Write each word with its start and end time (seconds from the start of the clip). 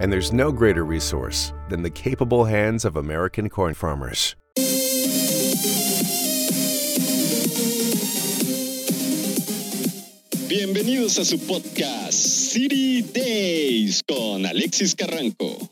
And 0.00 0.12
there's 0.12 0.32
no 0.32 0.52
greater 0.52 0.84
resource 0.84 1.52
than 1.68 1.82
the 1.82 1.90
capable 1.90 2.44
hands 2.44 2.84
of 2.84 2.96
American 2.96 3.48
corn 3.48 3.74
farmers. 3.74 4.36
Bienvenidos 10.48 11.18
a 11.18 11.24
su 11.24 11.38
podcast 11.38 12.14
City 12.14 13.02
Days 13.02 14.04
con 14.04 14.46
Alexis 14.46 14.94
Carranco. 14.94 15.68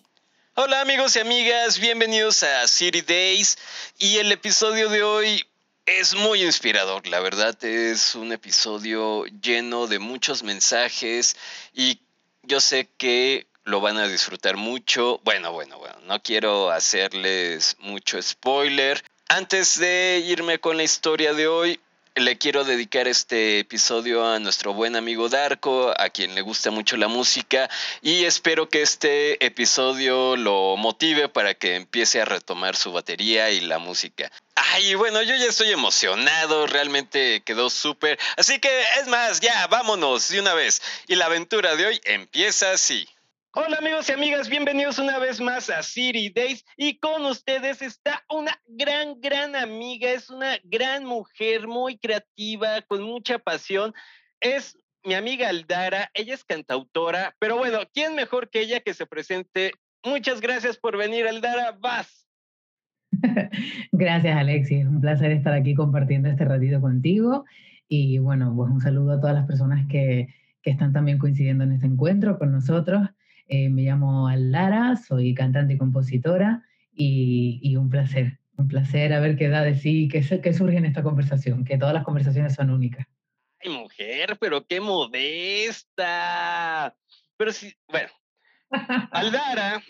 Hola 0.54 0.80
amigos 0.80 1.14
y 1.14 1.20
amigas, 1.20 1.78
bienvenidos 1.78 2.42
a 2.42 2.66
City 2.66 3.02
Days 3.02 3.56
y 3.98 4.16
el 4.16 4.32
episodio 4.32 4.88
de 4.88 5.04
hoy 5.04 5.44
es 5.86 6.16
muy 6.16 6.42
inspirador, 6.42 7.06
la 7.06 7.20
verdad 7.20 7.62
es 7.64 8.16
un 8.16 8.32
episodio 8.32 9.24
lleno 9.40 9.86
de 9.86 10.00
muchos 10.00 10.42
mensajes 10.42 11.36
y 11.74 12.00
yo 12.42 12.60
sé 12.60 12.88
que 12.98 13.46
lo 13.66 13.80
van 13.80 13.98
a 13.98 14.08
disfrutar 14.08 14.56
mucho. 14.56 15.20
Bueno, 15.24 15.52
bueno, 15.52 15.78
bueno, 15.78 15.96
no 16.04 16.22
quiero 16.22 16.70
hacerles 16.70 17.76
mucho 17.80 18.22
spoiler. 18.22 19.04
Antes 19.28 19.78
de 19.78 20.22
irme 20.24 20.60
con 20.60 20.76
la 20.76 20.84
historia 20.84 21.34
de 21.34 21.48
hoy, 21.48 21.80
le 22.14 22.38
quiero 22.38 22.62
dedicar 22.62 23.08
este 23.08 23.58
episodio 23.58 24.24
a 24.24 24.38
nuestro 24.38 24.72
buen 24.72 24.94
amigo 24.94 25.28
Darko, 25.28 25.92
a 25.98 26.08
quien 26.10 26.36
le 26.36 26.42
gusta 26.42 26.70
mucho 26.70 26.96
la 26.96 27.08
música, 27.08 27.68
y 28.02 28.24
espero 28.24 28.68
que 28.68 28.82
este 28.82 29.44
episodio 29.44 30.36
lo 30.36 30.76
motive 30.76 31.28
para 31.28 31.54
que 31.54 31.74
empiece 31.74 32.20
a 32.20 32.24
retomar 32.24 32.76
su 32.76 32.92
batería 32.92 33.50
y 33.50 33.60
la 33.60 33.78
música. 33.78 34.30
Ay, 34.54 34.94
bueno, 34.94 35.20
yo 35.22 35.34
ya 35.34 35.46
estoy 35.46 35.72
emocionado, 35.72 36.68
realmente 36.68 37.42
quedó 37.44 37.68
súper. 37.68 38.16
Así 38.36 38.60
que 38.60 38.70
es 39.00 39.08
más, 39.08 39.40
ya, 39.40 39.66
vámonos 39.66 40.28
de 40.28 40.40
una 40.40 40.54
vez. 40.54 40.80
Y 41.08 41.16
la 41.16 41.26
aventura 41.26 41.74
de 41.74 41.86
hoy 41.86 42.00
empieza 42.04 42.70
así. 42.70 43.08
Hola 43.58 43.78
amigos 43.78 44.06
y 44.10 44.12
amigas, 44.12 44.50
bienvenidos 44.50 44.98
una 44.98 45.18
vez 45.18 45.40
más 45.40 45.70
a 45.70 45.82
City 45.82 46.28
Days 46.28 46.62
y 46.76 46.98
con 46.98 47.24
ustedes 47.24 47.80
está 47.80 48.22
una 48.28 48.52
gran, 48.66 49.18
gran 49.18 49.56
amiga, 49.56 50.10
es 50.10 50.28
una 50.28 50.58
gran 50.62 51.06
mujer, 51.06 51.66
muy 51.66 51.96
creativa, 51.96 52.82
con 52.86 53.02
mucha 53.02 53.38
pasión. 53.38 53.94
Es 54.42 54.78
mi 55.02 55.14
amiga 55.14 55.48
Aldara, 55.48 56.10
ella 56.12 56.34
es 56.34 56.44
cantautora, 56.44 57.34
pero 57.38 57.56
bueno, 57.56 57.78
¿quién 57.94 58.14
mejor 58.14 58.50
que 58.50 58.60
ella 58.60 58.80
que 58.80 58.92
se 58.92 59.06
presente? 59.06 59.72
Muchas 60.04 60.42
gracias 60.42 60.76
por 60.76 60.98
venir, 60.98 61.26
Aldara, 61.26 61.78
vas. 61.80 62.28
Gracias, 63.90 64.36
Alexis, 64.36 64.80
es 64.82 64.86
un 64.86 65.00
placer 65.00 65.30
estar 65.30 65.54
aquí 65.54 65.74
compartiendo 65.74 66.28
este 66.28 66.44
ratito 66.44 66.82
contigo 66.82 67.46
y 67.88 68.18
bueno, 68.18 68.52
pues 68.54 68.70
un 68.70 68.82
saludo 68.82 69.12
a 69.12 69.20
todas 69.20 69.34
las 69.34 69.46
personas 69.46 69.86
que, 69.88 70.28
que 70.60 70.72
están 70.72 70.92
también 70.92 71.16
coincidiendo 71.16 71.64
en 71.64 71.72
este 71.72 71.86
encuentro 71.86 72.38
con 72.38 72.52
nosotros. 72.52 73.08
Eh, 73.46 73.68
me 73.68 73.82
llamo 73.82 74.28
Alara, 74.28 74.96
soy 74.96 75.34
cantante 75.34 75.74
y 75.74 75.78
compositora 75.78 76.64
y, 76.92 77.76
un 77.76 77.90
placer, 77.90 78.40
un 78.56 78.68
placer 78.68 79.12
haber 79.12 79.36
quedado 79.36 79.64
de 79.64 79.74
sí, 79.74 80.08
que, 80.08 80.20
que 80.40 80.52
surge 80.52 80.76
en 80.76 80.86
esta 80.86 81.02
conversación, 81.02 81.64
que 81.64 81.78
todas 81.78 81.94
las 81.94 82.04
conversaciones 82.04 82.54
son 82.54 82.70
únicas. 82.70 83.06
Ay, 83.60 83.70
mujer, 83.70 84.36
pero 84.40 84.66
qué 84.66 84.80
modesta. 84.80 86.16
Pero 87.36 87.52
sí, 87.52 87.72
bueno, 87.88 88.10
Aldara, 89.12 89.82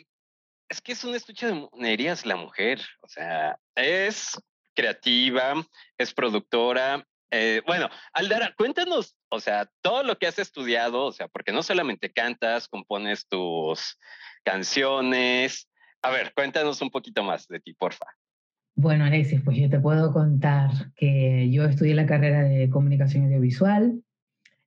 es 0.68 0.80
que 0.80 0.92
es 0.92 1.04
un 1.04 1.14
estuche 1.14 1.46
de 1.46 1.54
monerías 1.54 2.26
la 2.26 2.36
mujer, 2.36 2.80
o 3.00 3.08
sea, 3.08 3.58
es 3.74 4.38
creativa, 4.74 5.54
es 5.96 6.12
productora, 6.12 7.06
eh, 7.30 7.62
bueno, 7.66 7.88
Aldara, 8.12 8.54
cuéntanos, 8.56 9.15
o 9.28 9.40
sea, 9.40 9.68
todo 9.82 10.02
lo 10.02 10.18
que 10.18 10.26
has 10.26 10.38
estudiado, 10.38 11.04
o 11.04 11.12
sea, 11.12 11.28
porque 11.28 11.52
no 11.52 11.62
solamente 11.62 12.12
cantas, 12.12 12.68
compones 12.68 13.26
tus 13.26 13.98
canciones. 14.44 15.68
A 16.02 16.10
ver, 16.10 16.32
cuéntanos 16.34 16.80
un 16.82 16.90
poquito 16.90 17.24
más 17.24 17.48
de 17.48 17.60
ti, 17.60 17.74
porfa. 17.74 18.06
Bueno, 18.74 19.04
Alexis, 19.04 19.40
pues 19.42 19.56
yo 19.56 19.70
te 19.70 19.80
puedo 19.80 20.12
contar 20.12 20.70
que 20.94 21.50
yo 21.50 21.64
estudié 21.64 21.94
la 21.94 22.06
carrera 22.06 22.42
de 22.42 22.68
comunicación 22.68 23.24
audiovisual, 23.24 24.02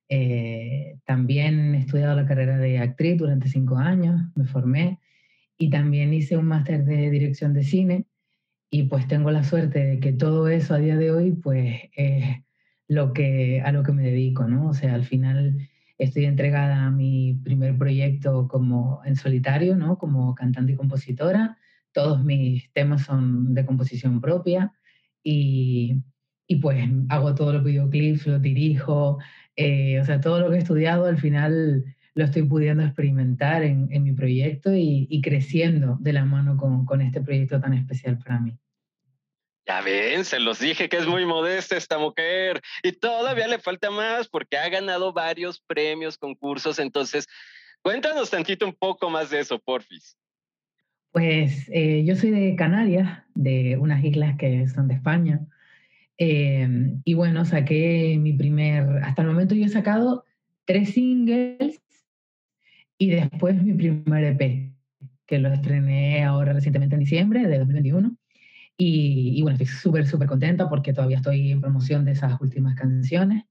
eh, 0.08 0.98
también 1.04 1.76
he 1.76 1.78
estudiado 1.78 2.16
la 2.16 2.26
carrera 2.26 2.58
de 2.58 2.80
actriz 2.80 3.16
durante 3.16 3.48
cinco 3.48 3.76
años, 3.76 4.20
me 4.34 4.44
formé 4.44 4.98
y 5.56 5.70
también 5.70 6.12
hice 6.12 6.36
un 6.36 6.46
máster 6.46 6.84
de 6.84 7.08
dirección 7.10 7.54
de 7.54 7.62
cine 7.62 8.06
y 8.70 8.84
pues 8.84 9.06
tengo 9.06 9.30
la 9.30 9.44
suerte 9.44 9.84
de 9.84 10.00
que 10.00 10.12
todo 10.12 10.48
eso 10.48 10.74
a 10.74 10.78
día 10.78 10.96
de 10.96 11.12
hoy 11.12 11.30
pues 11.32 11.82
es 11.94 12.42
lo 12.90 13.12
que, 13.12 13.62
a 13.64 13.70
lo 13.70 13.84
que 13.84 13.92
me 13.92 14.02
dedico, 14.02 14.48
¿no? 14.48 14.68
O 14.68 14.74
sea, 14.74 14.94
al 14.94 15.04
final 15.04 15.68
estoy 15.96 16.24
entregada 16.24 16.86
a 16.86 16.90
mi 16.90 17.34
primer 17.44 17.78
proyecto 17.78 18.48
como 18.48 19.00
en 19.04 19.14
solitario, 19.14 19.76
¿no? 19.76 19.96
Como 19.96 20.34
cantante 20.34 20.72
y 20.72 20.76
compositora. 20.76 21.56
Todos 21.92 22.24
mis 22.24 22.72
temas 22.72 23.02
son 23.02 23.54
de 23.54 23.64
composición 23.64 24.20
propia 24.20 24.72
y, 25.22 26.02
y 26.48 26.56
pues 26.56 26.84
hago 27.10 27.34
todos 27.36 27.54
los 27.54 27.64
videoclips, 27.64 28.26
los 28.26 28.42
dirijo, 28.42 29.18
eh, 29.54 30.00
o 30.00 30.04
sea, 30.04 30.20
todo 30.20 30.40
lo 30.40 30.50
que 30.50 30.56
he 30.56 30.58
estudiado 30.58 31.06
al 31.06 31.18
final 31.18 31.84
lo 32.16 32.24
estoy 32.24 32.42
pudiendo 32.42 32.82
experimentar 32.82 33.62
en, 33.62 33.86
en 33.92 34.02
mi 34.02 34.12
proyecto 34.14 34.74
y, 34.74 35.06
y, 35.08 35.20
creciendo 35.20 35.96
de 36.00 36.12
la 36.12 36.24
mano 36.24 36.56
con, 36.56 36.84
con 36.86 37.02
este 37.02 37.20
proyecto 37.20 37.60
tan 37.60 37.74
especial 37.74 38.18
para 38.18 38.40
mí. 38.40 38.58
Ya 39.70 39.82
ven, 39.82 40.24
se 40.24 40.40
los 40.40 40.58
dije 40.58 40.88
que 40.88 40.96
es 40.96 41.06
muy 41.06 41.24
modesta 41.24 41.76
esta 41.76 41.96
mujer 41.96 42.60
y 42.82 42.90
todavía 42.90 43.46
le 43.46 43.60
falta 43.60 43.88
más 43.88 44.26
porque 44.26 44.56
ha 44.56 44.68
ganado 44.68 45.12
varios 45.12 45.60
premios, 45.60 46.18
concursos. 46.18 46.80
Entonces, 46.80 47.28
cuéntanos 47.80 48.30
tantito 48.30 48.66
un 48.66 48.74
poco 48.74 49.08
más 49.10 49.30
de 49.30 49.38
eso, 49.38 49.60
porfis. 49.60 50.18
Pues 51.12 51.70
eh, 51.72 52.02
yo 52.04 52.16
soy 52.16 52.30
de 52.30 52.56
Canarias, 52.56 53.22
de 53.36 53.76
unas 53.76 54.02
islas 54.02 54.36
que 54.38 54.66
son 54.66 54.88
de 54.88 54.94
España. 54.94 55.38
Em, 56.16 57.00
y 57.04 57.14
bueno, 57.14 57.44
saqué 57.44 58.16
mi 58.18 58.32
primer, 58.32 59.04
hasta 59.04 59.22
el 59.22 59.28
momento 59.28 59.54
yo 59.54 59.66
he 59.66 59.68
sacado 59.68 60.24
tres 60.64 60.94
singles 60.94 61.80
y 62.98 63.10
después 63.10 63.62
mi 63.62 63.74
primer 63.74 64.24
EP, 64.24 64.72
que 65.28 65.38
lo 65.38 65.52
estrené 65.52 66.24
ahora 66.24 66.54
recientemente 66.54 66.96
en 66.96 67.00
diciembre 67.02 67.46
de 67.46 67.58
2021. 67.58 68.16
Y, 68.82 69.42
bueno, 69.42 69.58
estoy 69.58 69.66
súper, 69.66 70.06
súper 70.06 70.26
contenta 70.26 70.68
porque 70.68 70.94
todavía 70.94 71.18
estoy 71.18 71.52
en 71.52 71.60
promoción 71.60 72.06
de 72.06 72.12
esas 72.12 72.40
últimas 72.40 72.74
canciones. 72.74 73.44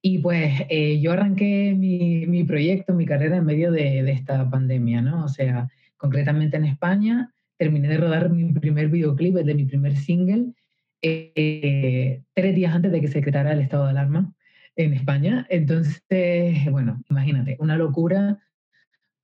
Y 0.00 0.18
pues 0.18 0.62
eh, 0.70 1.00
yo 1.00 1.12
arranqué 1.12 1.74
mi, 1.76 2.26
mi, 2.26 2.44
proyecto, 2.44 2.94
mi 2.94 3.04
carrera 3.04 3.36
en 3.36 3.44
medio 3.44 3.70
de, 3.70 4.02
de, 4.02 4.12
esta 4.12 4.48
pandemia, 4.48 5.02
¿no? 5.02 5.24
O 5.24 5.28
sea, 5.28 5.68
concretamente 5.98 6.56
en 6.56 6.64
España, 6.64 7.34
terminé 7.58 7.88
de 7.88 7.98
rodar 7.98 8.30
mi 8.30 8.52
primer 8.52 8.88
videoclip, 8.88 9.34
de 9.34 9.54
mi 9.54 9.66
primer 9.66 9.96
single, 9.96 10.54
eh, 11.02 12.22
tres 12.32 12.54
días 12.54 12.74
antes 12.74 12.90
de 12.90 13.02
que 13.02 13.08
se 13.08 13.18
decretara 13.18 13.52
el 13.52 13.60
estado 13.60 13.84
de 13.84 13.90
alarma 13.90 14.32
en 14.76 14.94
España. 14.94 15.46
Entonces, 15.50 16.70
bueno, 16.70 17.02
imagínate, 17.10 17.58
una 17.60 17.76
locura 17.76 18.38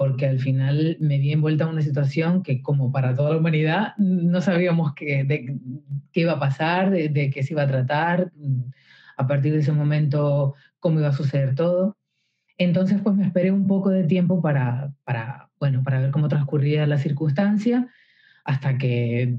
porque 0.00 0.26
al 0.26 0.38
final 0.40 0.96
me 0.98 1.18
vi 1.18 1.30
envuelta 1.30 1.64
en 1.64 1.72
una 1.72 1.82
situación 1.82 2.42
que 2.42 2.62
como 2.62 2.90
para 2.90 3.14
toda 3.14 3.32
la 3.32 3.36
humanidad 3.36 3.94
no 3.98 4.40
sabíamos 4.40 4.94
qué, 4.94 5.26
qué 6.10 6.20
iba 6.22 6.32
a 6.32 6.38
pasar, 6.38 6.88
de, 6.88 7.30
qué 7.30 7.42
se 7.42 7.52
iba 7.52 7.64
a 7.64 7.66
tratar, 7.66 8.32
a 9.18 9.26
partir 9.26 9.52
de 9.52 9.58
ese 9.58 9.72
momento 9.72 10.54
cómo 10.78 11.00
iba 11.00 11.08
a 11.08 11.12
suceder 11.12 11.54
todo. 11.54 11.98
Entonces 12.56 12.98
pues 13.02 13.14
me 13.14 13.26
esperé 13.26 13.52
un 13.52 13.66
poco 13.66 13.90
de 13.90 14.04
tiempo 14.04 14.40
para, 14.40 14.90
para, 15.04 15.50
bueno, 15.60 15.82
para 15.82 16.00
ver 16.00 16.10
cómo 16.12 16.28
transcurría 16.28 16.86
la 16.86 16.96
circunstancia 16.96 17.86
hasta 18.44 18.78
que 18.78 19.36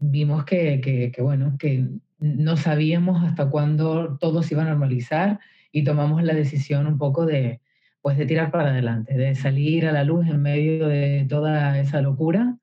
vimos 0.00 0.44
que, 0.44 0.80
que, 0.80 1.12
que, 1.12 1.22
bueno, 1.22 1.54
que 1.56 1.88
no 2.18 2.56
sabíamos 2.56 3.22
hasta 3.22 3.48
cuándo 3.48 4.18
todo 4.18 4.42
se 4.42 4.54
iba 4.54 4.64
a 4.64 4.70
normalizar 4.70 5.38
y 5.70 5.84
tomamos 5.84 6.24
la 6.24 6.34
decisión 6.34 6.88
un 6.88 6.98
poco 6.98 7.26
de, 7.26 7.60
pues 8.02 8.16
de 8.18 8.26
tirar 8.26 8.50
para 8.50 8.70
adelante, 8.70 9.14
de 9.14 9.34
salir 9.34 9.86
a 9.86 9.92
la 9.92 10.04
luz 10.04 10.26
en 10.26 10.42
medio 10.42 10.88
de 10.88 11.26
toda 11.28 11.78
esa 11.78 12.00
locura, 12.00 12.56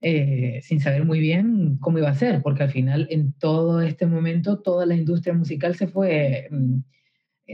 eh, 0.00 0.60
sin 0.62 0.80
saber 0.80 1.04
muy 1.04 1.20
bien 1.20 1.78
cómo 1.78 1.98
iba 1.98 2.10
a 2.10 2.14
ser, 2.14 2.42
porque 2.42 2.62
al 2.64 2.70
final 2.70 3.06
en 3.10 3.32
todo 3.32 3.80
este 3.80 4.06
momento 4.06 4.60
toda 4.60 4.86
la 4.86 4.94
industria 4.94 5.34
musical 5.34 5.74
se 5.76 5.86
fue 5.86 6.48
mm, 6.50 6.78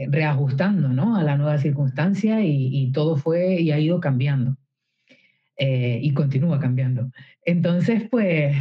reajustando 0.09 0.89
¿no? 0.89 1.15
a 1.15 1.23
la 1.23 1.37
nueva 1.37 1.57
circunstancia 1.57 2.41
y, 2.41 2.69
y, 2.71 2.91
todo 2.91 3.17
fue 3.17 3.61
y 3.61 3.71
ha 3.71 3.79
ido 3.79 3.99
cambiando. 3.99 4.57
Eh, 5.57 5.99
y 6.01 6.13
continúa 6.13 6.59
cambiando. 6.59 7.11
Entonces, 7.45 8.03
pues 8.09 8.55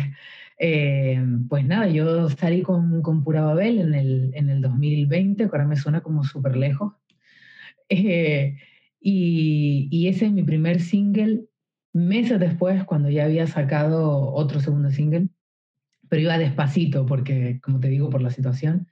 Eh, 0.63 1.19
pues 1.49 1.65
nada, 1.65 1.89
yo 1.89 2.29
salí 2.29 2.61
con, 2.61 3.01
con 3.01 3.25
Pura 3.25 3.41
Babel 3.41 3.79
en 3.79 3.95
el, 3.95 4.31
en 4.35 4.51
el 4.51 4.61
2020, 4.61 5.45
que 5.45 5.51
ahora 5.51 5.67
me 5.67 5.77
suena 5.77 6.03
como 6.03 6.23
súper 6.23 6.55
lejos. 6.55 6.93
Eh, 7.91 8.57
y, 9.01 10.07
ese 10.09 10.27
es 10.27 10.33
mi 10.33 10.43
primer 10.43 10.81
single, 10.81 11.45
meses 11.93 12.39
después, 12.39 12.85
cuando 12.85 13.11
ya 13.11 13.25
había 13.25 13.47
sacado 13.47 14.33
otro 14.33 14.61
segundo 14.61 14.91
single, 14.91 15.29
pero 16.09 16.23
iba 16.23 16.39
despacito, 16.39 17.07
porque, 17.07 17.61
como 17.63 17.81
te 17.81 17.89
digo, 17.89 18.11
por 18.11 18.23
la 18.23 18.31
situación, 18.31 18.89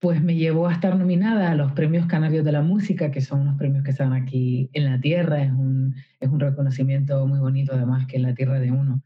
pues 0.00 0.22
me 0.22 0.36
llevó 0.36 0.68
a 0.68 0.72
estar 0.72 0.96
nominada 0.96 1.50
a 1.50 1.54
los 1.56 1.72
premios 1.72 2.06
Canarios 2.06 2.44
de 2.44 2.52
la 2.52 2.62
Música, 2.62 3.10
que 3.10 3.20
son 3.20 3.40
unos 3.40 3.56
premios 3.56 3.84
que 3.84 3.90
están 3.90 4.12
aquí 4.12 4.70
en 4.72 4.84
la 4.84 5.00
Tierra, 5.00 5.42
es 5.42 5.50
un, 5.50 5.96
es 6.20 6.28
un 6.28 6.40
reconocimiento 6.40 7.26
muy 7.26 7.40
bonito, 7.40 7.72
además, 7.74 8.06
que 8.06 8.16
en 8.16 8.22
la 8.22 8.34
Tierra 8.34 8.60
de 8.60 8.70
uno 8.70 9.02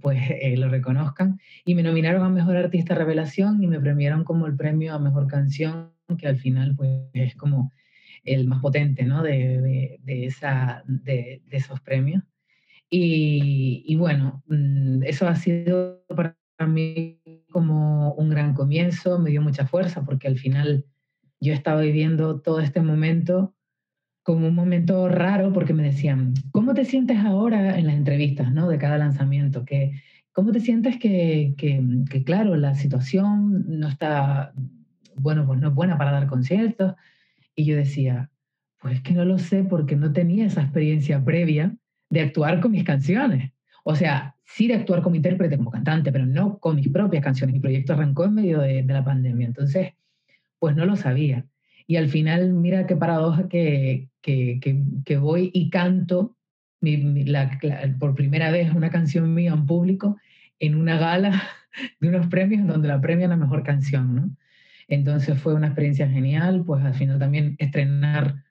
pues 0.00 0.20
eh, 0.30 0.56
lo 0.56 0.68
reconozcan. 0.68 1.40
Y 1.64 1.74
me 1.74 1.82
nominaron 1.82 2.24
a 2.24 2.28
Mejor 2.28 2.56
Artista 2.56 2.94
Revelación 2.94 3.62
y 3.62 3.66
me 3.66 3.80
premiaron 3.80 4.24
como 4.24 4.46
el 4.46 4.56
premio 4.56 4.94
a 4.94 4.98
Mejor 5.00 5.26
Canción, 5.26 5.90
que 6.16 6.28
al 6.28 6.36
final 6.36 6.74
pues 6.76 6.90
es 7.12 7.34
como 7.34 7.72
el 8.34 8.46
más 8.46 8.60
potente 8.60 9.04
¿no? 9.04 9.22
de, 9.22 9.98
de, 10.02 11.42
esos 11.50 11.80
premios. 11.80 12.22
Y, 12.90 13.94
bueno, 13.96 14.42
mm, 14.46 15.02
eso 15.02 15.28
ha 15.28 15.36
sido 15.36 16.02
para 16.08 16.36
mí 16.66 17.20
como 17.50 18.14
un 18.14 18.30
gran 18.30 18.54
comienzo, 18.54 19.18
me 19.18 19.30
dio 19.30 19.42
mucha 19.42 19.66
fuerza 19.66 20.04
porque 20.04 20.28
al 20.28 20.38
final 20.38 20.86
yo 21.40 21.52
estaba 21.52 21.82
viviendo 21.82 22.40
todo 22.40 22.60
este 22.60 22.80
momento 22.80 23.54
como 24.22 24.48
un 24.48 24.54
momento 24.54 25.08
raro 25.08 25.52
porque 25.52 25.72
me 25.72 25.84
decían, 25.84 26.34
¿cómo 26.50 26.74
te 26.74 26.84
sientes 26.84 27.18
ahora 27.18 27.78
en 27.78 27.86
las 27.86 27.96
entrevistas 27.96 28.52
¿no? 28.52 28.68
de 28.68 28.78
cada 28.78 28.98
lanzamiento? 28.98 29.64
Que, 29.64 29.92
¿Cómo 30.38 30.52
te 30.52 30.60
sientes 30.60 30.98
que, 30.98 31.54
claro, 32.24 32.54
la 32.54 32.74
situación 32.76 33.64
no 33.80 33.88
está, 33.88 34.52
bueno, 35.16 35.44
pues 35.44 35.58
no 35.58 35.68
es 35.68 35.74
buena 35.74 35.98
para 35.98 36.12
dar 36.12 36.28
conciertos? 36.28 36.94
Y 37.58 37.64
yo 37.64 37.74
decía, 37.74 38.30
pues 38.80 38.94
es 38.94 39.02
que 39.02 39.14
no 39.14 39.24
lo 39.24 39.36
sé 39.36 39.64
porque 39.64 39.96
no 39.96 40.12
tenía 40.12 40.46
esa 40.46 40.62
experiencia 40.62 41.24
previa 41.24 41.74
de 42.08 42.20
actuar 42.20 42.60
con 42.60 42.70
mis 42.70 42.84
canciones. 42.84 43.50
O 43.82 43.96
sea, 43.96 44.36
sí 44.44 44.68
de 44.68 44.74
actuar 44.74 45.02
como 45.02 45.16
intérprete, 45.16 45.56
como 45.56 45.72
cantante, 45.72 46.12
pero 46.12 46.24
no 46.24 46.60
con 46.60 46.76
mis 46.76 46.88
propias 46.88 47.24
canciones. 47.24 47.54
Mi 47.54 47.60
proyecto 47.60 47.94
arrancó 47.94 48.26
en 48.26 48.34
medio 48.34 48.60
de, 48.60 48.84
de 48.84 48.92
la 48.94 49.04
pandemia. 49.04 49.48
Entonces, 49.48 49.94
pues 50.60 50.76
no 50.76 50.86
lo 50.86 50.94
sabía. 50.94 51.46
Y 51.88 51.96
al 51.96 52.08
final, 52.08 52.52
mira 52.52 52.86
qué 52.86 52.94
paradoja 52.94 53.48
que, 53.48 54.08
que, 54.22 54.60
que, 55.04 55.16
voy 55.16 55.50
y 55.52 55.68
canto 55.68 56.36
por 57.98 58.14
primera 58.14 58.52
vez 58.52 58.72
una 58.72 58.90
canción 58.90 59.34
mía 59.34 59.52
en 59.52 59.66
público 59.66 60.16
en 60.60 60.76
una 60.76 60.96
gala 60.96 61.42
de 62.00 62.08
unos 62.08 62.28
premios 62.28 62.68
donde 62.68 62.86
la 62.86 63.00
premian 63.00 63.30
la 63.30 63.36
mejor 63.36 63.64
canción, 63.64 64.14
¿no? 64.14 64.30
Entonces 64.88 65.38
fue 65.40 65.54
una 65.54 65.68
experiencia 65.68 66.08
genial, 66.08 66.64
pues 66.66 66.82
al 66.84 66.94
final 66.94 67.18
también 67.18 67.56
estrenar 67.58 68.42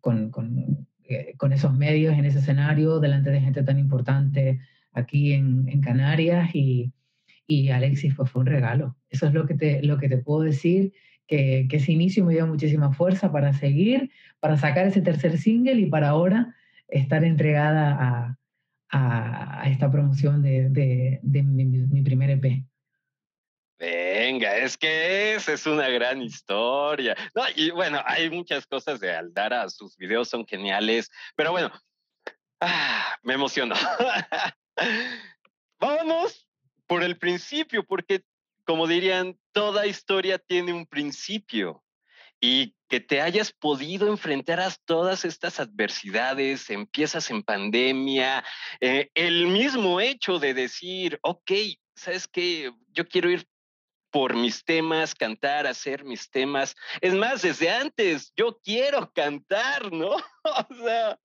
con, 0.00 0.30
con, 0.30 0.86
eh, 1.04 1.34
con 1.36 1.52
esos 1.52 1.76
medios 1.76 2.14
en 2.18 2.24
ese 2.24 2.38
escenario, 2.38 2.98
delante 2.98 3.30
de 3.30 3.40
gente 3.40 3.62
tan 3.62 3.78
importante 3.78 4.60
aquí 4.92 5.32
en, 5.32 5.68
en 5.68 5.80
Canarias 5.80 6.54
y, 6.54 6.92
y 7.46 7.68
Alexis, 7.68 8.14
pues 8.14 8.30
fue 8.30 8.40
un 8.40 8.46
regalo. 8.46 8.96
Eso 9.10 9.26
es 9.26 9.34
lo 9.34 9.46
que 9.46 9.54
te, 9.54 9.82
lo 9.82 9.98
que 9.98 10.08
te 10.08 10.18
puedo 10.18 10.42
decir 10.42 10.92
que, 11.26 11.66
ese 11.70 11.92
inicio 11.92 12.24
me 12.24 12.34
dio 12.34 12.46
muchísima 12.46 12.92
fuerza 12.92 13.32
para 13.32 13.52
seguir, 13.52 14.10
para 14.40 14.56
sacar 14.56 14.86
ese 14.86 15.02
tercer 15.02 15.38
single 15.38 15.80
y 15.80 15.86
para 15.86 16.10
ahora 16.10 16.54
estar 16.88 17.24
entregada 17.24 17.96
a, 18.00 18.38
a, 18.90 19.70
esta 19.70 19.90
promoción 19.90 20.42
de, 20.42 20.68
de, 20.68 21.20
de 21.22 21.42
mi, 21.42 21.64
mi, 21.64 22.02
primer 22.02 22.30
EP. 22.30 22.64
Venga, 23.82 24.58
es 24.58 24.78
que 24.78 25.34
esa 25.34 25.54
es 25.54 25.66
una 25.66 25.88
gran 25.88 26.22
historia. 26.22 27.16
No, 27.34 27.42
y 27.56 27.70
bueno, 27.70 28.00
hay 28.06 28.30
muchas 28.30 28.64
cosas 28.64 29.00
de 29.00 29.12
Aldara, 29.12 29.68
sus 29.70 29.96
videos 29.96 30.28
son 30.28 30.46
geniales, 30.46 31.10
pero 31.34 31.50
bueno, 31.50 31.72
ah, 32.60 33.18
me 33.24 33.34
emocionó. 33.34 33.74
Vámonos 35.80 36.48
por 36.86 37.02
el 37.02 37.18
principio, 37.18 37.84
porque 37.84 38.22
como 38.64 38.86
dirían, 38.86 39.36
toda 39.50 39.84
historia 39.84 40.38
tiene 40.38 40.72
un 40.72 40.86
principio 40.86 41.82
y 42.40 42.76
que 42.88 43.00
te 43.00 43.20
hayas 43.20 43.52
podido 43.52 44.06
enfrentar 44.06 44.60
a 44.60 44.72
todas 44.84 45.24
estas 45.24 45.58
adversidades, 45.58 46.70
empiezas 46.70 47.30
en 47.30 47.42
pandemia, 47.42 48.44
eh, 48.80 49.10
el 49.14 49.48
mismo 49.48 50.00
hecho 50.00 50.38
de 50.38 50.54
decir, 50.54 51.18
ok, 51.22 51.50
¿sabes 51.96 52.28
qué? 52.28 52.72
Yo 52.92 53.08
quiero 53.08 53.28
ir 53.28 53.44
por 54.12 54.36
mis 54.36 54.62
temas, 54.64 55.14
cantar, 55.14 55.66
hacer 55.66 56.04
mis 56.04 56.30
temas. 56.30 56.76
Es 57.00 57.14
más, 57.14 57.42
desde 57.42 57.70
antes, 57.70 58.32
yo 58.36 58.60
quiero 58.62 59.10
cantar, 59.12 59.90
¿no? 59.90 60.10
o 60.44 60.74
sea, 60.84 61.18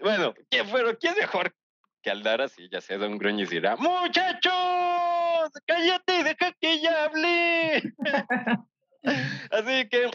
bueno, 0.00 0.34
¿quién? 0.50 0.66
¿quién 0.98 1.14
mejor 1.20 1.54
que 2.02 2.10
Aldara? 2.10 2.48
Sí, 2.48 2.68
ya 2.72 2.80
sea 2.80 2.98
Don 2.98 3.18
Gruñez 3.18 3.50
dirá, 3.50 3.76
muchachos, 3.76 5.52
cállate, 5.66 6.24
deja 6.24 6.52
que 6.58 6.72
ella 6.72 7.04
hable. 7.04 7.94
Así 9.50 9.88
que, 9.88 10.10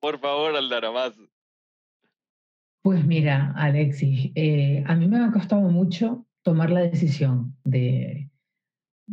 por 0.00 0.18
favor, 0.18 0.56
Aldara, 0.56 0.90
más. 0.90 1.12
Pues 2.82 3.04
mira, 3.04 3.52
Alexis, 3.56 4.32
eh, 4.34 4.84
a 4.86 4.94
mí 4.94 5.06
me 5.06 5.22
ha 5.22 5.30
costado 5.30 5.62
mucho 5.62 6.26
tomar 6.42 6.70
la 6.70 6.80
decisión 6.80 7.56
de, 7.64 8.30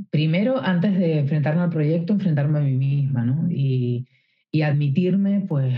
primero, 0.10 0.62
antes 0.62 0.98
de 0.98 1.20
enfrentarme 1.20 1.62
al 1.62 1.70
proyecto, 1.70 2.14
enfrentarme 2.14 2.60
a 2.60 2.64
mí 2.64 2.76
misma, 2.76 3.24
¿no? 3.26 3.50
Y, 3.52 4.08
y 4.52 4.62
admitirme, 4.64 5.46
pues, 5.48 5.76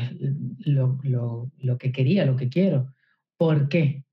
lo, 0.59 0.99
lo, 1.03 1.51
lo, 1.59 1.77
que 1.77 1.91
quería, 1.91 2.25
lo 2.25 2.35
que 2.35 2.49
quiero. 2.49 2.93
¿Por 3.37 3.69
qué? 3.69 4.03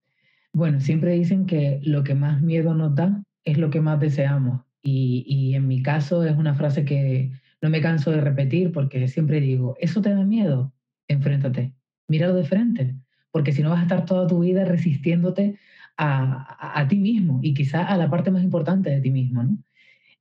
Bueno, 0.52 0.80
siempre 0.80 1.12
dicen 1.12 1.46
que 1.46 1.80
lo 1.82 2.02
que 2.02 2.14
más 2.14 2.42
miedo 2.42 2.74
nos 2.74 2.94
da 2.94 3.22
es 3.44 3.58
lo 3.58 3.70
que 3.70 3.80
más 3.80 4.00
deseamos. 4.00 4.62
Y, 4.82 5.54
en 5.54 5.68
mi 5.68 5.82
caso 5.82 6.24
es 6.24 6.36
una 6.36 6.54
frase 6.54 6.84
que 6.84 7.32
no 7.60 7.70
me 7.70 7.80
canso 7.80 8.10
de 8.10 8.20
repetir 8.20 8.72
porque 8.72 9.08
siempre 9.08 9.40
digo, 9.40 9.76
¿eso 9.80 10.00
te 10.00 10.10
da 10.10 10.24
miedo? 10.24 10.72
Enfréntate, 11.08 11.74
míralo 12.08 12.34
de 12.34 12.44
frente, 12.44 12.96
porque 13.30 13.52
si 13.52 13.62
no 13.62 13.70
vas 13.70 13.80
a 13.80 13.82
estar 13.82 14.04
toda 14.06 14.26
tu 14.26 14.40
vida 14.40 14.64
resistiéndote 14.64 15.58
a, 15.98 16.86
ti 16.88 16.96
mismo 16.96 17.40
y 17.42 17.52
quizá 17.52 17.84
a 17.84 17.96
la 17.98 18.08
parte 18.08 18.30
más 18.30 18.42
importante 18.42 18.88
de 18.88 19.00
ti 19.02 19.10
mismo. 19.10 19.42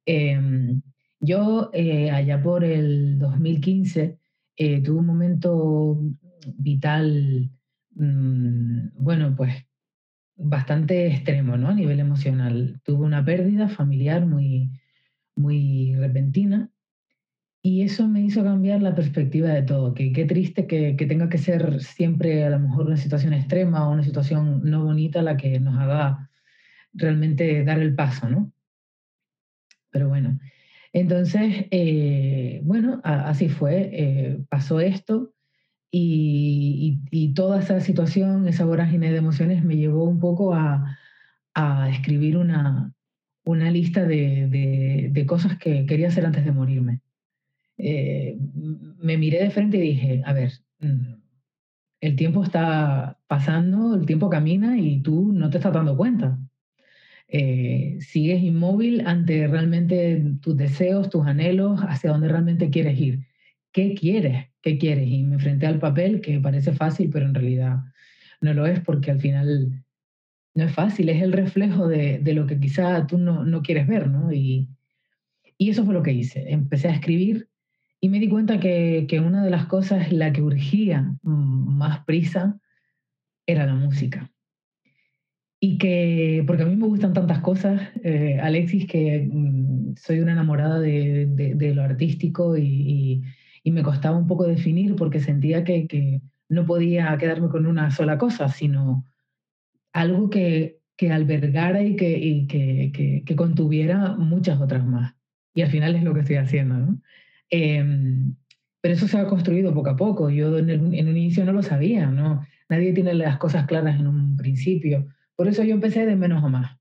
Em, 0.06 0.82
yo 1.20 1.70
eh, 1.74 2.12
allá 2.12 2.42
por 2.42 2.64
el 2.64 3.20
2015 3.20 4.18
eh, 4.58 4.82
tuve 4.82 5.00
un 5.00 5.06
momento 5.06 6.00
vital, 6.58 7.52
mm, 7.96 8.90
bueno, 8.96 9.36
pues 9.36 9.66
bastante 10.36 11.08
extremo, 11.08 11.58
¿no? 11.58 11.70
A 11.70 11.74
nivel 11.74 12.00
emocional. 12.00 12.82
Tuve 12.84 13.06
una 13.06 13.24
pérdida 13.26 13.68
familiar 13.70 14.26
muy, 14.26 14.72
muy 15.36 15.96
repentina 15.96 16.72
y 17.62 17.82
eso 17.84 18.08
me 18.08 18.22
hizo 18.22 18.44
cambiar 18.44 18.82
la 18.82 18.96
perspectiva 18.96 19.50
de 19.50 19.64
todo. 19.64 19.94
Que 19.94 20.14
qué 20.14 20.26
triste 20.26 20.68
que, 20.68 20.96
que, 20.96 21.06
tenga 21.06 21.30
que 21.30 21.38
ser 21.38 21.82
siempre 21.82 22.46
a 22.46 22.50
lo 22.52 22.60
mejor 22.60 22.88
una 22.88 22.98
situación 22.98 23.34
extrema 23.34 23.88
o 23.88 23.92
una 23.94 24.04
situación 24.04 24.62
no 24.64 24.84
bonita 24.86 25.22
la 25.22 25.38
que 25.38 25.60
nos 25.60 25.78
haga 25.78 26.30
realmente 26.94 27.64
dar 27.66 27.80
el 27.80 27.96
paso, 27.96 28.30
¿no? 28.30 28.52
Pero 29.92 30.10
bueno, 30.10 30.40
entonces, 30.94 31.68
eh, 31.72 32.62
bueno, 32.64 33.02
así 33.04 33.50
fue. 33.50 33.90
Eh, 33.94 34.40
pasó 34.50 34.80
esto 34.80 35.34
y, 35.92 37.34
toda 37.36 37.60
esa 37.60 37.80
situación, 37.80 38.48
esa 38.48 38.66
vorágine 38.66 39.12
de 39.12 39.18
emociones 39.18 39.64
me 39.64 39.78
llevó 39.78 40.04
un 40.06 40.20
poco 40.20 40.54
a, 40.56 40.96
escribir 41.92 42.38
una, 42.38 42.94
una 43.44 43.70
lista 43.70 44.06
de, 44.06 44.48
de, 45.12 45.26
cosas 45.26 45.58
que 45.58 45.86
quería 45.86 46.08
hacer 46.08 46.26
antes 46.26 46.46
de 46.46 46.54
morirme. 46.54 47.02
Eh, 47.78 48.38
me 48.98 49.18
miré 49.18 49.44
de 49.44 49.50
frente 49.52 49.78
y 49.78 49.82
dije, 49.82 50.22
a 50.26 50.32
ver, 50.32 50.54
mm, 50.80 51.16
el 52.02 52.16
tiempo 52.16 52.44
está 52.44 53.20
pasando, 53.28 53.96
el 53.96 54.06
tiempo 54.06 54.30
camina 54.30 54.78
y 54.78 55.02
tú 55.02 55.34
no 55.34 55.50
te 55.50 55.58
estás 55.58 55.74
dando 55.74 55.98
cuenta. 55.98 56.40
Eh, 57.30 57.98
sigues 58.02 58.42
inmóvil 58.42 59.06
ante 59.06 59.48
realmente 59.48 60.24
tus 60.42 60.58
deseos, 60.58 61.10
tus 61.10 61.26
anhelos, 61.26 61.80
hacia 61.88 62.12
dónde 62.12 62.28
realmente 62.28 62.70
quieres 62.70 63.00
ir. 63.00 63.20
¿Qué 63.72 63.94
quieres? 63.94 64.50
¿qué 64.62 64.78
quieres? 64.78 65.08
Y 65.08 65.24
me 65.24 65.36
enfrenté 65.36 65.68
al 65.68 65.80
papel, 65.80 66.22
que 66.22 66.40
parece 66.40 66.74
fácil, 66.74 67.10
pero 67.12 67.26
en 67.26 67.34
realidad 67.34 67.80
no 68.42 68.54
lo 68.54 68.66
es 68.66 68.80
porque 68.82 69.12
al 69.12 69.20
final 69.20 69.84
no 70.56 70.64
es 70.64 70.74
fácil, 70.74 71.10
es 71.10 71.22
el 71.22 71.32
reflejo 71.32 71.88
de, 71.88 72.20
de 72.20 72.34
lo 72.34 72.46
que 72.48 72.60
quizá 72.60 73.06
tú 73.08 73.18
no, 73.18 73.46
no 73.46 73.62
quieres 73.62 73.88
ver, 73.88 74.10
¿no? 74.10 74.32
Y, 74.32 74.68
y, 75.58 75.70
eso 75.70 75.86
fue 75.86 75.94
lo 75.94 76.04
que 76.04 76.14
hice. 76.14 76.52
Empecé 76.52 76.90
a 76.90 76.94
escribir 76.94 77.50
y 78.02 78.10
me 78.10 78.20
di 78.20 78.30
cuenta 78.30 78.60
que, 78.60 79.06
que 79.08 79.20
una 79.20 79.44
de 79.44 79.52
las 79.52 79.66
cosas, 79.68 80.12
la 80.12 80.32
que 80.34 80.42
urgía 80.42 81.16
más 81.22 82.04
prisa, 82.06 82.60
era 83.46 83.66
la 83.66 83.76
música. 83.76 84.32
Y 85.60 85.78
que, 85.78 86.44
porque 86.48 86.64
a 86.64 86.66
mí 86.66 86.76
me 86.76 86.88
gustan 86.88 87.14
tantas 87.14 87.40
cosas, 87.40 87.82
eh, 88.04 88.40
Alexis, 88.42 88.88
que 88.88 89.28
mm, 89.30 89.96
soy 89.98 90.20
una 90.20 90.32
enamorada 90.32 90.80
de, 90.80 91.26
de, 91.28 91.76
lo 91.76 91.84
artístico 91.84 92.58
y, 92.58 93.24
y, 93.64 93.72
me 93.72 93.84
costaba 93.84 94.18
un 94.18 94.28
poco 94.28 94.48
definir 94.48 94.96
porque 94.96 95.20
sentía 95.20 95.64
que, 95.64 95.88
que, 95.88 96.22
no 96.48 96.66
podía 96.66 97.16
quedarme 97.18 97.50
con 97.50 97.68
una 97.68 97.92
sola 97.92 98.18
cosa, 98.18 98.48
sino 98.50 99.06
algo 99.94 100.30
que, 100.30 100.80
que 100.98 101.12
albergara 101.12 101.84
y, 101.84 101.96
que, 101.96 102.18
y 102.18 102.48
que, 102.48 103.24
que, 103.26 103.36
contuviera 103.36 104.16
muchas 104.16 104.60
otras 104.60 104.86
más. 104.86 105.16
Y 105.54 105.62
al 105.62 105.70
final 105.70 105.96
es 105.96 106.04
lo 106.04 106.14
que 106.14 106.22
estoy 106.22 106.38
haciendo, 106.38 106.76
¿no? 106.78 107.02
Em, 107.52 108.36
pero 108.82 108.94
eso 108.96 109.08
se 109.08 109.20
ha 109.20 109.28
construido 109.28 109.74
poco 109.74 109.90
a 109.92 109.96
poco. 109.96 110.30
Yo 110.30 110.58
en, 110.58 110.70
en 110.70 111.08
un 111.08 111.18
inicio 111.18 111.46
no 111.46 111.54
lo 111.54 111.62
sabía, 111.62 112.08
¿no? 112.08 112.46
Nadie 112.70 112.94
tiene 112.94 113.14
las 113.14 113.38
cosas 113.38 113.68
claras 113.68 114.00
en 114.00 114.08
un 114.08 114.38
principio 114.38 115.08
por 115.40 115.48
eso 115.48 115.64
yo 115.64 115.74
empecé 115.74 116.06
de 116.06 116.18
menos 116.18 116.44
a 116.44 116.50
más. 116.50 116.78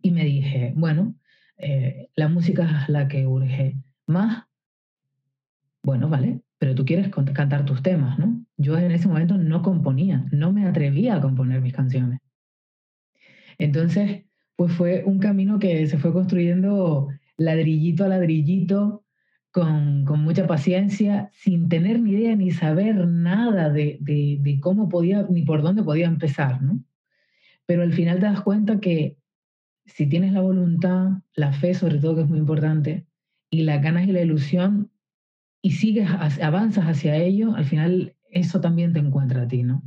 Y 0.00 0.10
me 0.10 0.24
dije, 0.24 0.72
bueno, 0.74 1.16
eh, 1.58 2.08
la 2.16 2.28
música 2.28 2.80
es 2.80 2.88
la 2.88 3.08
que 3.08 3.26
urge 3.26 3.76
más. 4.06 4.44
Bueno, 5.82 6.08
vale, 6.08 6.40
pero 6.56 6.74
tú 6.74 6.86
quieres 6.86 7.10
cantar 7.10 7.66
tus 7.66 7.82
temas, 7.82 8.18
¿no? 8.18 8.42
Yo 8.56 8.78
en 8.78 8.90
ese 8.90 9.06
momento 9.06 9.36
no 9.36 9.60
componía, 9.60 10.24
no 10.32 10.50
me 10.50 10.66
atrevía 10.66 11.16
a 11.16 11.20
componer 11.20 11.60
mis 11.60 11.74
canciones. 11.74 12.20
Entonces, 13.58 14.24
pues 14.56 14.72
fue 14.72 15.02
un 15.04 15.18
camino 15.18 15.58
que 15.58 15.86
se 15.86 15.98
fue 15.98 16.14
construyendo 16.14 17.08
ladrillito 17.36 18.06
a 18.06 18.08
ladrillito, 18.08 19.04
con, 19.50 20.06
con 20.06 20.20
mucha 20.20 20.46
paciencia, 20.46 21.28
sin 21.34 21.68
tener 21.68 22.00
ni 22.00 22.12
idea 22.12 22.34
ni 22.34 22.50
saber 22.50 23.06
nada 23.06 23.68
de, 23.68 23.98
de, 24.00 24.38
de, 24.40 24.58
cómo 24.58 24.88
podía, 24.88 25.26
ni 25.28 25.42
por 25.42 25.60
dónde 25.60 25.82
podía 25.82 26.06
empezar, 26.06 26.62
¿no? 26.62 26.80
Pero 27.66 27.82
al 27.82 27.92
final 27.92 28.20
te 28.20 28.26
das 28.26 28.42
cuenta 28.42 28.80
que 28.80 29.16
si 29.86 30.06
tienes 30.06 30.32
la 30.32 30.40
voluntad, 30.40 31.22
la 31.34 31.52
fe 31.52 31.74
sobre 31.74 31.98
todo, 31.98 32.16
que 32.16 32.22
es 32.22 32.28
muy 32.28 32.38
importante, 32.38 33.06
y 33.50 33.62
las 33.62 33.82
ganas 33.82 34.08
y 34.08 34.12
la 34.12 34.22
ilusión, 34.22 34.90
y 35.62 35.72
sigues, 35.72 36.08
avanzas 36.42 36.86
hacia 36.86 37.16
ello, 37.16 37.54
al 37.54 37.64
final 37.64 38.14
eso 38.30 38.60
también 38.60 38.92
te 38.92 38.98
encuentra 38.98 39.42
a 39.42 39.48
ti, 39.48 39.62
¿no? 39.62 39.82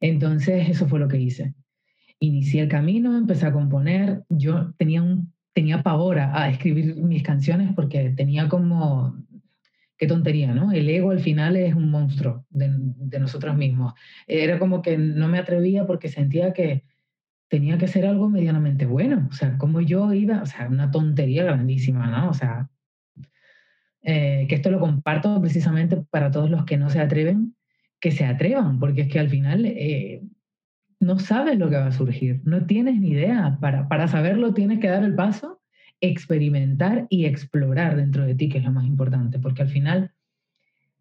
Entonces, 0.00 0.68
eso 0.68 0.86
fue 0.86 0.98
lo 0.98 1.08
que 1.08 1.18
hice. 1.18 1.54
Inicié 2.18 2.62
el 2.62 2.68
camino, 2.68 3.16
empecé 3.16 3.46
a 3.46 3.52
componer, 3.52 4.24
yo 4.28 4.72
tenía, 4.76 5.02
un, 5.02 5.32
tenía 5.52 5.82
pavor 5.82 6.18
a, 6.18 6.48
escribir 6.50 6.96
mis 6.96 7.22
canciones 7.22 7.72
porque 7.74 8.10
tenía 8.10 8.48
como, 8.48 9.16
qué 9.96 10.06
tontería, 10.06 10.52
¿no? 10.54 10.72
El 10.72 10.88
ego 10.90 11.10
al 11.10 11.20
final 11.20 11.56
es 11.56 11.74
un 11.74 11.90
monstruo 11.90 12.44
de, 12.50 12.70
de 12.72 13.18
nosotros 13.18 13.56
mismos. 13.56 13.94
Era 14.26 14.58
como 14.58 14.82
que 14.82 14.98
no 14.98 15.28
me 15.28 15.38
atrevía 15.38 15.86
porque 15.86 16.08
sentía 16.08 16.52
que, 16.52 16.84
tenía 17.52 17.76
que 17.76 17.86
ser 17.86 18.06
algo 18.06 18.30
medianamente 18.30 18.86
bueno. 18.86 19.28
O 19.30 19.34
sea, 19.34 19.58
como 19.58 19.82
yo 19.82 20.10
iba, 20.14 20.40
o 20.40 20.46
sea, 20.46 20.68
una 20.68 20.90
tontería 20.90 21.44
grandísima, 21.44 22.06
¿no? 22.06 22.30
O 22.30 22.32
sea, 22.32 22.70
eh, 24.00 24.46
que 24.48 24.54
esto 24.54 24.70
lo 24.70 24.80
comparto 24.80 25.38
precisamente 25.38 25.98
para 25.98 26.30
todos 26.30 26.48
los 26.48 26.64
que 26.64 26.78
no 26.78 26.88
se 26.88 26.98
atreven, 26.98 27.54
que 28.00 28.10
se 28.10 28.24
atrevan, 28.24 28.78
porque 28.78 29.02
es 29.02 29.08
que 29.08 29.18
al 29.18 29.28
final 29.28 29.66
eh, 29.66 30.22
no 30.98 31.18
sabes 31.18 31.58
lo 31.58 31.68
que 31.68 31.76
va 31.76 31.88
a 31.88 31.92
surgir, 31.92 32.40
no 32.44 32.64
tienes 32.64 32.98
ni 32.98 33.10
idea. 33.10 33.58
Para, 33.60 33.86
para 33.86 34.08
saberlo 34.08 34.54
tienes 34.54 34.78
que 34.78 34.88
dar 34.88 35.04
el 35.04 35.14
paso, 35.14 35.60
experimentar 36.00 37.06
y 37.10 37.26
explorar 37.26 37.96
dentro 37.96 38.24
de 38.24 38.34
ti, 38.34 38.48
que 38.48 38.58
es 38.58 38.64
lo 38.64 38.72
más 38.72 38.86
importante, 38.86 39.38
porque 39.38 39.60
al 39.60 39.68
final 39.68 40.10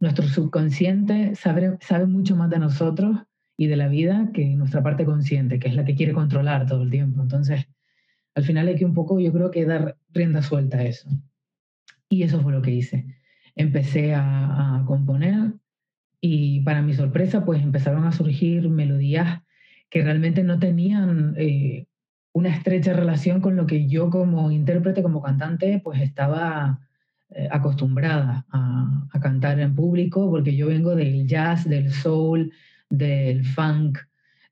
nuestro 0.01 0.27
subconsciente 0.27 1.33
sabe, 1.33 1.77
sabe 1.79 2.07
mucho 2.07 2.35
más 2.35 2.49
de 2.49 2.59
nosotros 2.59 3.21
y 3.61 3.67
de 3.67 3.75
la 3.75 3.89
vida 3.89 4.31
que 4.33 4.43
nuestra 4.55 4.81
parte 4.81 5.05
consciente, 5.05 5.59
que 5.59 5.67
es 5.67 5.75
la 5.75 5.85
que 5.85 5.93
quiere 5.93 6.13
controlar 6.13 6.65
todo 6.65 6.81
el 6.81 6.89
tiempo. 6.89 7.21
Entonces, 7.21 7.67
al 8.33 8.43
final 8.43 8.67
hay 8.67 8.75
que 8.75 8.85
un 8.85 8.95
poco, 8.95 9.19
yo 9.19 9.31
creo 9.31 9.51
que 9.51 9.67
dar 9.67 9.97
rienda 10.11 10.41
suelta 10.41 10.79
a 10.79 10.83
eso. 10.83 11.07
Y 12.09 12.23
eso 12.23 12.41
fue 12.41 12.53
lo 12.53 12.63
que 12.63 12.71
hice. 12.71 13.05
Empecé 13.55 14.15
a, 14.15 14.83
componer 14.87 15.53
y 16.19 16.61
para 16.61 16.81
mi 16.81 16.95
sorpresa, 16.95 17.45
pues 17.45 17.61
empezaron 17.61 18.03
a 18.05 18.11
surgir 18.11 18.67
melodías 18.67 19.43
que 19.91 20.01
realmente 20.01 20.41
no 20.41 20.57
tenían 20.57 21.35
eh, 21.37 21.85
una 22.33 22.49
estrecha 22.49 22.93
relación 22.93 23.41
con 23.41 23.55
lo 23.55 23.67
que 23.67 23.87
yo 23.87 24.09
como 24.09 24.49
intérprete, 24.49 25.03
como 25.03 25.21
cantante, 25.21 25.79
pues 25.83 26.01
estaba 26.01 26.79
eh, 27.29 27.47
acostumbrada 27.51 28.43
a, 28.49 29.07
a, 29.13 29.19
cantar 29.19 29.59
en 29.59 29.75
público, 29.75 30.31
porque 30.31 30.55
yo 30.55 30.65
vengo 30.65 30.95
del 30.95 31.27
jazz, 31.27 31.69
del 31.69 31.91
soul, 31.91 32.51
del 32.91 33.45
funk, 33.45 33.97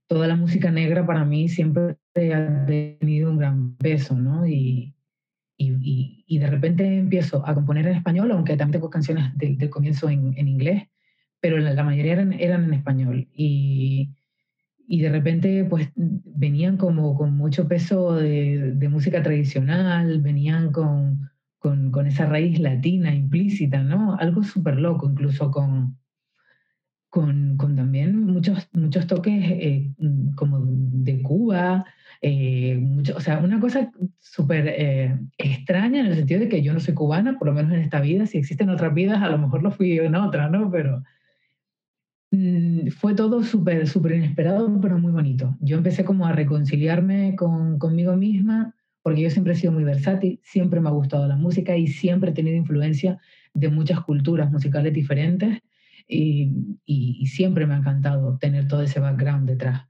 toda 0.08 0.28
la 0.28 0.36
música 0.36 0.72
negra 0.72 1.06
para 1.06 1.24
mí 1.24 1.48
siempre 1.50 1.98
ha 2.34 2.66
tenido 2.66 3.30
un 3.30 3.38
gran 3.38 3.76
peso, 3.76 4.18
¿no? 4.18 4.48
Y, 4.48 4.96
y, 5.56 6.24
y, 6.26 6.40
de 6.40 6.48
repente 6.48 6.98
empiezo 6.98 7.46
a 7.46 7.54
componer 7.54 7.86
en 7.86 7.98
español, 7.98 8.32
aunque 8.32 8.58
también 8.58 8.80
tengo 8.80 8.90
canciones 8.90 9.38
del 9.38 9.70
comienzo 9.70 10.10
en, 10.10 10.34
en, 10.38 10.48
inglés, 10.48 10.88
pero 11.40 11.58
la, 11.60 11.84
mayoría 11.84 12.14
eran, 12.14 12.34
eran, 12.34 12.64
en 12.64 12.74
español. 12.74 13.28
Y, 13.34 14.10
y, 14.88 15.02
de 15.02 15.10
repente 15.10 15.66
pues 15.66 15.90
venían 15.96 16.78
como 16.78 17.16
con 17.16 17.36
mucho 17.36 17.68
peso 17.68 18.16
de, 18.16 18.74
de 18.76 18.90
música 18.90 19.22
tradicional, 19.22 20.22
venían 20.22 20.72
con, 20.72 21.30
con, 21.60 21.92
con, 21.92 22.08
esa 22.08 22.26
raíz 22.26 22.60
latina 22.60 23.14
implícita, 23.14 23.84
¿no? 23.84 24.16
Algo 24.16 24.44
súper 24.44 24.78
loco, 24.78 25.10
incluso 25.10 25.52
con, 25.52 26.00
con, 27.10 27.58
con, 27.58 27.76
también 27.76 28.26
muchos, 28.26 28.70
muchos 28.74 29.08
toques 29.08 29.44
eh, 29.44 29.92
mm, 29.98 30.36
como 30.36 30.60
de 30.64 31.22
Cuba, 31.22 31.86
eh, 32.22 32.78
mucho, 32.78 33.16
o 33.16 33.22
sea, 33.22 33.40
una 33.40 33.60
cosa 33.60 33.92
súper 34.20 34.68
eh, 34.68 35.18
extraña 35.38 36.02
en 36.02 36.08
el 36.08 36.16
sentido 36.16 36.42
de 36.42 36.50
que 36.50 36.62
yo 36.62 36.74
no 36.74 36.80
soy 36.80 36.94
cubana, 36.94 37.38
por 37.38 37.48
lo 37.48 37.54
menos 37.54 37.74
en 37.74 37.80
esta 37.80 38.02
vida, 38.02 38.26
si 38.26 38.38
existen 38.38 38.70
otras 38.70 38.94
vidas, 38.94 39.22
a 39.22 39.30
lo 39.30 39.38
mejor 39.38 39.64
lo 39.64 39.72
fui 39.72 39.98
en 39.98 40.16
otra, 40.16 40.50
¿no? 40.50 40.70
Pero 40.70 41.04
mm, 42.32 42.90
fue 42.90 43.16
todo 43.16 43.44
súper, 43.44 43.88
súper 43.88 44.14
inesperado, 44.14 44.80
pero 44.82 44.98
muy 45.00 45.12
bonito. 45.12 45.58
Yo 45.62 45.78
empecé 45.78 46.06
como 46.06 46.26
a 46.26 46.34
reconciliarme 46.34 47.36
con, 47.36 47.80
conmigo 47.80 48.16
misma, 48.16 48.76
porque 49.02 49.22
yo 49.22 49.30
siempre 49.30 49.54
he 49.54 49.56
sido 49.56 49.74
muy 49.74 49.84
versátil, 49.84 50.40
siempre 50.44 50.80
me 50.82 50.90
ha 50.90 50.92
gustado 50.92 51.28
la 51.28 51.38
música 51.38 51.76
y 51.78 51.88
siempre 51.88 52.32
he 52.32 52.34
tenido 52.34 52.58
influencia 52.58 53.18
de 53.54 53.70
muchas 53.70 54.02
culturas 54.02 54.52
musicales 54.52 54.94
diferentes 54.94 55.62
y, 56.10 57.28
siempre 57.28 57.68
me 57.68 57.76
ha 57.76 57.78
encantado 57.78 58.38
tener 58.40 58.68
todo 58.68 58.82
ese 58.82 59.00
background 59.00 59.48
detrás. 59.48 59.88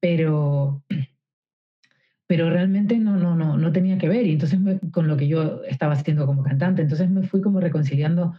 Pero, 0.00 0.84
pero 2.26 2.50
realmente 2.50 2.98
no, 2.98 3.16
no, 3.16 3.34
no, 3.34 3.56
no 3.56 3.72
tenía 3.72 3.98
que 3.98 4.08
ver 4.08 4.26
y 4.26 4.32
entonces 4.32 4.60
con 4.92 5.08
lo 5.08 5.16
que 5.16 5.28
yo 5.28 5.62
estaba 5.64 5.94
haciendo 5.94 6.26
como 6.26 6.42
cantante, 6.42 6.82
entonces 6.82 7.10
me 7.10 7.22
fui 7.22 7.40
como 7.40 7.60
reconciliando 7.60 8.34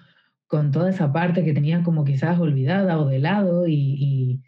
con 0.48 0.72
toda 0.72 0.92
esa 0.92 1.12
parte 1.12 1.44
que 1.44 1.54
tenía 1.54 1.84
como 1.84 2.06
quizás 2.06 2.40
olvidada 2.40 3.00
o 3.00 3.08
de 3.08 3.20
lado 3.20 3.68
y, 3.68 4.42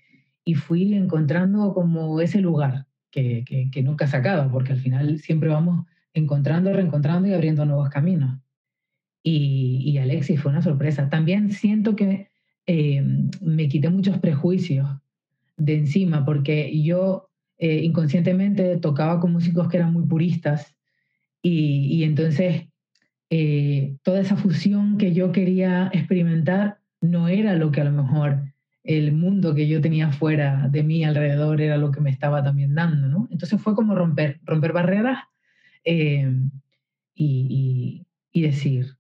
y, 0.46 0.54
fui 0.56 0.94
encontrando 0.94 1.74
como 1.74 2.22
ese 2.22 2.40
lugar 2.40 2.86
que, 3.12 3.44
que, 3.46 3.70
que, 3.70 3.84
nunca 3.84 4.08
se 4.08 4.16
acaba, 4.16 4.50
porque 4.50 4.72
al 4.72 4.80
final 4.80 5.20
siempre 5.20 5.50
vamos 5.50 5.86
encontrando, 6.14 6.72
reencontrando 6.72 7.28
y 7.28 7.34
abriendo 7.34 7.66
nuevos 7.66 7.90
caminos. 7.90 8.40
Y, 9.24 9.82
y 9.86 9.98
Alexis 9.98 10.42
fue 10.42 10.52
una 10.52 10.62
sorpresa. 10.62 11.10
También 11.10 11.52
siento 11.52 11.96
que 11.98 12.30
eh, 12.68 13.02
me 13.42 13.70
quité 13.70 13.90
muchos 13.90 14.20
prejuicios 14.20 14.90
de 15.56 15.76
encima, 15.78 16.26
porque 16.26 16.84
yo 16.84 17.30
eh, 17.58 17.82
inconscientemente 17.84 18.78
tocaba 18.78 19.22
con 19.22 19.32
músicos 19.32 19.70
que 19.70 19.78
eran 19.78 19.94
muy 19.94 20.06
puristas 20.06 20.76
y, 21.42 22.04
entonces 22.04 22.68
eh, 23.30 23.96
toda 24.04 24.20
esa 24.20 24.36
fusión 24.36 24.98
que 24.98 25.14
yo 25.14 25.32
quería 25.32 25.90
experimentar 25.94 26.80
no 27.00 27.30
era 27.30 27.56
lo 27.56 27.72
que 27.72 27.80
a 27.80 27.86
lo 27.86 27.92
mejor 27.92 28.44
el 28.84 29.14
mundo 29.14 29.56
que 29.56 29.68
yo 29.68 29.80
tenía 29.80 30.12
fuera 30.12 30.68
de 30.70 30.84
mí 30.84 31.06
alrededor 31.06 31.62
era 31.62 31.78
lo 31.78 31.92
que 31.92 32.02
me 32.02 32.10
estaba 32.10 32.44
también 32.44 32.76
dando, 32.76 33.08
¿no? 33.08 33.28
Entonces 33.32 33.62
fue 33.62 33.76
como 33.76 33.96
romper, 33.96 34.40
romper 34.44 34.74
barreras 34.74 35.20
y, 35.86 36.26
y 37.16 38.42
decir, 38.42 38.98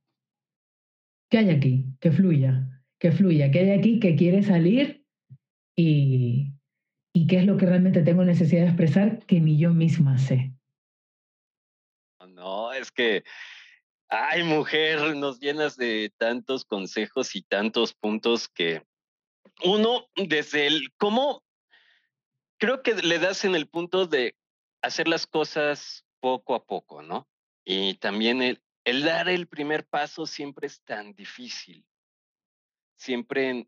¿qué 1.29 1.39
hay 1.39 1.50
aquí? 1.50 1.86
Que 2.00 2.12
fluya, 2.12 2.76
que 3.00 3.12
fluya, 3.12 3.51
que 3.51 3.60
hay 3.60 3.72
aquí 3.72 4.00
que 4.00 4.16
quiere 4.16 4.44
salir 4.44 5.06
y, 5.75 6.54
y 7.13 7.27
qué 7.27 7.38
es 7.38 7.46
lo 7.46 7.58
que 7.58 7.66
realmente 7.66 8.01
tengo 8.01 8.24
necesidad 8.24 8.62
de 8.62 8.68
expresar 8.68 9.25
que 9.25 9.39
ni 9.39 9.58
yo 9.58 9.74
misma 9.74 10.18
sé. 10.18 10.54
No, 12.27 12.72
es 12.74 12.92
que, 12.92 13.24
ay 14.10 14.44
mujer, 14.44 15.16
nos 15.16 15.39
llenas 15.39 15.75
de 15.77 16.12
tantos 16.18 16.66
consejos 16.66 17.36
y 17.36 17.42
tantos 17.42 17.94
puntos 17.94 18.48
que 18.48 18.84
uno, 19.63 20.08
desde 20.16 20.68
el, 20.68 20.94
¿cómo? 20.98 21.44
Creo 22.60 22.84
que 22.84 22.96
le 22.96 23.20
das 23.20 23.46
en 23.46 23.56
el 23.56 23.68
punto 23.68 24.06
de 24.06 24.36
hacer 24.82 25.08
las 25.08 25.25
cosas 25.25 26.06
poco 26.20 26.56
a 26.56 26.66
poco, 26.66 27.01
¿no? 27.01 27.27
Y 27.66 27.96
también 27.96 28.42
el, 28.42 28.62
el 28.84 29.04
dar 29.04 29.30
el 29.30 29.48
primer 29.48 29.86
paso 29.86 30.25
siempre 30.25 30.68
es 30.68 30.82
tan 30.84 31.13
difícil 31.13 31.86
siempre 32.98 33.68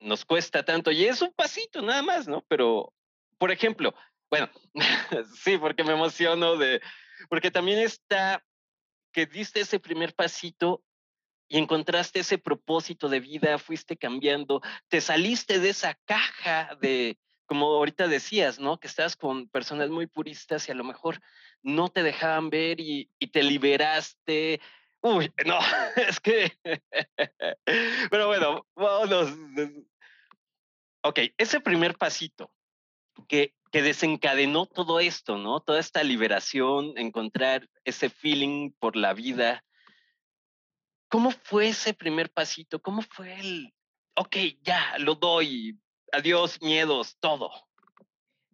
nos 0.00 0.24
cuesta 0.24 0.64
tanto 0.64 0.90
y 0.90 1.04
es 1.06 1.22
un 1.22 1.32
pasito 1.32 1.80
nada 1.80 2.02
más, 2.02 2.28
¿no? 2.28 2.44
Pero, 2.48 2.92
por 3.38 3.50
ejemplo, 3.50 3.94
bueno, 4.30 4.50
sí, 5.42 5.56
porque 5.58 5.84
me 5.84 5.92
emociono 5.92 6.56
de, 6.56 6.80
porque 7.28 7.50
también 7.50 7.78
está 7.78 8.44
que 9.12 9.26
diste 9.26 9.60
ese 9.60 9.78
primer 9.78 10.14
pasito 10.14 10.82
y 11.48 11.58
encontraste 11.58 12.20
ese 12.20 12.38
propósito 12.38 13.08
de 13.08 13.20
vida, 13.20 13.58
fuiste 13.58 13.96
cambiando, 13.96 14.60
te 14.88 15.00
saliste 15.00 15.60
de 15.60 15.70
esa 15.70 15.94
caja 16.04 16.76
de, 16.80 17.16
como 17.46 17.66
ahorita 17.66 18.08
decías, 18.08 18.58
¿no? 18.58 18.78
Que 18.80 18.88
estás 18.88 19.14
con 19.14 19.48
personas 19.48 19.88
muy 19.90 20.06
puristas 20.06 20.68
y 20.68 20.72
a 20.72 20.74
lo 20.74 20.84
mejor 20.84 21.20
no 21.62 21.88
te 21.88 22.02
dejaban 22.02 22.50
ver 22.50 22.80
y, 22.80 23.10
y 23.18 23.28
te 23.28 23.42
liberaste. 23.42 24.60
Uy, 25.04 25.30
no, 25.46 25.58
es 25.96 26.18
que... 26.18 26.50
Pero 28.10 28.26
bueno, 28.26 28.66
vámonos. 28.74 29.36
Ok, 31.02 31.20
ese 31.36 31.60
primer 31.60 31.96
pasito 31.96 32.50
que, 33.28 33.54
que 33.70 33.82
desencadenó 33.82 34.64
todo 34.64 35.00
esto, 35.00 35.36
¿no? 35.36 35.60
Toda 35.60 35.78
esta 35.78 36.02
liberación, 36.02 36.94
encontrar 36.96 37.68
ese 37.84 38.08
feeling 38.08 38.70
por 38.78 38.96
la 38.96 39.12
vida. 39.12 39.62
¿Cómo 41.10 41.30
fue 41.32 41.68
ese 41.68 41.92
primer 41.92 42.30
pasito? 42.30 42.80
¿Cómo 42.80 43.02
fue 43.02 43.38
el, 43.38 43.74
ok, 44.16 44.36
ya, 44.62 44.96
lo 44.98 45.16
doy, 45.16 45.78
adiós, 46.12 46.62
miedos, 46.62 47.18
todo? 47.20 47.50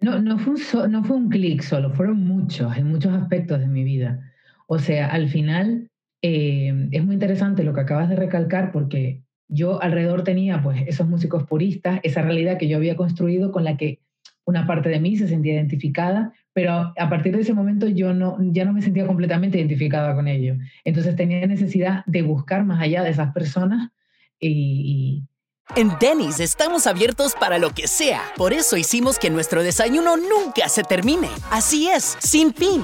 No, 0.01 0.19
no 0.19 0.37
fue 0.37 0.55
un, 0.55 0.91
no 0.91 1.05
fue 1.05 1.17
un 1.17 1.29
clic 1.29 1.63
solo, 1.63 1.93
fueron 1.93 2.25
muchos, 2.25 2.77
en 2.77 2.89
muchos 2.89 3.13
aspectos 3.13 3.61
de 3.61 3.69
mi 3.69 3.85
vida. 3.85 4.19
O 4.67 4.81
sea, 4.81 5.07
al 5.09 5.29
final 5.29 5.90
eh, 6.23 6.89
es 6.91 7.05
muy 7.05 7.15
interesante 7.15 7.65
lo 7.65 7.73
que 7.73 7.81
acabas 7.81 8.09
de 8.09 8.17
recalcar 8.17 8.73
porque 8.73 9.23
yo 9.49 9.83
alrededor 9.83 10.23
tenía 10.23 10.63
pues 10.63 10.83
esos 10.87 11.09
músicos 11.09 11.45
puristas, 11.45 12.01
esa 12.03 12.23
realidad 12.23 12.59
que 12.59 12.69
yo 12.69 12.77
había 12.77 12.97
construido 12.97 13.51
con 13.53 13.65
la 13.65 13.77
que 13.77 14.01
una 14.45 14.67
parte 14.67 14.89
de 14.89 15.01
mí 15.01 15.17
se 15.17 15.29
sentía 15.29 15.55
identificada, 15.55 16.33
pero 16.53 16.93
a 16.97 17.09
partir 17.09 17.35
de 17.35 17.43
ese 17.43 17.55
momento 17.55 17.89
yo 17.89 18.15
no, 18.15 18.37
ya 18.41 18.65
no 18.65 18.73
me 18.73 18.83
sentía 18.83 19.07
completamente 19.07 19.59
identificada 19.59 20.15
con 20.15 20.29
ellos. 20.29 20.59
Entonces 20.85 21.17
tenía 21.17 21.47
necesidad 21.47 22.05
de 22.07 22.23
buscar 22.23 22.65
más 22.65 22.81
allá 22.81 23.03
de 23.03 23.11
esas 23.11 23.33
personas 23.33 23.91
y. 24.39 25.25
En 25.77 25.91
Denny's 26.01 26.41
estamos 26.41 26.89
abiertos 26.89 27.37
para 27.39 27.59
lo 27.59 27.71
que 27.71 27.87
sea. 27.87 28.23
Por 28.37 28.53
eso 28.53 28.77
hicimos 28.77 29.21
que 29.21 29.31
nuestro 29.31 29.63
desayuno 29.63 30.17
nunca 30.17 30.69
se 30.69 30.83
termine. 30.83 31.29
Así 31.49 31.89
es, 31.89 32.17
sin 32.19 32.53
fin. 32.53 32.83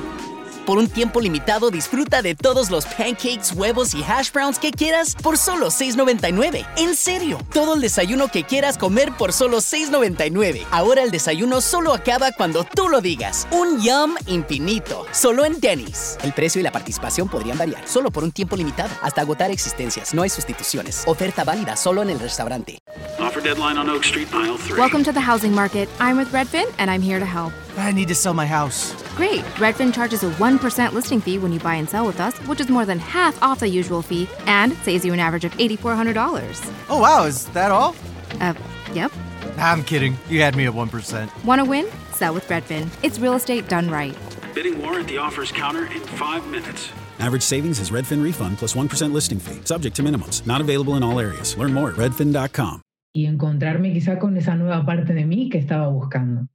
Por 0.66 0.78
un 0.78 0.88
tiempo 0.88 1.20
limitado 1.20 1.70
disfruta 1.70 2.22
de 2.22 2.34
todos 2.34 2.70
los 2.70 2.86
pancakes, 2.86 3.52
huevos 3.54 3.94
y 3.94 4.02
hash 4.02 4.32
browns 4.32 4.58
que 4.58 4.72
quieras 4.72 5.14
por 5.14 5.38
solo 5.38 5.68
$6.99. 5.68 6.66
En 6.76 6.96
serio, 6.96 7.38
todo 7.52 7.74
el 7.74 7.80
desayuno 7.80 8.26
que 8.26 8.42
quieras 8.42 8.76
comer 8.76 9.12
por 9.16 9.32
solo 9.32 9.58
$6.99. 9.58 10.64
Ahora 10.72 11.04
el 11.04 11.12
desayuno 11.12 11.60
solo 11.60 11.94
acaba 11.94 12.32
cuando 12.32 12.64
tú 12.64 12.88
lo 12.88 13.00
digas. 13.00 13.46
Un 13.52 13.80
yum 13.80 14.16
infinito, 14.26 15.06
solo 15.12 15.44
en 15.44 15.60
Denny's. 15.60 16.18
El 16.24 16.32
precio 16.32 16.60
y 16.60 16.64
la 16.64 16.72
participación 16.72 17.28
podrían 17.28 17.58
variar, 17.58 17.86
solo 17.86 18.10
por 18.10 18.24
un 18.24 18.32
tiempo 18.32 18.56
limitado, 18.56 18.90
hasta 19.02 19.20
agotar 19.20 19.52
existencias. 19.52 20.14
No 20.14 20.22
hay 20.22 20.30
sustituciones. 20.30 21.04
Oferta 21.06 21.44
válida 21.44 21.76
solo 21.76 22.02
en 22.02 22.10
el 22.10 22.18
restaurante. 22.18 22.80
Offer 23.20 23.40
deadline 23.40 23.78
on 23.78 23.88
Oak 23.88 24.04
Street, 24.04 24.26
aisle 24.32 24.58
3. 24.58 24.76
Welcome 24.76 25.04
to 25.04 25.12
the 25.12 25.20
housing 25.20 25.54
market. 25.54 25.88
I'm 26.00 26.18
with 26.18 26.32
Redfin, 26.32 26.66
and 26.78 26.90
I'm 26.90 27.02
here 27.02 27.20
to 27.20 27.26
help. 27.26 27.52
I 27.76 27.92
need 27.92 28.08
to 28.08 28.14
sell 28.14 28.34
my 28.34 28.46
house. 28.46 28.94
Great. 29.16 29.40
Redfin 29.58 29.92
charges 29.92 30.22
a 30.22 30.30
1% 30.30 30.92
listing 30.92 31.20
fee 31.20 31.38
when 31.38 31.52
you 31.52 31.58
buy 31.60 31.74
and 31.74 31.88
sell 31.88 32.06
with 32.06 32.20
us, 32.20 32.36
which 32.46 32.60
is 32.60 32.68
more 32.68 32.84
than 32.86 32.98
half 32.98 33.40
off 33.42 33.60
the 33.60 33.68
usual 33.68 34.02
fee 34.02 34.28
and 34.46 34.72
saves 34.78 35.04
you 35.04 35.12
an 35.12 35.20
average 35.20 35.44
of 35.44 35.52
$8,400. 35.52 36.74
Oh, 36.88 37.00
wow, 37.00 37.24
is 37.24 37.46
that 37.48 37.70
all? 37.70 37.94
Uh, 38.40 38.54
yep. 38.92 39.12
I'm 39.58 39.82
kidding. 39.82 40.16
You 40.28 40.40
had 40.40 40.56
me 40.56 40.66
at 40.66 40.72
1%. 40.72 41.44
Want 41.44 41.60
to 41.60 41.64
win? 41.64 41.86
Sell 42.12 42.34
with 42.34 42.46
Redfin. 42.48 42.88
It's 43.02 43.18
real 43.18 43.34
estate 43.34 43.68
done 43.68 43.90
right. 43.90 44.16
Bidding 44.54 44.80
war 44.80 44.98
at 44.98 45.06
the 45.06 45.18
offers 45.18 45.52
counter 45.52 45.86
in 45.86 46.00
five 46.00 46.46
minutes. 46.48 46.90
Average 47.18 47.42
savings 47.42 47.80
is 47.80 47.90
Redfin 47.90 48.22
refund 48.22 48.58
plus 48.58 48.74
1 48.76 48.88
listing 49.12 49.38
fee, 49.38 49.60
subject 49.64 49.96
to 49.96 50.02
minimums. 50.02 50.46
Not 50.46 50.60
available 50.60 50.94
in 50.96 51.02
all 51.02 51.18
areas. 51.18 51.56
Learn 51.56 51.72
more 51.72 51.90
at 51.90 51.96
redfin.com. 51.96 52.82
Y 53.14 53.24
encontrarme 53.24 53.94
quizá 53.94 54.18
con 54.18 54.36
esa 54.36 54.56
nueva 54.56 54.84
parte 54.84 55.14
de 55.14 55.24
mí 55.24 55.48
que 55.48 55.58
estaba 55.58 55.88
buscando. 55.88 56.48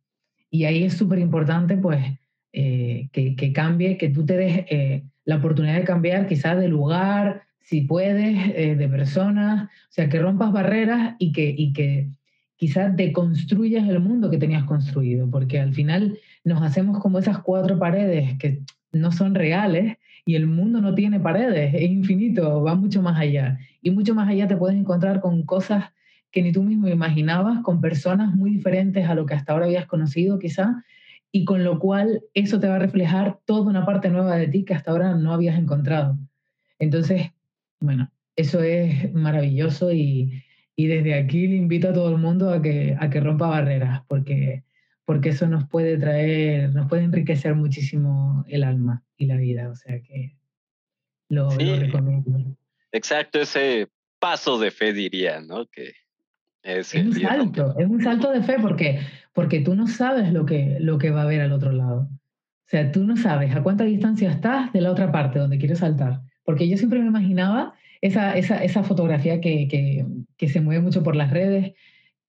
Y 0.51 0.65
ahí 0.65 0.83
es 0.83 0.93
súper 0.93 1.17
importante, 1.17 1.77
pues, 1.77 2.05
eh, 2.53 3.07
que, 3.13 3.53
cambie, 3.53 3.97
que 3.97 4.09
tú 4.09 4.25
te 4.25 4.35
des 4.35 4.65
eh, 4.69 5.03
la 5.23 5.37
oportunidad 5.37 5.77
de 5.77 5.85
cambiar 5.85 6.27
quizás 6.27 6.59
de 6.59 6.67
lugar, 6.67 7.43
si 7.61 7.81
puedes, 7.81 8.51
eh, 8.55 8.75
de 8.75 8.89
personas, 8.89 9.63
o 9.63 9.91
sea, 9.91 10.09
que 10.09 10.19
rompas 10.19 10.51
barreras 10.51 11.15
y 11.19 11.31
que, 11.31 11.55
y 11.57 11.71
que 11.71 12.09
quizás 12.57 12.95
deconstruyas 12.95 13.87
el 13.87 14.01
mundo 14.01 14.29
que 14.29 14.37
tenías 14.37 14.65
construido, 14.65 15.29
porque 15.31 15.59
al 15.59 15.73
final 15.73 16.19
nos 16.43 16.61
hacemos 16.61 16.99
como 16.99 17.19
esas 17.19 17.39
cuatro 17.39 17.79
paredes 17.79 18.37
que 18.37 18.59
no 18.91 19.13
son 19.13 19.33
reales 19.33 19.97
y 20.25 20.35
el 20.35 20.47
mundo 20.47 20.81
no 20.81 20.93
tiene 20.93 21.19
paredes, 21.19 21.73
es 21.73 21.89
infinito, 21.89 22.61
va 22.61 22.75
mucho 22.75 23.01
más 23.01 23.17
allá. 23.17 23.57
Y 23.81 23.91
mucho 23.91 24.13
más 24.13 24.27
allá 24.27 24.47
te 24.47 24.57
puedes 24.57 24.77
encontrar 24.77 25.21
con 25.21 25.43
cosas 25.43 25.85
que 26.31 26.41
ni 26.41 26.51
tú 26.51 26.63
mismo 26.63 26.87
imaginabas, 26.87 27.61
con 27.61 27.81
personas 27.81 28.33
muy 28.35 28.51
diferentes 28.51 29.07
a 29.07 29.15
lo 29.15 29.25
que 29.25 29.33
hasta 29.33 29.53
ahora 29.53 29.65
habías 29.65 29.85
conocido 29.87 30.39
quizá, 30.39 30.83
y 31.31 31.45
con 31.45 31.63
lo 31.63 31.79
cual 31.79 32.21
eso 32.33 32.59
te 32.59 32.67
va 32.67 32.75
a 32.75 32.79
reflejar 32.79 33.39
toda 33.45 33.69
una 33.69 33.85
parte 33.85 34.09
nueva 34.09 34.35
de 34.35 34.47
ti 34.47 34.65
que 34.65 34.73
hasta 34.73 34.91
ahora 34.91 35.15
no 35.15 35.33
habías 35.33 35.57
encontrado. 35.57 36.17
Entonces, 36.79 37.31
bueno, 37.79 38.11
eso 38.35 38.61
es 38.63 39.13
maravilloso 39.13 39.91
y, 39.93 40.43
y 40.75 40.87
desde 40.87 41.13
aquí 41.13 41.47
le 41.47 41.55
invito 41.55 41.89
a 41.89 41.93
todo 41.93 42.09
el 42.09 42.17
mundo 42.17 42.51
a 42.51 42.61
que, 42.61 42.97
a 42.99 43.09
que 43.09 43.19
rompa 43.19 43.47
barreras, 43.47 44.01
porque, 44.07 44.63
porque 45.05 45.29
eso 45.29 45.47
nos 45.47 45.67
puede 45.67 45.97
traer, 45.97 46.73
nos 46.73 46.87
puede 46.89 47.03
enriquecer 47.03 47.55
muchísimo 47.55 48.43
el 48.47 48.63
alma 48.63 49.03
y 49.17 49.25
la 49.25 49.35
vida, 49.37 49.69
o 49.69 49.75
sea 49.75 50.01
que 50.01 50.35
lo, 51.29 51.51
Sí. 51.51 51.65
lo 51.65 51.75
recomiendo. 51.77 52.57
Exacto, 52.91 53.39
ese 53.39 53.87
paso 54.19 54.59
de 54.59 54.71
fe 54.71 54.91
diría, 54.91 55.39
¿no? 55.39 55.65
Que 55.67 55.93
es, 56.63 56.93
Es 56.93 57.05
un 57.05 57.13
salto, 57.13 57.75
es 57.77 57.87
un 57.87 58.01
salto 58.01 58.31
de 58.31 58.43
fe 58.43 58.57
porque, 58.61 58.99
porque 59.33 59.59
tú 59.59 59.75
no 59.75 59.87
sabes 59.87 60.31
lo 60.31 60.45
que, 60.45 60.77
lo 60.79 60.97
que 60.97 61.11
va 61.11 61.21
a 61.21 61.23
haber 61.23 61.41
al 61.41 61.51
otro 61.51 61.71
lado. 61.71 62.09
O 62.11 62.69
sea, 62.71 62.91
tú 62.91 63.03
no 63.03 63.17
sabes 63.17 63.55
a 63.55 63.63
cuánta 63.63 63.83
distancia 63.83 64.29
estás 64.29 64.71
de 64.71 64.81
la 64.81 64.91
otra 64.91 65.11
parte 65.11 65.39
donde 65.39 65.57
quieres 65.57 65.79
saltar. 65.79 66.21
Porque 66.43 66.69
yo 66.69 66.77
siempre 66.77 66.99
me 66.99 67.07
imaginaba 67.07 67.73
esa, 68.01 68.37
esa, 68.37 68.63
esa 68.63 68.83
fotografía 68.83 69.41
que, 69.41 69.67
que, 69.67 70.05
que 70.37 70.47
se 70.47 70.61
mueve 70.61 70.81
mucho 70.81 71.03
por 71.03 71.15
las 71.15 71.31
redes, 71.31 71.73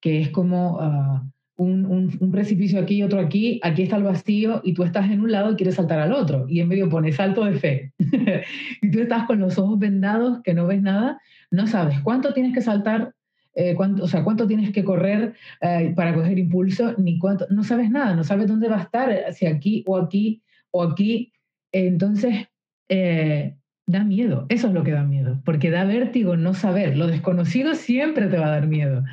que 0.01 0.21
es 0.21 0.31
como 0.31 0.79
ah, 0.81 1.25
un, 1.57 1.87
un, 1.87 2.17
un 2.19 2.33
precipicio 2.33 2.81
aquí 2.81 2.97
y 2.97 3.03
otro 3.03 3.21
aquí, 3.21 3.61
aquí 3.63 3.83
está 3.83 3.97
el 3.97 4.03
vacío 4.03 4.63
y 4.65 4.75
tú 4.75 4.83
estás 4.83 5.11
en 5.11 5.21
un 5.21 5.31
lado 5.31 5.53
y 5.53 5.57
quieres 5.57 5.77
saltar 5.77 6.01
al 6.01 6.13
otro. 6.13 6.47
Y 6.49 6.61
en 6.61 6.69
medio 6.69 6.89
pone 6.89 7.13
salto 7.13 7.45
de 7.45 7.55
fe. 7.55 7.93
y 8.83 8.91
tú 8.91 9.01
estás 9.01 9.25
con 9.27 9.39
los 9.39 9.59
ojos 9.59 9.79
vendados, 9.79 10.41
que 10.43 10.55
no 10.55 10.67
ves 10.67 10.83
nada, 10.83 11.21
no 11.51 11.67
sabes 11.67 12.01
cuánto 12.01 12.33
tienes 12.33 12.55
que 12.55 12.63
saltar 12.63 13.15
eh, 13.55 13.75
cuánto, 13.75 14.05
o 14.05 14.09
sea, 14.09 14.25
cuánto 14.25 14.47
tienes 14.47 14.71
que 14.73 14.85
correr 14.85 15.35
eh, 15.61 15.93
para 15.95 16.15
coger 16.15 16.39
impulso, 16.39 16.95
ni 16.99 17.19
cuánto, 17.19 17.47
no 17.51 17.65
sabes 17.65 17.91
nada, 17.91 18.15
no 18.15 18.25
sabes 18.25 18.49
dónde 18.49 18.69
va 18.69 18.79
a 18.79 18.83
estar, 18.83 19.33
si 19.33 19.47
aquí 19.47 19.85
o 19.87 19.99
aquí 19.99 20.43
o 20.71 20.83
aquí. 20.83 21.33
Entonces, 21.73 22.49
eh, 22.89 23.57
da 23.87 24.05
miedo, 24.05 24.47
eso 24.49 24.69
es 24.69 24.75
lo 24.75 24.85
que 24.85 24.93
da 24.93 25.05
miedo, 25.05 25.43
porque 25.45 25.71
da 25.71 25.85
vértigo 25.85 26.37
no 26.37 26.55
saber, 26.55 26.97
lo 26.97 27.07
desconocido 27.07 27.75
siempre 27.75 28.29
te 28.29 28.39
va 28.39 28.47
a 28.47 28.51
dar 28.51 28.67
miedo. 28.69 29.05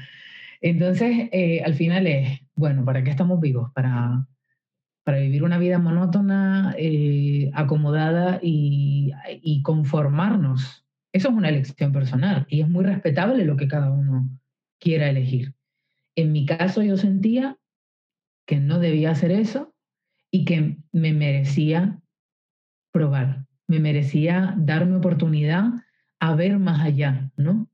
Entonces, 0.62 1.30
eh, 1.32 1.62
al 1.66 1.74
final 1.76 2.08
es, 2.08 2.42
bueno, 2.56 2.86
¿para 2.86 3.04
qué 3.04 3.10
estamos 3.10 3.40
vivos? 3.40 3.72
Para, 3.74 4.28
para 5.04 5.20
vivir 5.20 5.44
una 5.44 5.58
vida 5.58 5.80
monótona, 5.80 6.76
acomodada 7.54 8.40
y, 8.42 9.12
y 9.42 9.62
conformarnos. 9.64 10.86
Eso 11.12 11.30
es 11.30 11.34
una 11.34 11.50
elección 11.50 11.92
personal 11.92 12.46
y 12.50 12.62
es 12.62 12.70
muy 12.70 12.86
respetable 12.86 13.46
lo 13.46 13.58
que 13.58 13.68
cada 13.68 13.92
uno 13.92 14.30
quiera 14.80 15.10
elegir. 15.10 15.56
En 16.16 16.32
mi 16.32 16.46
caso 16.46 16.84
yo 16.84 16.98
sentía 16.98 17.58
que 18.46 18.60
no 18.60 18.80
debía 18.80 19.12
hacer 19.12 19.32
eso 19.32 19.74
y 20.32 20.46
que 20.46 20.78
me 20.92 21.14
merecía 21.14 22.02
probar, 22.92 23.46
me 23.68 23.80
merecía 23.80 24.56
darme 24.58 24.98
oportunidad 24.98 25.66
a 26.20 26.36
ver 26.36 26.60
más 26.60 26.82
allá, 26.82 27.32
¿no? 27.38 27.70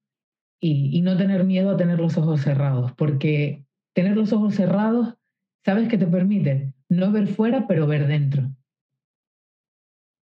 Y, 0.59 1.01
no 1.01 1.15
tener 1.15 1.43
miedo 1.43 1.69
a 1.69 1.77
tener 1.77 1.99
los 1.99 2.17
ojos 2.17 2.41
cerrados, 2.41 2.91
porque 2.93 3.65
tener 3.93 4.17
los 4.17 4.33
ojos 4.33 4.55
cerrados, 4.55 5.15
¿sabes 5.63 5.87
qué 5.89 5.97
te 5.97 6.07
permite? 6.07 6.73
No 6.89 7.11
ver 7.11 7.27
fuera, 7.27 7.67
pero 7.67 7.85
ver 7.85 8.07
dentro. 8.07 8.51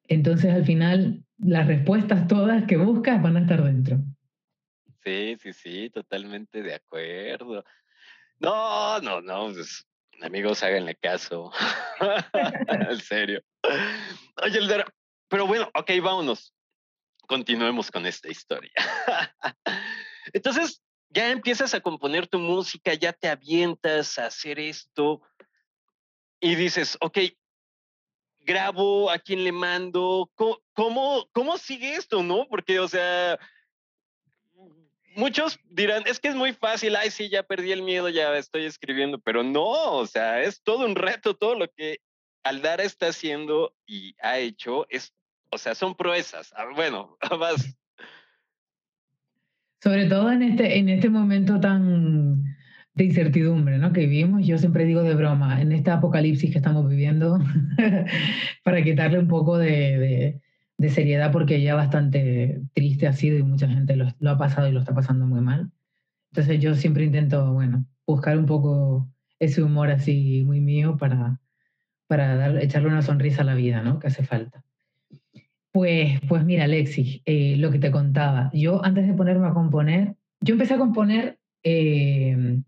Entonces 0.07 0.53
al 0.53 0.65
final 0.65 1.25
las 1.43 1.67
respuestas 1.67 2.27
todas 2.27 2.65
que 2.65 2.77
buscas 2.77 3.21
van 3.21 3.37
a 3.37 3.41
estar 3.41 3.63
dentro. 3.63 3.97
Sí, 5.03 5.35
sí, 5.41 5.53
sí, 5.53 5.89
totalmente 5.89 6.61
de 6.61 6.75
acuerdo. 6.75 7.63
No, 8.39 8.99
no, 8.99 9.21
no, 9.21 9.51
pues, 9.53 9.85
amigos, 10.21 10.63
háganle 10.63 10.95
caso. 10.95 11.51
en 12.67 12.99
serio. 12.99 13.41
Oye, 14.43 14.57
Eldora, 14.59 14.85
pero 15.27 15.47
bueno, 15.47 15.69
ok, 15.73 15.91
vámonos. 16.01 16.53
Continuemos 17.27 17.89
con 17.89 18.05
esta 18.05 18.29
historia. 18.29 18.71
Entonces, 20.33 20.81
ya 21.09 21.31
empiezas 21.31 21.73
a 21.73 21.81
componer 21.81 22.27
tu 22.27 22.39
música, 22.39 22.93
ya 22.93 23.13
te 23.13 23.27
avientas 23.27 24.19
a 24.19 24.27
hacer 24.27 24.59
esto. 24.59 25.21
y 26.39 26.55
dices, 26.55 26.97
ok, 27.01 27.19
grabo, 28.43 29.09
a 29.09 29.19
quién 29.19 29.43
le 29.43 29.51
mando, 29.51 30.29
¿cómo, 30.35 31.27
cómo, 31.31 31.57
sigue 31.57 31.95
esto, 31.95 32.23
no? 32.23 32.47
Porque, 32.49 32.79
o 32.79 32.87
sea, 32.87 33.39
muchos 35.15 35.59
dirán, 35.69 36.03
es 36.05 36.19
que 36.19 36.29
es 36.29 36.35
muy 36.35 36.53
fácil, 36.53 36.95
ay, 36.95 37.11
sí, 37.11 37.29
ya 37.29 37.43
perdí 37.43 37.71
el 37.71 37.83
miedo, 37.83 38.09
ya 38.09 38.35
estoy 38.37 38.65
escribiendo, 38.65 39.19
pero 39.19 39.43
no, 39.43 39.93
o 39.93 40.07
sea, 40.07 40.41
es 40.41 40.61
todo 40.63 40.85
un 40.85 40.95
reto, 40.95 41.35
todo 41.35 41.55
lo 41.55 41.67
que 41.69 41.99
Aldara 42.43 42.83
está 42.83 43.07
haciendo 43.07 43.73
y 43.85 44.15
ha 44.21 44.39
hecho, 44.39 44.85
es, 44.89 45.13
o 45.49 45.57
sea, 45.57 45.75
son 45.75 45.95
proezas. 45.95 46.53
Ah, 46.55 46.65
bueno, 46.75 47.17
más. 47.39 47.77
Sobre 49.83 50.07
todo 50.07 50.31
en 50.31 50.43
este, 50.43 50.77
en 50.77 50.89
este 50.89 51.09
momento 51.09 51.59
tan 51.59 52.50
de 52.93 53.05
incertidumbre 53.05 53.77
¿no? 53.77 53.93
que 53.93 54.01
vivimos, 54.01 54.45
yo 54.45 54.57
siempre 54.57 54.85
digo 54.85 55.03
de 55.03 55.15
broma, 55.15 55.61
en 55.61 55.71
esta 55.71 55.95
apocalipsis 55.95 56.51
que 56.51 56.57
estamos 56.57 56.87
viviendo, 56.89 57.39
para 58.63 58.83
quitarle 58.83 59.19
un 59.19 59.27
poco 59.27 59.57
de, 59.57 60.41
de, 60.77 60.89
seriedad, 60.89 61.31
porque 61.31 61.61
ya 61.61 61.75
bastante 61.75 62.61
triste 62.73 63.07
ha 63.07 63.13
sido 63.13 63.37
y 63.37 63.43
mucha 63.43 63.67
gente 63.67 63.95
lo, 63.95 64.07
ha 64.29 64.37
pasado 64.37 64.67
y 64.67 64.71
lo 64.71 64.79
está 64.79 64.93
pasando 64.93 65.25
muy 65.25 65.41
mal. 65.41 65.71
Entonces 66.31 66.59
yo 66.59 66.75
siempre 66.75 67.05
intento, 67.05 67.53
bueno, 67.53 67.85
buscar 68.05 68.37
un 68.37 68.45
poco 68.45 69.07
ese 69.39 69.63
humor 69.63 69.89
así 69.91 70.43
muy 70.45 70.59
mío 70.59 70.97
para, 70.97 71.39
para 72.07 72.35
dar, 72.35 72.57
echarle 72.57 72.89
una 72.89 73.01
sonrisa 73.01 73.41
a 73.41 73.45
la 73.45 73.55
vida, 73.55 73.81
¿no? 73.81 73.99
Que 73.99 74.07
hace 74.07 74.23
falta. 74.23 74.63
Pues, 75.71 76.19
pues 76.27 76.43
mira, 76.43 76.65
Alexis, 76.65 77.21
eh, 77.25 77.55
lo 77.57 77.71
que 77.71 77.79
te 77.79 77.91
contaba, 77.91 78.49
yo 78.53 78.83
antes 78.83 79.07
de 79.07 79.13
ponerme 79.13 79.47
a 79.47 79.53
componer, 79.53 80.15
yo 80.41 80.53
empecé 80.55 80.73
a 80.73 80.77
componer 80.77 81.39
eh, 81.63 82.61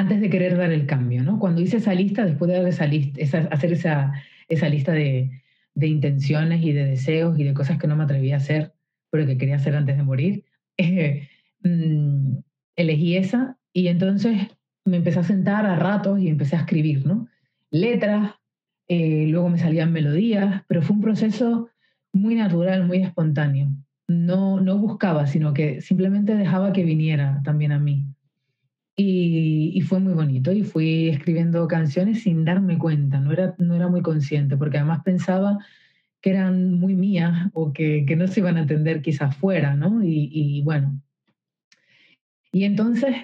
antes 0.00 0.20
de 0.20 0.30
querer 0.30 0.56
dar 0.56 0.72
el 0.72 0.86
cambio, 0.86 1.22
¿no? 1.22 1.38
Cuando 1.38 1.60
hice 1.60 1.76
esa 1.76 1.94
lista, 1.94 2.24
después 2.24 2.50
de 2.50 2.56
dar 2.56 2.66
esa 2.66 2.86
lista, 2.86 3.48
hacer 3.50 3.72
esa, 3.72 4.14
esa 4.48 4.68
lista 4.68 4.92
de, 4.92 5.42
de, 5.74 5.86
intenciones 5.86 6.62
y 6.62 6.72
de 6.72 6.86
deseos 6.86 7.38
y 7.38 7.44
de 7.44 7.52
cosas 7.52 7.78
que 7.78 7.86
no 7.86 7.96
me 7.96 8.04
atrevía 8.04 8.36
a 8.36 8.38
hacer, 8.38 8.72
pero 9.10 9.26
que 9.26 9.36
quería 9.36 9.56
hacer 9.56 9.76
antes 9.76 9.98
de 9.98 10.02
morir, 10.02 10.44
eh, 10.78 11.28
mm, 11.62 12.38
elegí 12.76 13.16
esa 13.16 13.58
y 13.74 13.88
entonces 13.88 14.48
me 14.86 14.96
empecé 14.96 15.18
a 15.18 15.24
sentar 15.24 15.66
a 15.66 15.76
ratos 15.76 16.18
y 16.18 16.28
empecé 16.28 16.56
a 16.56 16.60
escribir, 16.60 17.06
¿no? 17.06 17.28
Letras, 17.70 18.34
eh, 18.88 19.26
luego 19.28 19.50
me 19.50 19.58
salían 19.58 19.92
melodías, 19.92 20.62
pero 20.66 20.80
fue 20.80 20.96
un 20.96 21.02
proceso 21.02 21.68
muy 22.12 22.34
natural, 22.36 22.86
muy 22.86 23.02
espontáneo. 23.02 23.68
No, 24.08 24.60
no 24.60 24.78
buscaba, 24.78 25.26
sino 25.26 25.52
que 25.52 25.82
simplemente 25.82 26.34
dejaba 26.34 26.72
que 26.72 26.84
viniera 26.84 27.42
también 27.44 27.72
a 27.72 27.78
mí. 27.78 28.06
Y, 28.96 29.80
fue 29.82 29.98
muy 29.98 30.12
bonito 30.12 30.52
y 30.52 30.62
fui 30.62 31.08
escribiendo 31.08 31.66
canciones 31.66 32.22
sin 32.22 32.44
darme 32.44 32.78
cuenta, 32.78 33.18
no 33.18 33.32
era, 33.32 33.54
no 33.58 33.74
era 33.74 33.88
muy 33.88 34.02
consciente, 34.02 34.56
porque 34.56 34.76
además 34.78 35.00
pensaba 35.04 35.58
que 36.20 36.30
eran 36.30 36.74
muy 36.74 36.94
mías 36.94 37.50
o 37.54 37.72
que, 37.72 38.04
que 38.06 38.16
no 38.16 38.26
se 38.28 38.40
iban 38.40 38.56
a 38.56 38.62
entender 38.62 39.00
quizás 39.00 39.36
fuera, 39.36 39.74
¿no? 39.74 40.02
Y, 40.04 40.62
bueno. 40.64 41.00
Y 42.52 42.64
entonces, 42.64 43.14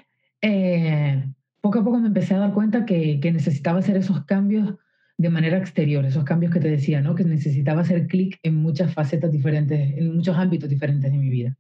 eh, 0.40 1.24
poco 1.60 1.80
a 1.80 1.84
poco 1.84 1.98
me 1.98 2.08
empecé 2.08 2.34
a 2.34 2.38
dar 2.38 2.54
cuenta 2.54 2.86
que, 2.86 3.20
que, 3.20 3.32
necesitaba 3.32 3.80
hacer 3.80 3.96
esos 3.96 4.24
cambios 4.24 4.74
de 5.18 5.30
manera 5.30 5.58
exterior, 5.58 6.04
esos 6.04 6.24
cambios 6.24 6.52
que 6.52 6.60
te 6.60 6.70
decía, 6.70 7.00
¿no? 7.00 7.14
Que 7.14 7.24
necesitaba 7.24 7.82
hacer 7.82 8.06
clic 8.06 8.38
en 8.42 8.54
muchas 8.56 8.92
facetas 8.94 9.32
diferentes, 9.32 9.96
en 9.96 10.14
muchos 10.16 10.36
ámbitos 10.36 10.68
diferentes 10.70 11.10
de 11.10 11.18
mi 11.18 11.28
vida. 11.28 11.56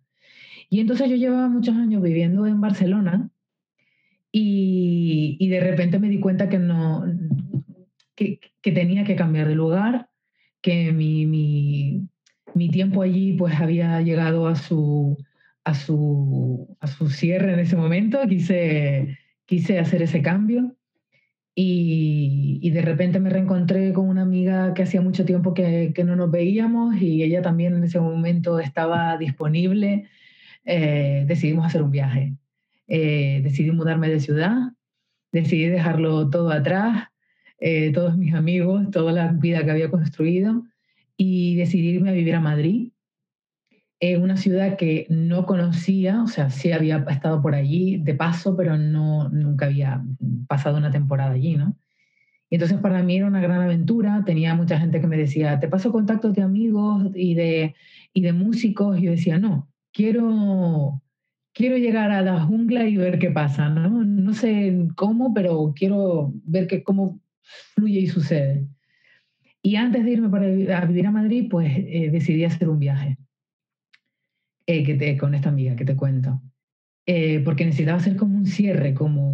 Y 0.68 0.80
entonces 0.80 1.08
yo 1.08 1.16
llevaba 1.16 1.48
muchos 1.48 1.76
años 1.76 2.02
viviendo 2.02 2.46
en 2.46 2.60
Barcelona 2.60 3.30
y, 4.38 5.48
de 5.48 5.60
repente 5.60 5.98
me 5.98 6.08
di 6.08 6.20
cuenta 6.20 6.48
que 6.48 6.58
no, 6.58 7.04
que, 8.14 8.40
tenía 8.62 9.04
que 9.04 9.16
cambiar 9.16 9.48
de 9.48 9.54
lugar, 9.54 10.10
que 10.60 10.92
mi, 10.92 11.26
mi, 11.26 12.68
tiempo 12.70 13.02
allí 13.02 13.32
pues 13.34 13.54
había 13.60 14.00
llegado 14.02 14.46
a 14.46 14.56
su, 14.56 15.16
a 15.64 15.74
su, 15.74 16.76
a 16.80 16.86
su 16.86 17.08
cierre 17.08 17.54
en 17.54 17.60
ese 17.60 17.76
momento, 17.76 18.18
quise, 18.28 19.18
quise 19.46 19.78
hacer 19.78 20.02
ese 20.02 20.20
cambio 20.20 20.76
y, 21.54 22.58
y, 22.62 22.70
de 22.70 22.82
repente 22.82 23.20
me 23.20 23.30
reencontré 23.30 23.92
con 23.94 24.08
una 24.08 24.22
amiga 24.22 24.74
que 24.74 24.82
hacía 24.82 25.00
mucho 25.00 25.24
tiempo 25.24 25.54
que, 25.54 25.92
que 25.94 26.04
no 26.04 26.16
nos 26.16 26.30
veíamos 26.30 27.00
y 27.00 27.22
ella 27.22 27.40
también 27.40 27.74
en 27.74 27.84
ese 27.84 28.00
momento 28.00 28.58
estaba 28.58 29.16
disponible. 29.16 30.08
Eh, 30.64 31.24
decidimos 31.26 31.66
hacer 31.66 31.82
un 31.82 31.92
viaje 31.92 32.34
eh, 32.88 33.40
decidí 33.42 33.70
mudarme 33.70 34.08
de 34.08 34.20
ciudad, 34.20 34.72
decidí 35.32 35.66
dejarlo 35.66 36.30
todo 36.30 36.50
atrás, 36.50 37.08
eh, 37.58 37.92
todos 37.92 38.16
mis 38.16 38.34
amigos, 38.34 38.90
toda 38.90 39.12
la 39.12 39.32
vida 39.32 39.64
que 39.64 39.70
había 39.70 39.90
construido 39.90 40.64
y 41.16 41.56
decidí 41.56 41.88
irme 41.88 42.10
a 42.10 42.14
vivir 42.14 42.34
a 42.34 42.40
Madrid, 42.40 42.92
en 43.98 44.22
una 44.22 44.36
ciudad 44.36 44.76
que 44.76 45.06
no 45.08 45.46
conocía, 45.46 46.22
o 46.22 46.26
sea, 46.26 46.50
sí 46.50 46.72
había 46.72 46.98
estado 47.08 47.40
por 47.40 47.54
allí 47.54 47.96
de 47.96 48.14
paso, 48.14 48.54
pero 48.56 48.76
no, 48.76 49.28
nunca 49.30 49.66
había 49.66 50.04
pasado 50.46 50.76
una 50.76 50.90
temporada 50.90 51.32
allí, 51.32 51.56
¿no? 51.56 51.76
Y 52.50 52.56
entonces 52.56 52.78
para 52.78 53.02
mí 53.02 53.16
era 53.16 53.26
una 53.26 53.40
gran 53.40 53.62
aventura, 53.62 54.22
tenía 54.24 54.54
mucha 54.54 54.78
gente 54.78 55.00
que 55.00 55.06
me 55.06 55.16
decía, 55.16 55.58
te 55.58 55.68
paso 55.68 55.90
contactos 55.90 56.34
de 56.34 56.42
amigos 56.42 57.10
y 57.14 57.34
de, 57.34 57.74
y 58.12 58.20
de 58.20 58.32
músicos, 58.32 58.98
y 58.98 59.02
yo 59.04 59.10
decía, 59.12 59.38
no, 59.38 59.68
quiero, 59.92 61.02
quiero 61.56 61.78
llegar 61.78 62.10
a 62.10 62.20
la 62.20 62.40
jungla 62.42 62.86
y 62.86 62.96
ver 62.98 63.18
qué 63.18 63.30
pasa, 63.30 63.70
¿no? 63.70 64.04
No 64.04 64.34
sé 64.34 64.88
cómo, 64.94 65.32
pero 65.32 65.72
quiero 65.74 66.32
ver 66.44 66.66
que, 66.66 66.84
cómo 66.84 67.20
fluye 67.74 68.00
y 68.00 68.06
sucede. 68.08 68.68
Y 69.62 69.76
antes 69.76 70.04
de 70.04 70.10
irme 70.12 70.28
para 70.28 70.44
a 70.44 70.84
vivir 70.84 71.06
a 71.06 71.10
Madrid, 71.10 71.48
pues 71.50 71.72
eh, 71.74 72.10
decidí 72.12 72.44
hacer 72.44 72.68
un 72.68 72.78
viaje 72.78 73.16
eh, 74.66 74.84
que 74.84 75.16
con 75.16 75.34
esta 75.34 75.48
amiga 75.48 75.76
que 75.76 75.86
te 75.86 75.96
cuento. 75.96 76.42
Eh, 77.06 77.40
porque 77.40 77.64
necesitaba 77.64 77.98
hacer 77.98 78.16
como 78.16 78.36
un 78.36 78.46
cierre, 78.46 78.92
como 78.92 79.30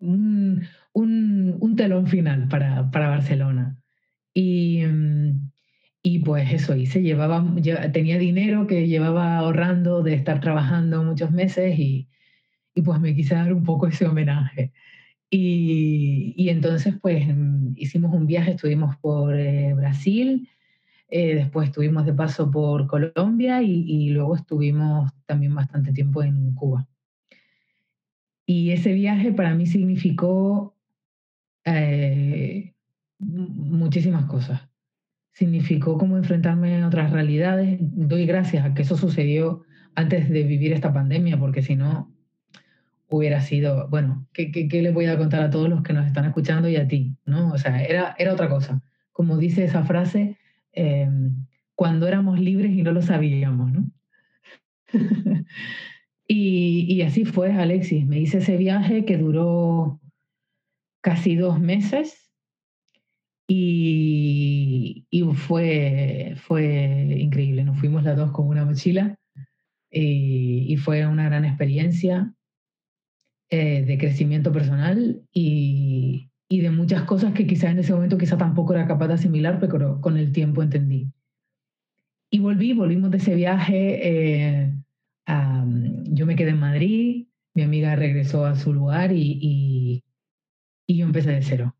un, 0.00 0.62
un, 0.92 1.56
un 1.58 1.76
telón 1.76 2.06
final 2.06 2.48
para, 2.48 2.90
para 2.90 3.08
Barcelona. 3.08 3.78
Y, 4.34 4.84
mm, 4.84 5.47
y 6.10 6.20
pues 6.20 6.50
eso 6.50 6.74
hice, 6.74 7.02
llevaba, 7.02 7.44
tenía 7.92 8.18
dinero 8.18 8.66
que 8.66 8.88
llevaba 8.88 9.36
ahorrando 9.36 10.02
de 10.02 10.14
estar 10.14 10.40
trabajando 10.40 11.02
muchos 11.02 11.30
meses 11.32 11.78
y, 11.78 12.08
y 12.74 12.80
pues 12.80 12.98
me 12.98 13.14
quise 13.14 13.34
dar 13.34 13.52
un 13.52 13.62
poco 13.62 13.88
ese 13.88 14.06
homenaje. 14.06 14.72
Y, 15.28 16.32
y 16.34 16.48
entonces 16.48 16.94
pues 17.02 17.26
mm, 17.26 17.74
hicimos 17.76 18.14
un 18.14 18.26
viaje, 18.26 18.52
estuvimos 18.52 18.96
por 18.96 19.38
eh, 19.38 19.74
Brasil, 19.74 20.48
eh, 21.10 21.34
después 21.34 21.68
estuvimos 21.68 22.06
de 22.06 22.14
paso 22.14 22.50
por 22.50 22.86
Colombia 22.86 23.62
y, 23.62 23.84
y, 23.86 24.08
luego 24.10 24.36
estuvimos 24.36 25.12
también 25.26 25.54
bastante 25.54 25.92
tiempo 25.92 26.22
en 26.22 26.54
Cuba. 26.54 26.88
Y 28.46 28.70
ese 28.70 28.94
viaje 28.94 29.32
para 29.32 29.54
mí 29.54 29.66
significó 29.66 30.74
eh, 31.66 32.72
muchísimas 33.18 34.24
cosas 34.24 34.68
significó 35.38 35.96
como 35.98 36.16
enfrentarme 36.16 36.82
a 36.82 36.88
otras 36.88 37.12
realidades. 37.12 37.78
Doy 37.80 38.26
gracias 38.26 38.64
a 38.64 38.74
que 38.74 38.82
eso 38.82 38.96
sucedió 38.96 39.62
antes 39.94 40.28
de 40.28 40.42
vivir 40.42 40.72
esta 40.72 40.92
pandemia, 40.92 41.38
porque 41.38 41.62
si 41.62 41.76
no, 41.76 42.12
hubiera 43.08 43.40
sido, 43.40 43.88
bueno, 43.88 44.26
¿qué, 44.32 44.50
qué, 44.50 44.82
le 44.82 44.90
voy 44.90 45.06
a 45.06 45.16
contar 45.16 45.42
a 45.42 45.50
todos 45.50 45.68
los 45.68 45.82
que 45.82 45.92
nos 45.92 46.06
están 46.06 46.24
escuchando 46.24 46.68
y 46.68 46.74
a 46.74 46.88
ti? 46.88 47.14
¿no? 47.24 47.52
O 47.52 47.58
sea, 47.58 47.84
era, 47.84 48.16
era 48.18 48.32
otra 48.32 48.48
cosa. 48.48 48.82
Como 49.12 49.36
dice 49.38 49.62
esa 49.62 49.84
frase, 49.84 50.36
em, 50.72 51.46
cuando 51.76 52.08
éramos 52.08 52.40
libres 52.40 52.72
y 52.72 52.82
no 52.82 52.90
lo 52.90 53.00
sabíamos, 53.00 53.70
¿no? 53.72 53.92
y, 56.26 56.84
y 56.92 57.02
así 57.02 57.24
fue, 57.24 57.52
Alexis. 57.52 58.04
Me 58.04 58.18
hice 58.18 58.38
ese 58.38 58.56
viaje 58.56 59.04
que 59.04 59.16
duró 59.16 60.00
casi 61.00 61.36
dos 61.36 61.60
meses 61.60 62.27
y, 63.50 65.06
fue, 65.34 66.34
fue 66.36 67.16
increíble. 67.18 67.64
Nos 67.64 67.78
fuimos 67.78 68.04
las 68.04 68.16
dos 68.16 68.30
con 68.32 68.46
una 68.46 68.64
mochila 68.64 69.18
y, 69.90 70.66
y 70.68 70.76
fue 70.76 71.06
una 71.06 71.24
gran 71.24 71.46
experiencia 71.46 72.34
eh, 73.50 73.84
de 73.86 73.96
crecimiento 73.96 74.52
personal 74.52 75.22
y, 75.32 76.30
y, 76.48 76.60
de 76.60 76.70
muchas 76.70 77.04
cosas 77.04 77.32
que 77.32 77.46
quizás 77.46 77.70
en 77.70 77.78
ese 77.78 77.94
momento 77.94 78.18
quizá 78.18 78.36
tampoco 78.36 78.74
era 78.74 78.86
capaz 78.86 79.08
de 79.08 79.14
asimilar, 79.14 79.58
pero 79.58 80.00
con 80.02 80.18
el 80.18 80.32
tiempo 80.32 80.62
entendí. 80.62 81.10
Y 82.30 82.40
volví, 82.40 82.74
volvimos 82.74 83.10
de 83.10 83.16
ese 83.16 83.34
viaje. 83.34 84.00
Eh, 84.66 84.74
yo 86.10 86.26
me 86.26 86.36
quedé 86.36 86.50
en 86.50 86.60
Madrid, 86.60 87.26
mi 87.54 87.62
amiga 87.62 87.96
regresó 87.96 88.44
a 88.44 88.56
su 88.56 88.72
lugar 88.72 89.12
y, 89.12 90.02
y 90.86 90.96
yo 90.96 91.06
empecé 91.06 91.30
de 91.30 91.42
cero. 91.42 91.77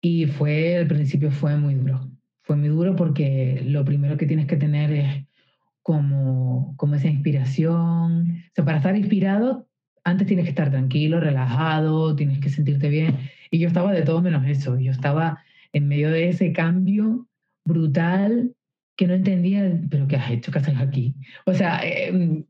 Y 0.00 0.26
fue, 0.26 0.78
al 0.78 0.86
principio 0.86 1.30
fue 1.30 1.56
muy 1.56 1.74
duro. 1.74 2.10
Fue 2.42 2.56
muy 2.56 2.68
duro 2.68 2.96
porque 2.96 3.62
lo 3.64 3.84
primero 3.84 4.16
que 4.16 4.26
tienes 4.26 4.46
que 4.46 4.56
tener 4.56 4.90
es 4.92 5.26
como, 5.82 6.74
como 6.76 6.94
esa 6.94 7.08
inspiración. 7.08 8.42
O 8.48 8.54
sea, 8.54 8.64
para 8.64 8.78
estar 8.78 8.96
inspirado, 8.96 9.68
antes 10.04 10.26
tienes 10.26 10.44
que 10.44 10.50
estar 10.50 10.70
tranquilo, 10.70 11.20
relajado, 11.20 12.16
tienes 12.16 12.38
que 12.40 12.48
sentirte 12.48 12.88
bien. 12.88 13.18
Y 13.50 13.58
yo 13.58 13.68
estaba 13.68 13.92
de 13.92 14.02
todo 14.02 14.22
menos 14.22 14.46
eso. 14.46 14.78
Yo 14.78 14.90
estaba 14.90 15.42
en 15.72 15.88
medio 15.88 16.10
de 16.10 16.28
ese 16.28 16.52
cambio 16.52 17.28
brutal 17.64 18.54
que 18.96 19.06
no 19.06 19.14
entendía, 19.14 19.80
pero 19.90 20.06
¿qué 20.08 20.16
has 20.16 20.30
hecho? 20.30 20.52
¿Qué 20.52 20.58
haces 20.58 20.78
aquí? 20.78 21.14
O 21.46 21.54
sea, 21.54 21.80
em, 21.82 22.44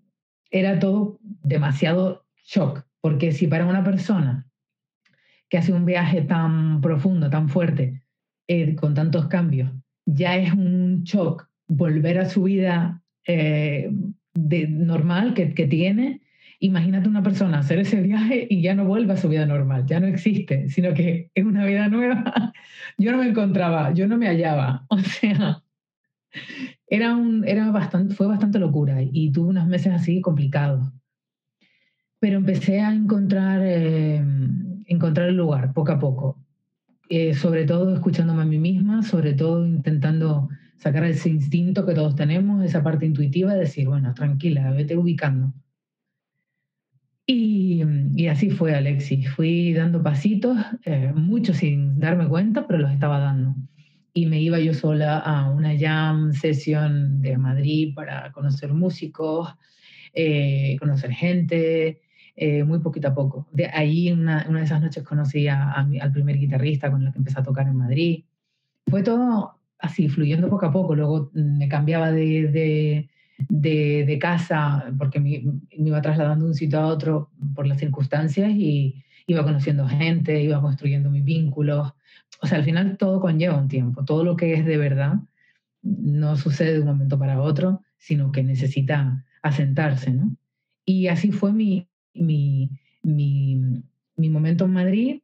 era 0.50 0.78
todo 0.78 1.20
demasiado 1.22 2.26
shock, 2.44 2.84
porque 3.00 3.32
si 3.32 3.46
para 3.46 3.66
una 3.66 3.84
persona 3.84 4.49
que 5.50 5.58
hace 5.58 5.72
un 5.72 5.84
viaje 5.84 6.22
tan 6.22 6.80
profundo, 6.80 7.28
tan 7.28 7.48
fuerte, 7.48 8.02
eh, 8.48 8.74
con 8.76 8.94
tantos 8.94 9.26
cambios, 9.26 9.70
ya 10.06 10.36
es 10.36 10.52
un 10.52 11.02
shock 11.02 11.48
volver 11.66 12.18
a 12.18 12.28
su 12.28 12.44
vida 12.44 13.02
eh, 13.26 13.90
de, 14.34 14.68
normal 14.68 15.34
que, 15.34 15.46
tiene, 15.66 16.20
imagínate 16.60 17.08
una 17.08 17.22
persona 17.22 17.58
hacer 17.58 17.80
ese 17.80 18.00
viaje 18.00 18.46
y 18.48 18.62
ya 18.62 18.74
no 18.74 18.84
vuelve 18.84 19.12
a 19.12 19.16
su 19.16 19.28
vida 19.28 19.44
normal, 19.44 19.86
ya 19.86 20.00
no 20.00 20.06
existe, 20.06 20.68
sino 20.68 20.94
que 20.94 21.30
es 21.34 21.44
una 21.44 21.64
vida 21.66 21.88
nueva. 21.88 22.52
Yo 22.98 23.12
no 23.12 23.18
me 23.18 23.28
encontraba, 23.28 23.92
yo 23.92 24.06
no 24.06 24.16
me 24.16 24.28
hallaba. 24.28 24.86
O 24.90 24.98
sea, 24.98 25.62
era 26.86 27.16
un, 27.16 27.46
era 27.46 27.70
bastante, 27.70 28.14
fue 28.14 28.26
bastante 28.26 28.58
locura 28.58 28.98
y 29.02 29.32
tuve 29.32 29.48
unos 29.48 29.66
meses 29.66 29.92
así 29.92 30.20
complicados. 30.20 30.92
Pero 32.20 32.36
empecé 32.36 32.80
a 32.80 32.92
encontrar, 32.92 33.62
eh, 33.64 34.22
encontrar 34.90 35.28
el 35.28 35.36
lugar 35.36 35.72
poco 35.72 35.92
a 35.92 35.98
poco. 35.98 36.38
Eh, 37.08 37.34
sobre 37.34 37.64
todo 37.64 37.94
escuchándome 37.94 38.42
a 38.42 38.46
mí 38.46 38.58
misma, 38.58 39.02
sobre 39.02 39.32
todo 39.34 39.66
intentando 39.66 40.48
sacar 40.76 41.04
ese 41.04 41.28
instinto 41.28 41.86
que 41.86 41.94
todos 41.94 42.14
tenemos, 42.14 42.64
esa 42.64 42.82
parte 42.82 43.06
intuitiva 43.06 43.54
de 43.54 43.60
decir, 43.60 43.88
bueno, 43.88 44.12
tranquila, 44.14 44.70
vete 44.72 44.96
ubicando. 44.96 45.52
Y, 47.26 48.26
así 48.26 48.50
fue, 48.50 48.74
Alexis. 48.74 49.28
Fui 49.30 49.72
dando 49.72 50.02
pasitos, 50.02 50.58
eh, 50.84 51.12
mucho 51.14 51.54
sin 51.54 52.00
darme 52.00 52.26
cuenta, 52.26 52.66
pero 52.66 52.80
los 52.80 52.90
estaba 52.90 53.20
dando. 53.20 53.54
Y 54.12 54.26
me 54.26 54.40
iba 54.40 54.58
yo 54.58 54.74
sola 54.74 55.18
a 55.18 55.48
una 55.50 55.78
jam 55.78 56.32
sesión 56.32 57.22
de 57.22 57.38
Madrid 57.38 57.94
para 57.94 58.32
conocer 58.32 58.72
músicos, 58.72 59.54
eh, 60.12 60.76
conocer 60.80 61.12
gente, 61.12 62.00
eh, 62.42 62.64
muy 62.64 62.78
poquito 62.78 63.08
a 63.08 63.14
poco. 63.14 63.46
De 63.52 63.66
ahí, 63.66 64.10
una, 64.10 64.46
una 64.48 64.60
de 64.60 64.64
esas 64.64 64.80
noches 64.80 65.04
conocí 65.04 65.46
al 65.46 66.10
primer 66.10 66.38
guitarrista 66.38 66.90
con 66.90 67.06
el 67.06 67.12
que 67.12 67.18
empecé 67.18 67.38
a 67.38 67.42
tocar 67.42 67.68
en 67.68 67.76
Madrid. 67.76 68.24
Fue 68.86 69.02
todo 69.02 69.60
así, 69.78 70.08
fluyendo 70.08 70.48
poco 70.48 70.64
a 70.64 70.72
poco. 70.72 70.94
Luego 70.94 71.30
mm, 71.34 71.58
me 71.58 71.68
cambiaba 71.68 72.10
de, 72.10 72.48
de, 72.48 73.10
de, 73.50 74.06
de 74.06 74.18
casa 74.18 74.90
porque 74.96 75.20
me, 75.20 75.42
me, 75.78 75.88
iba 75.88 76.00
trasladando 76.00 76.46
de 76.46 76.52
un 76.52 76.54
sitio 76.54 76.80
a 76.80 76.86
otro 76.86 77.30
por 77.54 77.66
las 77.66 77.76
circunstancias 77.78 78.50
y 78.52 79.04
iba 79.26 79.44
conociendo 79.44 79.86
gente, 79.86 80.42
iba 80.42 80.62
construyendo 80.62 81.10
mis 81.10 81.24
vínculos. 81.24 81.92
O 82.40 82.46
sea, 82.46 82.56
al 82.56 82.64
final 82.64 82.96
todo 82.96 83.20
conlleva 83.20 83.58
un 83.58 83.68
tiempo. 83.68 84.06
Todo 84.06 84.24
lo 84.24 84.36
que 84.36 84.54
es 84.54 84.64
de 84.64 84.78
verdad 84.78 85.16
no 85.82 86.36
sucede 86.36 86.72
de 86.72 86.80
un 86.80 86.86
momento 86.86 87.18
para 87.18 87.42
otro, 87.42 87.82
sino 87.98 88.32
que 88.32 88.42
necesita 88.42 89.26
asentarse, 89.42 90.10
¿no? 90.10 90.34
Y 90.86 91.08
así 91.08 91.32
fue 91.32 91.52
mi, 91.52 91.89
mi, 92.14 92.70
mi, 93.02 93.82
mi 94.16 94.30
momento 94.30 94.64
en 94.64 94.72
Madrid, 94.72 95.20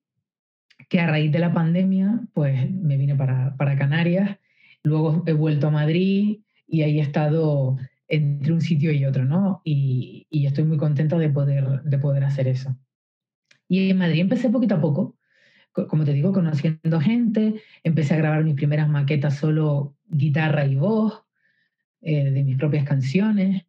que 0.89 1.01
a 1.01 1.07
raíz 1.07 1.33
de 1.33 1.39
la 1.39 1.53
pandemia, 1.53 2.21
pues 2.33 2.71
me 2.71 2.97
vine 2.97 3.15
para, 3.17 3.57
para 3.57 3.77
Canarias 3.77 4.39
Luego 4.87 5.25
he 5.27 5.33
vuelto 5.33 5.67
a 5.67 5.73
Madrid 5.73 6.43
y 6.69 6.83
ahí 6.83 7.01
he 7.01 7.03
estado 7.03 7.77
entre 8.07 8.53
un 8.53 8.61
sitio 8.61 8.93
y 8.93 9.05
otro, 9.05 9.25
¿no? 9.25 9.61
Y, 9.65 10.29
y 10.31 10.47
estoy 10.47 10.63
muy 10.63 10.77
contenta 10.77 11.19
de 11.19 11.29
poder, 11.29 11.83
de 11.83 11.99
poder 11.99 12.23
hacer 12.23 12.47
eso. 12.47 12.79
Y 13.69 13.91
en 13.91 13.99
Madrid 13.99 14.21
empecé 14.21 14.49
poquito 14.49 14.77
a 14.77 14.81
poco, 14.81 15.17
como 15.73 16.05
te 16.05 16.13
digo, 16.13 16.33
conociendo 16.33 17.01
gente, 17.01 17.61
empecé 17.83 18.15
a 18.15 18.19
grabar 18.19 18.45
mis 18.45 18.55
primeras 18.55 18.89
maquetas 18.89 19.37
solo 19.37 19.97
guitarra 20.07 20.65
y 20.67 20.77
voz, 20.77 21.25
eh, 22.01 22.31
de 22.31 22.45
mis 22.45 22.57
propias 22.57 22.85
canciones, 22.85 23.66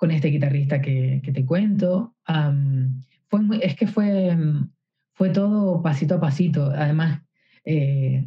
con 0.00 0.10
este 0.10 0.28
guitarrista 0.28 0.80
que, 0.80 1.20
que 1.22 1.30
te 1.30 1.44
cuento. 1.44 2.16
Fue 3.28 3.40
es 3.60 3.76
que 3.76 3.86
fue, 3.86 4.34
fue 5.12 5.28
todo 5.28 5.82
pasito 5.82 6.14
a 6.14 6.20
pasito. 6.20 6.70
Además, 6.74 7.20
eh, 7.66 8.26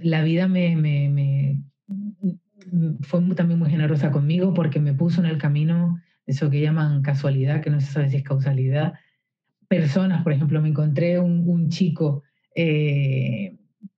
la 0.00 0.24
vida 0.24 0.48
me, 0.48 0.74
me, 0.74 1.62
fue 3.02 3.20
también 3.36 3.60
muy 3.60 3.70
generosa 3.70 4.10
conmigo 4.10 4.54
porque 4.54 4.80
me 4.80 4.92
puso 4.92 5.20
en 5.20 5.28
el 5.28 5.38
camino 5.38 6.00
eso 6.26 6.50
que 6.50 6.60
llaman 6.60 7.02
casualidad, 7.02 7.60
que 7.60 7.70
no 7.70 7.80
se 7.80 7.92
sabe 7.92 8.10
si 8.10 8.16
es 8.16 8.24
causalidad. 8.24 8.94
Personas, 9.68 10.24
por 10.24 10.32
ejemplo, 10.32 10.60
me 10.60 10.70
encontré 10.70 11.20
un, 11.20 11.48
un 11.48 11.68
chico 11.68 12.24
eh, 12.56 13.56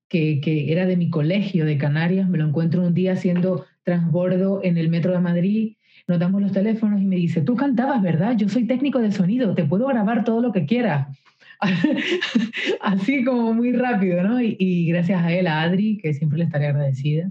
que, 0.09 0.38
que, 0.42 0.70
era 0.70 0.85
de 0.85 0.99
mi 0.99 1.09
colegio 1.09 1.64
de 1.64 1.79
Canarias, 1.79 2.29
me 2.29 2.37
lo 2.37 2.47
encuentro 2.47 2.83
un 2.83 2.92
día 2.92 3.14
haciendo 3.14 3.64
transbordo 3.85 4.61
en 4.62 4.77
el 4.77 4.90
metro 4.90 5.12
de 5.12 5.20
Madrid, 5.20 5.77
nos 6.07 6.19
damos 6.19 6.43
los 6.43 6.53
teléfonos 6.53 7.01
y 7.01 7.07
me 7.07 7.17
dice, 7.17 7.40
tú 7.40 7.57
cantabas, 7.57 8.03
¿verdad? 8.03 8.37
Yo 8.37 8.49
soy 8.49 8.67
técnico 8.67 8.99
de 8.99 9.12
sonido, 9.12 9.55
te 9.55 9.64
puedo 9.64 9.87
grabar 9.87 10.25
todo 10.25 10.40
lo 10.40 10.53
que 10.53 10.67
quieras. 10.67 11.17
así 12.81 13.25
como 13.25 13.55
muy 13.55 13.73
rápido, 13.73 14.23
¿no? 14.23 14.40
Y, 14.40 14.57
y, 14.59 14.87
gracias 14.88 15.23
a 15.23 15.33
él, 15.33 15.47
a 15.47 15.62
Adri, 15.62 15.99
que 15.99 16.12
siempre 16.12 16.38
le 16.38 16.45
estaré 16.45 16.67
agradecida, 16.67 17.31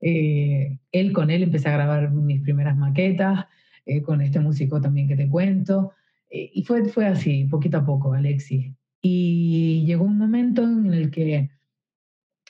eh, 0.00 0.78
él 0.92 1.12
con 1.12 1.30
él 1.30 1.42
empecé 1.42 1.68
a 1.68 1.72
grabar 1.72 2.10
mis 2.12 2.40
primeras 2.42 2.76
maquetas, 2.76 3.46
eh, 3.86 4.02
con 4.02 4.20
este 4.20 4.40
músico 4.40 4.80
también 4.80 5.08
que 5.08 5.16
te 5.16 5.28
cuento, 5.28 5.92
eh, 6.30 6.50
y 6.52 6.62
fue, 6.64 6.84
fue 6.86 7.06
así, 7.06 7.44
poquito 7.44 7.78
a 7.78 7.86
poco, 7.86 8.12
Alexis. 8.12 8.72
Y 9.00 9.84
llegó 9.86 10.04
un 10.04 10.18
momento 10.18 10.62
en 10.62 10.92
el 10.92 11.10
que, 11.10 11.50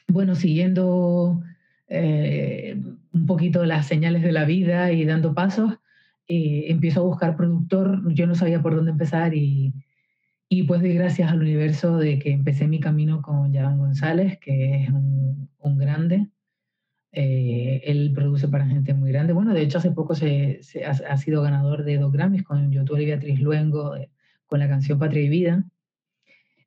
bueno, 0.09 0.35
siguiendo 0.35 1.43
eh, 1.89 2.81
un 3.13 3.27
poquito 3.27 3.65
las 3.65 3.87
señales 3.87 4.23
de 4.23 4.33
la 4.33 4.45
vida 4.45 4.93
y 4.93 5.05
dando 5.05 5.35
pasos, 5.35 5.79
empiezo 6.27 7.01
a 7.01 7.05
buscar 7.05 7.37
productor, 7.37 8.13
yo 8.13 8.27
no 8.27 8.35
sabía 8.35 8.61
por 8.61 8.77
dónde 8.77 8.91
empezar 8.91 9.35
y 9.35 9.73
y 10.49 10.63
pues 10.63 10.81
doy 10.81 10.95
gracias 10.95 11.31
al 11.31 11.43
universo 11.43 11.99
de 11.99 12.19
que 12.19 12.31
empecé 12.31 12.67
mi 12.67 12.81
camino 12.81 13.21
con 13.21 13.53
Yadan 13.53 13.79
González, 13.79 14.39
que 14.39 14.85
es 14.85 14.91
un, 14.91 15.49
grande. 15.77 16.27
Eh, 17.13 17.83
él 17.85 18.13
produce 18.15 18.49
para 18.49 18.67
gente 18.67 18.95
muy 18.95 19.13
grande. 19.13 19.35
Bueno, 19.35 19.53
de 19.53 19.63
hecho 19.63 19.79
hace 19.79 19.91
poco 19.91 20.15
se, 20.15 20.61
ha, 20.85 21.17
sido 21.19 21.43
ganador 21.43 21.85
de 21.85 21.99
dos 21.99 22.11
Grammys 22.11 22.43
con 22.43 22.73
YouTube 22.73 22.99
y 22.99 23.07
Beatriz 23.07 23.39
Luengo, 23.41 23.95
eh, 23.97 24.11
con 24.47 24.59
la 24.59 24.69
canción 24.69 24.99
Patria 24.99 25.23
y 25.23 25.29
Vida, 25.29 25.65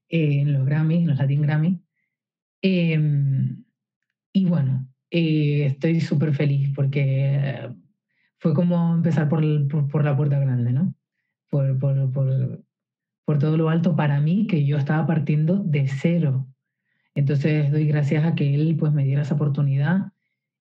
eh, 0.10 0.42
en 0.42 0.54
los 0.54 0.66
Grammys, 0.66 1.02
en 1.02 1.08
los 1.08 1.18
Latin 1.18 1.42
Grammy. 1.42 1.82
Em, 2.62 3.66
y 4.32 4.46
bueno, 4.46 4.88
eh, 5.12 5.66
estoy 5.66 6.00
súper 6.00 6.34
feliz 6.34 6.72
porque 6.74 7.70
fue 8.40 8.54
como 8.54 8.96
empezar 8.96 9.28
por, 9.28 9.44
por, 9.90 10.04
la 10.06 10.16
puerta 10.16 10.40
grande, 10.40 10.72
¿no? 10.72 10.96
Por, 11.50 11.78
por, 11.78 13.38
todo 13.38 13.58
lo 13.58 13.70
alto 13.70 13.96
para 13.96 14.20
mí, 14.20 14.48
que 14.48 14.66
yo 14.66 14.78
estaba 14.78 15.06
partiendo 15.06 15.58
de 15.58 15.88
cero. 15.88 16.48
Entonces 17.14 17.72
doy 17.72 17.88
gracias 17.88 18.26
a 18.26 18.36
que 18.36 18.56
él 18.56 18.76
pues 18.80 18.94
me 18.94 19.04
diera 19.04 19.22
esa 19.22 19.36
oportunidad 19.36 20.14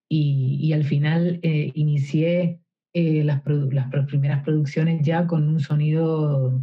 y, 0.08 0.58
y 0.60 0.72
al 0.72 0.84
final 0.84 1.38
eh, 1.42 1.70
inicié 1.74 2.60
eh, 2.92 3.22
las, 3.24 3.42
las, 3.46 3.86
primeras 4.06 4.42
producciones 4.42 5.02
ya 5.02 5.26
con 5.28 5.48
un 5.48 5.60
sonido 5.60 6.60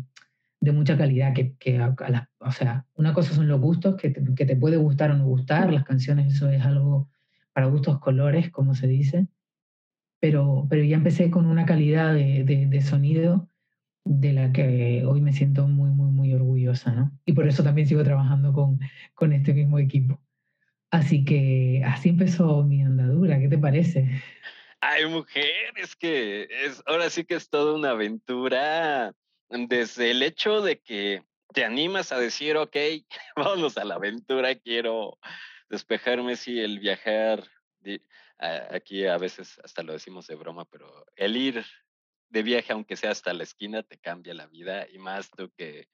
de 0.60 0.72
mucha 0.74 0.98
calidad, 0.98 1.34
que, 1.34 1.56
que 1.56 1.78
a, 1.78 1.96
a 1.98 2.30
o 2.40 2.52
sea, 2.52 2.86
una 2.96 3.14
cosa 3.14 3.34
son 3.34 3.48
los 3.48 3.62
gustos, 3.62 3.96
que 3.96 4.14
que 4.14 4.46
te 4.46 4.56
puede 4.58 4.76
gustar 4.76 5.12
o 5.12 5.18
no 5.18 5.26
gustar, 5.26 5.72
las 5.72 5.86
canciones 5.86 6.34
eso 6.34 6.50
es 6.50 6.64
algo 6.64 7.10
para 7.58 7.70
gustos 7.70 8.00
colores, 8.00 8.52
como 8.52 8.76
se 8.76 8.86
dice, 8.86 9.26
pero, 10.22 10.68
pero 10.70 10.84
ya 10.84 10.96
empecé 10.96 11.32
con 11.32 11.48
una 11.48 11.66
calidad 11.66 12.14
de, 12.14 12.44
de, 12.44 12.82
sonido 12.84 13.50
de 14.06 14.32
la 14.32 14.52
que 14.52 15.04
hoy 15.04 15.22
me 15.22 15.34
siento 15.34 15.68
muy, 15.68 15.90
muy, 15.90 16.12
muy 16.12 16.32
orgullosa, 16.36 16.92
¿no? 16.92 17.12
Y 17.26 17.34
por 17.34 17.48
eso 17.48 17.64
también 17.64 17.88
sigo 17.88 18.04
trabajando 18.04 18.54
con, 18.54 18.80
con 19.16 19.34
este 19.34 19.56
mismo 19.56 19.80
equipo. 19.80 20.22
Así 20.92 21.26
que 21.26 21.82
así 21.84 22.10
empezó 22.10 22.64
mi 22.64 22.84
andadura, 22.84 23.40
¿qué 23.40 23.48
te 23.48 23.58
parece? 23.58 24.08
Ay, 24.80 25.08
mujer, 25.08 25.74
es 25.78 25.96
que 25.96 26.48
es, 26.64 26.84
ahora 26.86 27.10
sí 27.10 27.26
que 27.26 27.34
es 27.34 27.50
toda 27.50 27.74
una 27.74 27.90
aventura 27.90 29.16
desde 29.50 30.12
el 30.12 30.22
hecho 30.22 30.62
de 30.62 30.80
que 30.80 31.24
te 31.56 31.66
animas 31.66 32.12
a 32.12 32.20
decir, 32.20 32.56
ok, 32.56 32.78
vamos 33.36 33.80
a 33.80 33.84
la 33.84 33.96
aventura, 33.96 34.54
quiero 34.54 35.18
despejarme 35.70 36.36
si 36.36 36.60
el 36.60 36.80
viajar, 36.80 37.44
aquí 38.40 39.06
a 39.06 39.18
veces 39.18 39.60
hasta 39.64 39.84
lo 39.84 39.94
decimos 39.94 40.28
de 40.28 40.36
broma, 40.36 40.66
pero 40.66 41.06
el 41.16 41.38
ir 41.38 41.66
de 42.30 42.44
viaje, 42.44 42.74
aunque 42.74 42.96
sea 42.96 43.12
hasta 43.12 43.34
la 43.34 43.44
esquina, 43.44 43.84
te 43.84 43.98
cambia 43.98 44.34
la 44.34 44.48
vida 44.48 44.88
y 44.92 44.98
más 44.98 45.30
tú 45.32 45.52
que 45.58 45.88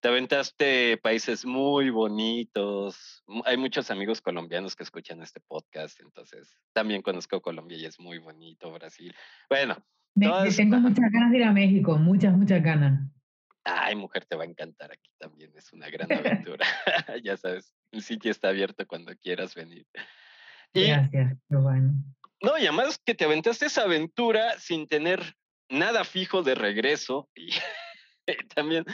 te 0.00 0.08
aventaste 0.08 0.96
países 0.96 1.44
muy 1.44 1.90
bonitos. 1.90 3.22
Hay 3.44 3.56
muchos 3.56 3.90
amigos 3.90 4.20
colombianos 4.20 4.74
que 4.74 4.82
escuchan 4.82 5.22
este 5.22 5.40
podcast, 5.40 6.00
entonces 6.00 6.56
también 6.72 7.02
conozco 7.02 7.40
Colombia 7.40 7.76
y 7.76 7.84
es 7.84 8.00
muy 8.00 8.18
bonito, 8.18 8.72
Brasil. 8.72 9.14
Bueno. 9.48 9.76
Me, 10.14 10.26
todas... 10.26 10.56
Tengo 10.56 10.78
muchas 10.78 11.10
ganas 11.12 11.30
de 11.30 11.36
ir 11.38 11.44
a 11.44 11.52
México, 11.52 11.96
muchas, 11.98 12.36
muchas 12.36 12.62
ganas. 12.62 13.00
Ay, 13.64 13.94
mujer, 13.94 14.24
te 14.24 14.36
va 14.36 14.44
a 14.44 14.46
encantar 14.46 14.90
aquí 14.90 15.10
también. 15.18 15.52
Es 15.54 15.72
una 15.72 15.88
gran 15.90 16.10
aventura. 16.48 16.66
ya 17.22 17.36
sabes, 17.36 17.74
el 17.92 18.02
sitio 18.02 18.30
está 18.30 18.48
abierto 18.48 18.86
cuando 18.86 19.16
quieras 19.16 19.54
venir. 19.54 19.86
Y, 20.72 20.86
Gracias, 20.86 21.36
bueno. 21.48 21.92
No, 22.42 22.56
y 22.56 22.62
además 22.62 22.98
que 23.04 23.14
te 23.14 23.24
aventaste 23.24 23.66
esa 23.66 23.82
aventura 23.82 24.58
sin 24.58 24.86
tener 24.86 25.34
nada 25.68 26.04
fijo 26.04 26.42
de 26.42 26.54
regreso. 26.54 27.28
Y 27.34 27.50
también, 28.54 28.84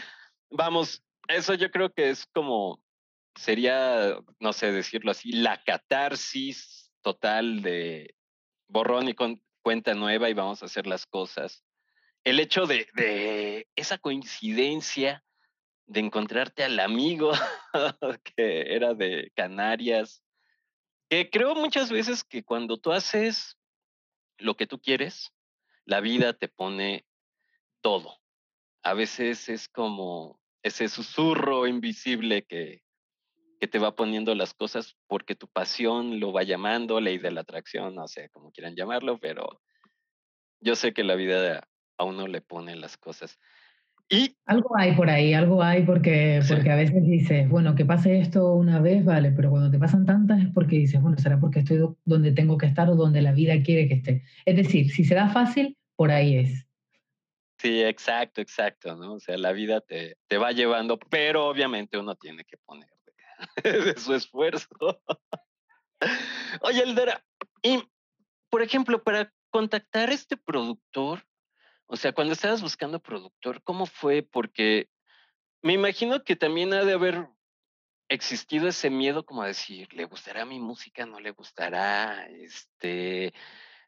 vamos, 0.50 1.02
eso 1.28 1.54
yo 1.54 1.70
creo 1.70 1.92
que 1.92 2.10
es 2.10 2.26
como, 2.26 2.82
sería, 3.36 4.18
no 4.40 4.52
sé 4.52 4.72
decirlo 4.72 5.10
así, 5.10 5.32
la 5.32 5.62
catarsis 5.62 6.92
total 7.02 7.62
de 7.62 8.14
borrón 8.68 9.08
y 9.08 9.14
con 9.14 9.40
cuenta 9.62 9.94
nueva 9.94 10.28
y 10.28 10.34
vamos 10.34 10.62
a 10.62 10.66
hacer 10.66 10.86
las 10.86 11.06
cosas. 11.06 11.64
El 12.24 12.40
hecho 12.40 12.66
de, 12.66 12.88
de 12.94 13.68
esa 13.76 13.98
coincidencia 13.98 15.22
de 15.86 16.00
encontrarte 16.00 16.64
al 16.64 16.78
amigo 16.80 17.32
que 18.36 18.74
era 18.74 18.94
de 18.94 19.32
Canarias, 19.34 20.22
que 21.08 21.30
creo 21.30 21.54
muchas 21.54 21.90
veces 21.90 22.24
que 22.24 22.42
cuando 22.42 22.76
tú 22.76 22.92
haces 22.92 23.56
lo 24.38 24.56
que 24.56 24.66
tú 24.66 24.80
quieres, 24.80 25.32
la 25.84 26.00
vida 26.00 26.32
te 26.32 26.48
pone 26.48 27.06
todo. 27.80 28.18
A 28.82 28.94
veces 28.94 29.48
es 29.48 29.68
como 29.68 30.40
ese 30.62 30.88
susurro 30.88 31.66
invisible 31.66 32.44
que, 32.44 32.82
que 33.60 33.68
te 33.68 33.78
va 33.78 33.94
poniendo 33.94 34.34
las 34.34 34.52
cosas 34.52 34.96
porque 35.06 35.36
tu 35.36 35.46
pasión 35.48 36.18
lo 36.18 36.32
va 36.32 36.42
llamando, 36.42 37.00
ley 37.00 37.18
de 37.18 37.30
la 37.30 37.42
atracción, 37.42 37.94
no 37.94 38.08
sé 38.08 38.28
cómo 38.30 38.50
quieran 38.50 38.74
llamarlo, 38.74 39.18
pero 39.18 39.62
yo 40.60 40.74
sé 40.74 40.92
que 40.92 41.04
la 41.04 41.14
vida 41.14 41.68
a 41.98 42.04
uno 42.04 42.26
le 42.26 42.40
pone 42.40 42.74
las 42.76 42.96
cosas. 42.96 43.38
Y, 44.08 44.36
algo 44.46 44.76
hay 44.76 44.94
por 44.94 45.10
ahí, 45.10 45.34
algo 45.34 45.62
hay 45.62 45.82
porque, 45.82 46.40
porque 46.48 46.70
a 46.70 46.76
veces 46.76 47.04
dices, 47.04 47.48
bueno, 47.48 47.74
que 47.74 47.84
pase 47.84 48.20
esto 48.20 48.54
una 48.54 48.80
vez, 48.80 49.04
vale, 49.04 49.32
pero 49.32 49.50
cuando 49.50 49.70
te 49.70 49.78
pasan 49.78 50.06
tantas 50.06 50.40
es 50.40 50.48
porque 50.54 50.76
dices, 50.76 51.02
bueno, 51.02 51.18
será 51.18 51.40
porque 51.40 51.60
estoy 51.60 51.80
donde 52.04 52.30
tengo 52.30 52.56
que 52.56 52.66
estar 52.66 52.88
o 52.88 52.94
donde 52.94 53.20
la 53.20 53.32
vida 53.32 53.60
quiere 53.64 53.88
que 53.88 53.94
esté. 53.94 54.22
Es 54.44 54.56
decir, 54.56 54.90
si 54.92 55.04
se 55.04 55.16
da 55.16 55.28
fácil, 55.28 55.76
por 55.96 56.12
ahí 56.12 56.36
es. 56.36 56.66
Sí, 57.58 57.82
exacto, 57.82 58.40
exacto, 58.40 58.94
¿no? 58.94 59.14
O 59.14 59.20
sea, 59.20 59.36
la 59.38 59.52
vida 59.52 59.80
te, 59.80 60.16
te 60.28 60.38
va 60.38 60.52
llevando, 60.52 60.98
pero 60.98 61.46
obviamente 61.46 61.98
uno 61.98 62.14
tiene 62.14 62.44
que 62.44 62.58
poner 62.58 62.88
de, 63.62 63.96
su 63.98 64.14
esfuerzo. 64.14 64.68
Oye, 66.60 66.82
Eldera, 66.82 67.24
y 67.62 67.82
por 68.50 68.62
ejemplo, 68.62 69.02
para 69.02 69.32
contactar 69.50 70.10
a 70.10 70.14
este 70.14 70.36
productor, 70.36 71.26
o 71.86 71.96
sea, 71.96 72.12
cuando 72.12 72.32
estabas 72.32 72.62
buscando 72.62 73.00
productor, 73.00 73.62
¿cómo 73.62 73.86
fue? 73.86 74.22
Porque 74.22 74.88
me 75.62 75.72
imagino 75.72 76.22
que 76.22 76.36
también 76.36 76.72
ha 76.74 76.84
de 76.84 76.92
haber 76.92 77.28
existido 78.08 78.68
ese 78.68 78.90
miedo 78.90 79.24
como 79.24 79.42
a 79.42 79.48
decir, 79.48 79.92
¿le 79.92 80.04
gustará 80.04 80.44
mi 80.44 80.58
música? 80.58 81.06
¿No 81.06 81.20
le 81.20 81.30
gustará? 81.30 82.26
Este, 82.28 83.32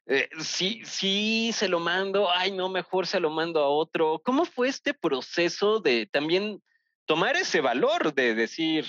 eh, 0.07 0.29
sí, 0.41 0.83
sí, 0.85 1.51
se 1.53 1.69
lo 1.69 1.81
mando, 1.81 2.31
ay, 2.31 2.53
no, 2.53 2.69
mejor 2.69 3.07
se 3.07 3.21
lo 3.21 3.31
mando 3.31 3.61
a 3.61 3.69
otro. 3.69 4.21
¿Cómo 4.25 4.45
fue 4.45 4.69
este 4.69 4.95
proceso 4.95 5.81
de 5.81 6.07
también 6.07 6.63
tomar 7.05 7.37
ese 7.37 7.61
valor 7.61 8.15
de 8.15 8.35
decir, 8.35 8.87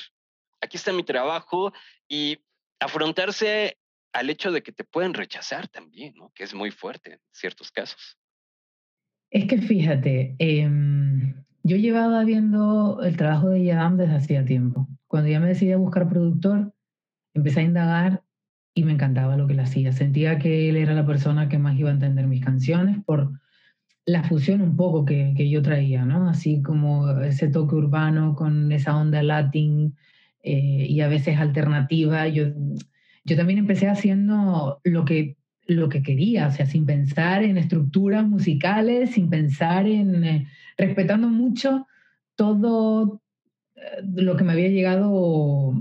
aquí 0.61 0.77
está 0.77 0.91
mi 0.91 1.03
trabajo 1.03 1.73
y 2.07 2.37
afrontarse 2.79 3.77
al 4.13 4.29
hecho 4.29 4.51
de 4.51 4.61
que 4.61 4.71
te 4.71 4.83
pueden 4.83 5.13
rechazar 5.13 5.67
también, 5.67 6.13
¿no? 6.15 6.31
Que 6.35 6.43
es 6.43 6.53
muy 6.53 6.71
fuerte 6.71 7.13
en 7.13 7.21
ciertos 7.31 7.71
casos. 7.71 8.18
Es 9.31 9.45
que 9.45 9.59
fíjate, 9.59 10.35
em, 10.39 11.35
yo 11.63 11.77
llevaba 11.77 12.23
viendo 12.23 13.01
el 13.03 13.15
trabajo 13.15 13.49
de 13.49 13.63
Yadam 13.63 13.97
desde 13.97 14.15
hacía 14.15 14.45
tiempo. 14.45 14.87
Cuando 15.07 15.29
ya 15.29 15.39
me 15.39 15.47
decidí 15.47 15.71
a 15.71 15.77
buscar 15.77 16.09
productor, 16.09 16.73
empecé 17.33 17.59
a 17.61 17.63
indagar 17.63 18.23
y 18.73 18.83
me 18.83 18.93
encantaba 18.93 19.37
lo 19.37 19.45
que 19.45 19.53
él 19.53 19.59
hacía. 19.59 19.91
Sentía 19.91 20.39
que 20.39 20.69
él 20.69 20.77
era 20.77 20.93
la 20.93 21.05
persona 21.05 21.49
que 21.49 21.59
más 21.59 21.77
iba 21.77 21.89
a 21.89 21.93
entender 21.93 22.27
mis 22.27 22.43
canciones 22.43 22.97
por 23.05 23.31
la 24.05 24.23
fusión 24.23 24.61
un 24.61 24.75
poco 24.75 25.05
que, 25.05 25.49
yo 25.49 25.61
traía, 25.61 26.05
¿no? 26.05 26.29
Así 26.29 26.61
como 26.63 27.09
ese 27.21 27.49
toque 27.49 27.75
urbano 27.75 28.35
con 28.35 28.71
esa 28.71 28.97
onda 28.97 29.21
latín 29.21 29.95
eh, 30.41 30.87
y 30.89 31.01
a 31.01 31.07
veces 31.07 31.37
alternativa. 31.37 32.27
Yo, 32.27 32.45
yo 33.25 33.37
también 33.37 33.59
empecé 33.59 33.87
haciendo 33.87 34.81
lo 34.83 35.05
que 35.05 35.37
lo 35.69 35.89
que 35.89 36.01
quería, 36.01 36.47
o 36.47 36.51
sea, 36.51 36.65
sin 36.65 36.85
pensar 36.85 37.43
en 37.43 37.57
estructuras 37.57 38.27
musicales, 38.27 39.11
sin 39.11 39.29
pensar 39.29 39.87
en, 39.87 40.23
eh, 40.23 40.47
respetando 40.77 41.27
mucho 41.29 41.87
todo 42.35 43.21
eh, 43.75 44.01
lo 44.15 44.35
que 44.35 44.43
me 44.43 44.53
había 44.53 44.69
llegado 44.69 45.73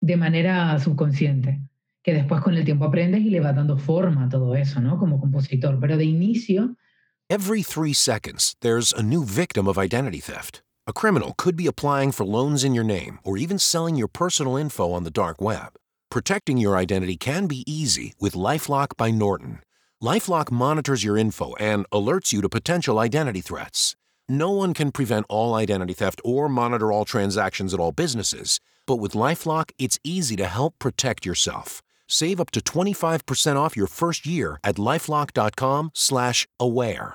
de 0.00 0.16
manera 0.16 0.78
subconsciente, 0.78 1.60
que 2.02 2.14
después 2.14 2.40
con 2.40 2.54
el 2.54 2.64
tiempo 2.64 2.84
aprendes 2.84 3.22
y 3.22 3.30
le 3.30 3.40
vas 3.40 3.54
dando 3.54 3.78
forma 3.78 4.24
a 4.24 4.28
todo 4.28 4.54
eso, 4.54 4.80
¿no? 4.80 4.98
Como 4.98 5.20
compositor, 5.20 5.78
pero 5.80 5.96
de 5.96 6.04
inicio... 6.04 6.76
Every 7.30 7.62
three 7.62 7.94
seconds, 7.94 8.56
there's 8.60 8.92
a 8.92 9.02
new 9.02 9.24
victim 9.24 9.66
of 9.66 9.78
identity 9.78 10.20
theft. 10.20 10.60
A 10.86 10.92
criminal 10.92 11.32
could 11.38 11.56
be 11.56 11.66
applying 11.66 12.12
for 12.12 12.26
loans 12.26 12.64
in 12.64 12.74
your 12.74 12.84
name 12.84 13.20
or 13.24 13.38
even 13.38 13.58
selling 13.58 13.96
your 13.96 14.08
personal 14.08 14.56
info 14.56 14.92
on 14.92 15.04
the 15.04 15.10
dark 15.10 15.40
web. 15.40 15.78
Protecting 16.12 16.58
your 16.58 16.76
identity 16.76 17.16
can 17.16 17.46
be 17.46 17.64
easy 17.66 18.12
with 18.20 18.34
Lifelock 18.34 18.98
by 18.98 19.10
Norton. 19.10 19.60
Lifelock 20.04 20.50
monitors 20.50 21.02
your 21.02 21.16
info 21.16 21.54
and 21.58 21.88
alerts 21.88 22.34
you 22.34 22.42
to 22.42 22.50
potential 22.50 22.98
identity 22.98 23.40
threats. 23.40 23.96
No 24.28 24.50
one 24.50 24.74
can 24.74 24.92
prevent 24.92 25.24
all 25.30 25.54
identity 25.54 25.94
theft 25.94 26.20
or 26.22 26.50
monitor 26.50 26.92
all 26.92 27.06
transactions 27.06 27.72
at 27.72 27.80
all 27.80 27.92
businesses, 27.92 28.60
but 28.86 28.96
with 28.96 29.12
Lifelock, 29.12 29.70
it's 29.78 29.98
easy 30.04 30.36
to 30.36 30.44
help 30.44 30.78
protect 30.78 31.24
yourself. 31.24 31.80
Save 32.06 32.42
up 32.42 32.50
to 32.50 32.60
25% 32.60 33.56
off 33.56 33.74
your 33.74 33.86
first 33.86 34.26
year 34.26 34.58
at 34.62 34.76
lifelock.com/aware. 34.76 37.14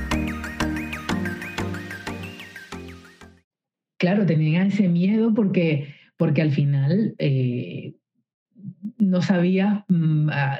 Claro, 4.01 4.25
tenía 4.25 4.65
ese 4.65 4.87
miedo 4.87 5.31
porque, 5.31 5.93
porque 6.17 6.41
al 6.41 6.51
final 6.51 7.13
eh, 7.19 7.93
no 8.97 9.21
sabía, 9.21 9.85
mm, 9.89 10.29
ah, 10.31 10.57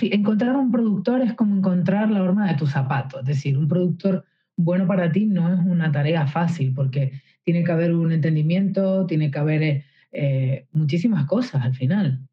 encontrar 0.00 0.56
un 0.56 0.72
productor 0.72 1.20
es 1.20 1.34
como 1.34 1.54
encontrar 1.54 2.10
la 2.10 2.22
horma 2.22 2.48
de 2.48 2.56
tu 2.56 2.66
zapato, 2.66 3.20
es 3.20 3.26
decir, 3.26 3.58
un 3.58 3.68
productor 3.68 4.24
bueno 4.56 4.86
para 4.86 5.12
ti 5.12 5.26
no 5.26 5.52
es 5.52 5.60
una 5.60 5.92
tarea 5.92 6.26
fácil 6.26 6.72
porque 6.74 7.12
tiene 7.44 7.62
que 7.62 7.72
haber 7.72 7.92
un 7.94 8.10
entendimiento, 8.10 9.04
tiene 9.04 9.30
que 9.30 9.38
haber 9.38 9.84
eh, 10.10 10.66
muchísimas 10.72 11.26
cosas 11.26 11.62
al 11.62 11.74
final. 11.74 12.26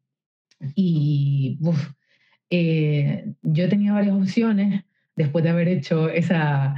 Y 0.74 1.58
eh, 2.48 3.26
yo 3.42 3.68
tenía 3.68 3.92
varias 3.92 4.14
opciones 4.14 4.84
después 5.16 5.44
de 5.44 5.50
haber 5.50 5.68
hecho 5.68 6.08
esa, 6.08 6.76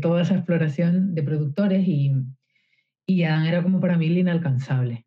toda 0.00 0.22
esa 0.22 0.36
exploración 0.36 1.16
de 1.16 1.22
productores 1.24 1.88
y, 1.88 2.12
y 3.06 3.22
Adam 3.22 3.46
era 3.46 3.62
como 3.62 3.80
para 3.80 3.96
mí 3.96 4.06
el 4.06 4.18
inalcanzable. 4.18 5.06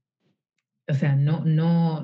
O 0.87 0.93
sea, 0.93 1.15
no, 1.15 1.43
no, 1.45 2.03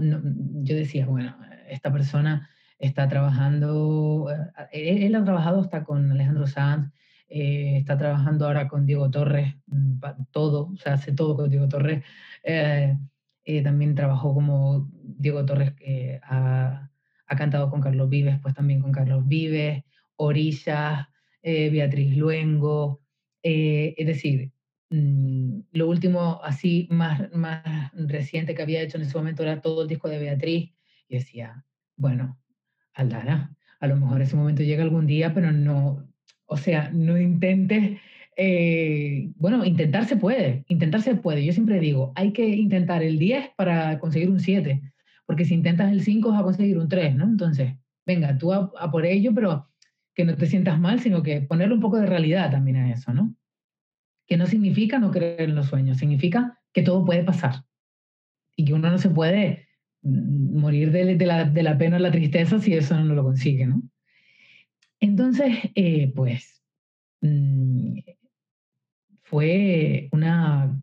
yo 0.64 0.76
decía, 0.76 1.08
bueno, 1.08 1.36
esta 1.70 1.92
persona 1.92 2.50
está 2.78 3.08
trabajando, 3.08 4.28
eh, 4.72 5.06
él, 5.06 5.16
ha 5.16 5.24
trabajado 5.24 5.62
hasta 5.62 5.84
con 5.84 6.12
Alejandro 6.12 6.46
Sanz, 6.48 6.92
eh, 7.28 7.78
está 7.78 7.98
trabajando 7.98 8.46
ahora 8.46 8.68
con 8.68 8.86
Diego 8.86 9.10
Torres, 9.10 9.56
mm, 9.68 10.00
todo, 10.32 10.70
o 10.74 10.78
sea, 10.78 10.94
hace 10.94 11.14
todo 11.14 11.36
con 11.36 11.50
Diego 11.50 11.68
Torres. 11.68 12.04
Eh, 12.44 12.98
también 13.64 13.96
trabajó 13.96 14.34
como 14.34 14.90
Diego 14.94 15.46
Torres, 15.46 15.74
ha, 16.24 16.90
ha, 17.28 17.36
cantado 17.36 17.70
con 17.70 17.82
Carlos 17.82 18.10
Vives, 18.10 18.40
pues 18.42 18.56
también 18.56 18.82
con 18.82 18.92
Carlos 18.92 19.28
Vives, 19.28 19.84
Orillas, 20.16 21.08
Beatriz 21.44 22.18
Luengo, 22.18 23.02
es 23.44 24.08
decir, 24.08 24.52
Mm, 24.90 25.62
lo 25.72 25.90
último 25.90 26.42
así 26.44 26.88
más, 26.92 27.32
más 27.34 27.92
reciente 27.94 28.54
que 28.56 28.62
había 28.62 28.82
hecho 28.82 28.98
en 28.98 29.04
ese 29.04 29.18
momento 29.18 29.44
era 29.44 29.62
todo 29.62 29.84
el 29.84 29.88
disco 29.88 30.10
de 30.10 30.20
Beatriz. 30.20 30.74
Y 31.08 31.16
decía, 31.18 31.66
bueno, 31.96 32.40
Aldana, 32.94 33.56
a 33.80 33.88
lo 33.88 33.96
mejor 33.98 34.22
ese 34.22 34.36
momento 34.36 34.64
llega 34.64 34.84
algún 34.84 35.08
día, 35.08 35.34
pero 35.34 35.52
no, 35.52 36.08
o 36.46 36.58
sea, 36.58 36.90
no 36.92 37.20
intentes 37.20 38.00
eh, 38.38 39.32
bueno, 39.38 39.64
intentar 39.66 40.06
se 40.06 40.18
puede, 40.18 40.66
intentar 40.68 41.02
se 41.02 41.16
puede. 41.16 41.46
Yo 41.46 41.54
siempre 41.54 41.80
digo, 41.80 42.12
hay 42.16 42.34
que 42.34 42.48
intentar 42.48 43.04
el 43.04 43.18
10 43.18 43.52
para 43.56 44.00
conseguir 44.00 44.30
un 44.30 44.40
7, 44.40 44.82
porque 45.26 45.46
si 45.46 45.54
intentas 45.54 45.92
el 45.92 46.02
5 46.02 46.32
vas 46.32 46.42
a 46.42 46.44
conseguir 46.44 46.78
un 46.78 46.90
3, 46.90 47.16
¿no? 47.16 47.24
Entonces, 47.26 47.76
venga, 48.06 48.38
tú 48.38 48.52
a, 48.54 48.72
a 48.78 48.92
por 48.92 49.06
ello, 49.06 49.34
pero 49.34 49.70
que 50.14 50.26
no 50.26 50.36
te 50.36 50.48
sientas 50.48 50.80
mal, 50.80 51.00
sino 51.00 51.24
que 51.24 51.42
ponerle 51.42 51.76
un 51.76 51.82
poco 51.82 51.98
de 51.98 52.06
realidad 52.08 52.52
también 52.52 52.78
a 52.78 52.92
eso, 52.92 53.14
¿no? 53.14 53.36
Que 54.28 54.38
no 54.38 54.46
significa 54.48 55.00
no 55.00 55.12
creer 55.12 55.42
en 55.42 55.56
los 55.56 55.68
sueños, 55.68 55.98
significa 55.98 56.60
que 56.74 56.82
todo 56.82 57.06
puede 57.06 57.24
pasar 57.24 57.64
y 58.56 58.66
que 58.66 58.74
uno 58.74 58.90
no 58.90 58.98
se 58.98 59.10
puede 59.10 59.68
mm, 60.02 60.60
morir 60.60 60.92
de, 60.92 61.16
la, 61.26 61.78
pena 61.78 61.98
o 61.98 62.00
la 62.00 62.12
tristeza 62.12 62.60
si 62.60 62.74
eso 62.74 62.98
no 63.02 63.14
lo 63.14 63.24
consigue, 63.24 63.66
¿no? 63.68 63.82
Entonces, 65.00 65.54
eh, 65.76 66.12
pues, 66.16 66.64
mmm, 67.22 68.00
fue 69.24 70.10
una, 70.12 70.82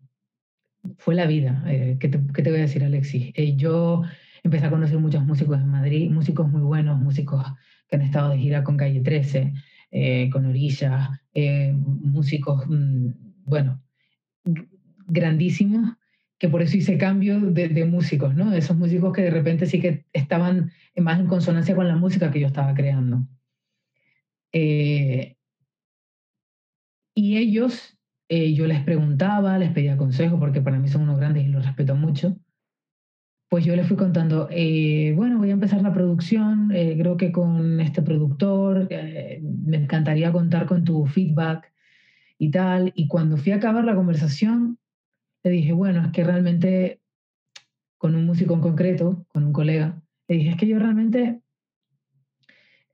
fue 0.98 1.14
la 1.14 1.26
vida. 1.26 1.64
Eh, 1.66 1.96
¿qué, 1.98 2.08
te, 2.08 2.20
¿qué, 2.34 2.42
te, 2.42 2.50
voy 2.50 2.58
a 2.58 2.62
decir, 2.62 2.84
Alexis? 2.84 3.32
Eh, 3.34 3.56
yo 3.56 4.02
empecé 4.42 4.66
a 4.66 4.70
conocer 4.70 4.98
muchos 4.98 5.24
músicos 5.24 5.58
en 5.58 5.68
Madrid, 5.68 6.10
músicos 6.10 6.50
muy 6.50 6.62
buenos, 6.62 7.00
músicos 7.00 7.44
que 7.88 7.96
han 7.96 8.02
estado 8.02 8.30
de 8.30 8.38
gira 8.38 8.64
con 8.64 8.76
Calle 8.76 9.00
13, 9.00 9.52
eh, 9.90 10.30
con 10.30 10.46
Orilla, 10.46 11.20
músicos, 11.74 12.66
mmm, 12.68 13.10
bueno, 13.44 13.82
grandísimos, 15.06 15.96
que 16.42 16.48
por 16.48 16.60
eso 16.60 16.76
hice 16.76 16.98
cambio 16.98 17.40
de, 17.40 17.84
músicos, 17.84 18.34
¿no? 18.34 18.52
Esos 18.52 18.76
músicos 18.76 19.12
que 19.12 19.22
de 19.22 19.30
repente 19.30 19.66
sí 19.66 19.80
que 19.80 20.06
estaban 20.12 20.72
más 20.96 21.20
en 21.20 21.28
consonancia 21.28 21.76
con 21.76 21.86
la 21.86 21.94
música 21.94 22.32
que 22.32 22.40
yo 22.40 22.48
estaba 22.48 22.74
creando. 22.74 23.28
Eh, 24.52 25.36
y 27.14 27.36
ellos, 27.36 27.96
eh, 28.28 28.54
yo 28.54 28.66
les 28.66 28.82
preguntaba, 28.82 29.56
les 29.56 29.70
pedía 29.70 29.96
consejo, 29.96 30.40
porque 30.40 30.60
para 30.60 30.80
mí 30.80 30.88
son 30.88 31.02
unos 31.02 31.18
grandes 31.18 31.44
y 31.44 31.48
los 31.48 31.64
respeto 31.64 31.94
mucho. 31.94 32.36
Pues 33.48 33.64
yo 33.64 33.76
les 33.76 33.86
fui 33.86 33.96
contando, 33.96 34.48
eh, 34.50 35.12
bueno, 35.14 35.38
voy 35.38 35.50
a 35.50 35.52
empezar 35.52 35.80
la 35.82 35.92
producción, 35.92 36.70
creo 36.70 37.16
que 37.16 37.30
con 37.30 37.78
este 37.80 38.02
productor, 38.02 38.88
me 38.90 39.76
encantaría 39.76 40.32
contar 40.32 40.66
con 40.66 40.82
tu 40.82 41.06
feedback 41.06 41.71
y 42.42 42.50
tal. 42.50 42.92
Y 42.96 43.06
cuando 43.06 43.36
fui 43.36 43.52
a 43.52 43.56
acabar 43.56 43.84
la 43.84 43.94
conversación, 43.94 44.76
le 45.44 45.50
dije, 45.52 45.72
bueno, 45.72 46.02
es 46.02 46.10
que 46.10 46.24
realmente 46.24 47.00
con 47.98 48.16
un 48.16 48.26
músico 48.26 48.54
en 48.54 48.60
concreto, 48.60 49.24
con 49.32 49.44
un 49.44 49.52
colega, 49.52 50.02
le 50.26 50.38
dije, 50.38 50.50
es 50.50 50.56
que 50.56 50.66
yo 50.66 50.80
realmente, 50.80 51.40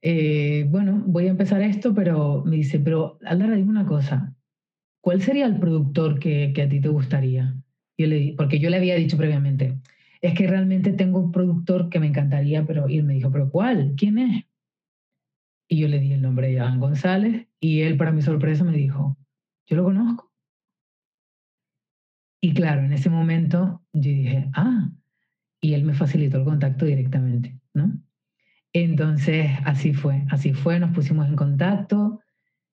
eh, 0.03 0.67
bueno, 0.69 1.03
voy 1.07 1.29
a 1.29 1.31
empezar 1.31 1.63
esto, 1.63 1.95
pero 1.95 2.45
me 2.45 2.57
dice, 2.57 2.79
pero 2.79 3.19
Aldara, 3.25 3.57
dime 3.57 3.71
una 3.71 3.87
cosa, 3.87 4.37
¿cuál 5.01 5.23
sería 5.23 5.47
el 5.47 5.59
productor 5.59 6.19
que, 6.19 6.53
a 6.55 6.69
ti 6.69 6.79
te 6.79 6.89
gustaría? 6.91 7.57
Yo 7.97 8.07
le, 8.07 8.35
porque 8.37 8.59
yo 8.59 8.69
le 8.69 8.77
había 8.77 8.97
dicho 8.97 9.17
previamente, 9.17 9.79
es 10.21 10.35
que 10.35 10.47
realmente 10.47 10.93
tengo 10.93 11.21
un 11.21 11.33
productor 11.33 11.89
que 11.89 12.01
me 12.01 12.09
encantaría, 12.09 12.67
pero 12.67 12.87
y 12.87 12.99
él 12.99 13.05
me 13.05 13.15
dijo, 13.15 13.31
pero 13.31 13.51
¿cuál? 13.51 13.95
¿Quién 13.97 14.19
es? 14.19 14.45
Y 15.69 15.79
yo 15.79 15.89
le 15.89 16.01
di 16.01 16.13
el 16.13 16.21
nombre 16.21 16.49
de 16.49 16.61
Adán 16.61 16.81
González 16.81 17.47
y 17.61 17.81
él, 17.81 17.97
para 17.97 18.13
mi 18.13 18.21
sorpresa, 18.21 18.63
me 18.63 18.77
dijo, 18.77 19.17
yo 19.69 19.77
lo 19.77 19.85
conozco. 19.85 20.33
Y 22.41 22.55
claro, 22.55 22.83
en 22.83 22.93
ese 22.93 23.11
momento 23.11 23.83
yo 23.93 24.11
dije, 24.11 24.49
ah, 24.55 24.91
y 25.61 25.75
él 25.75 25.85
me 25.85 25.95
facilitó 25.95 26.39
el 26.39 26.45
contacto 26.45 26.85
directamente, 26.85 27.59
¿no? 27.75 27.93
Entonces, 28.73 29.51
así 29.65 29.93
fue, 29.93 30.25
así 30.31 30.53
fue, 30.53 30.79
nos 30.79 30.95
pusimos 30.95 31.27
en 31.29 31.37
contacto, 31.37 32.21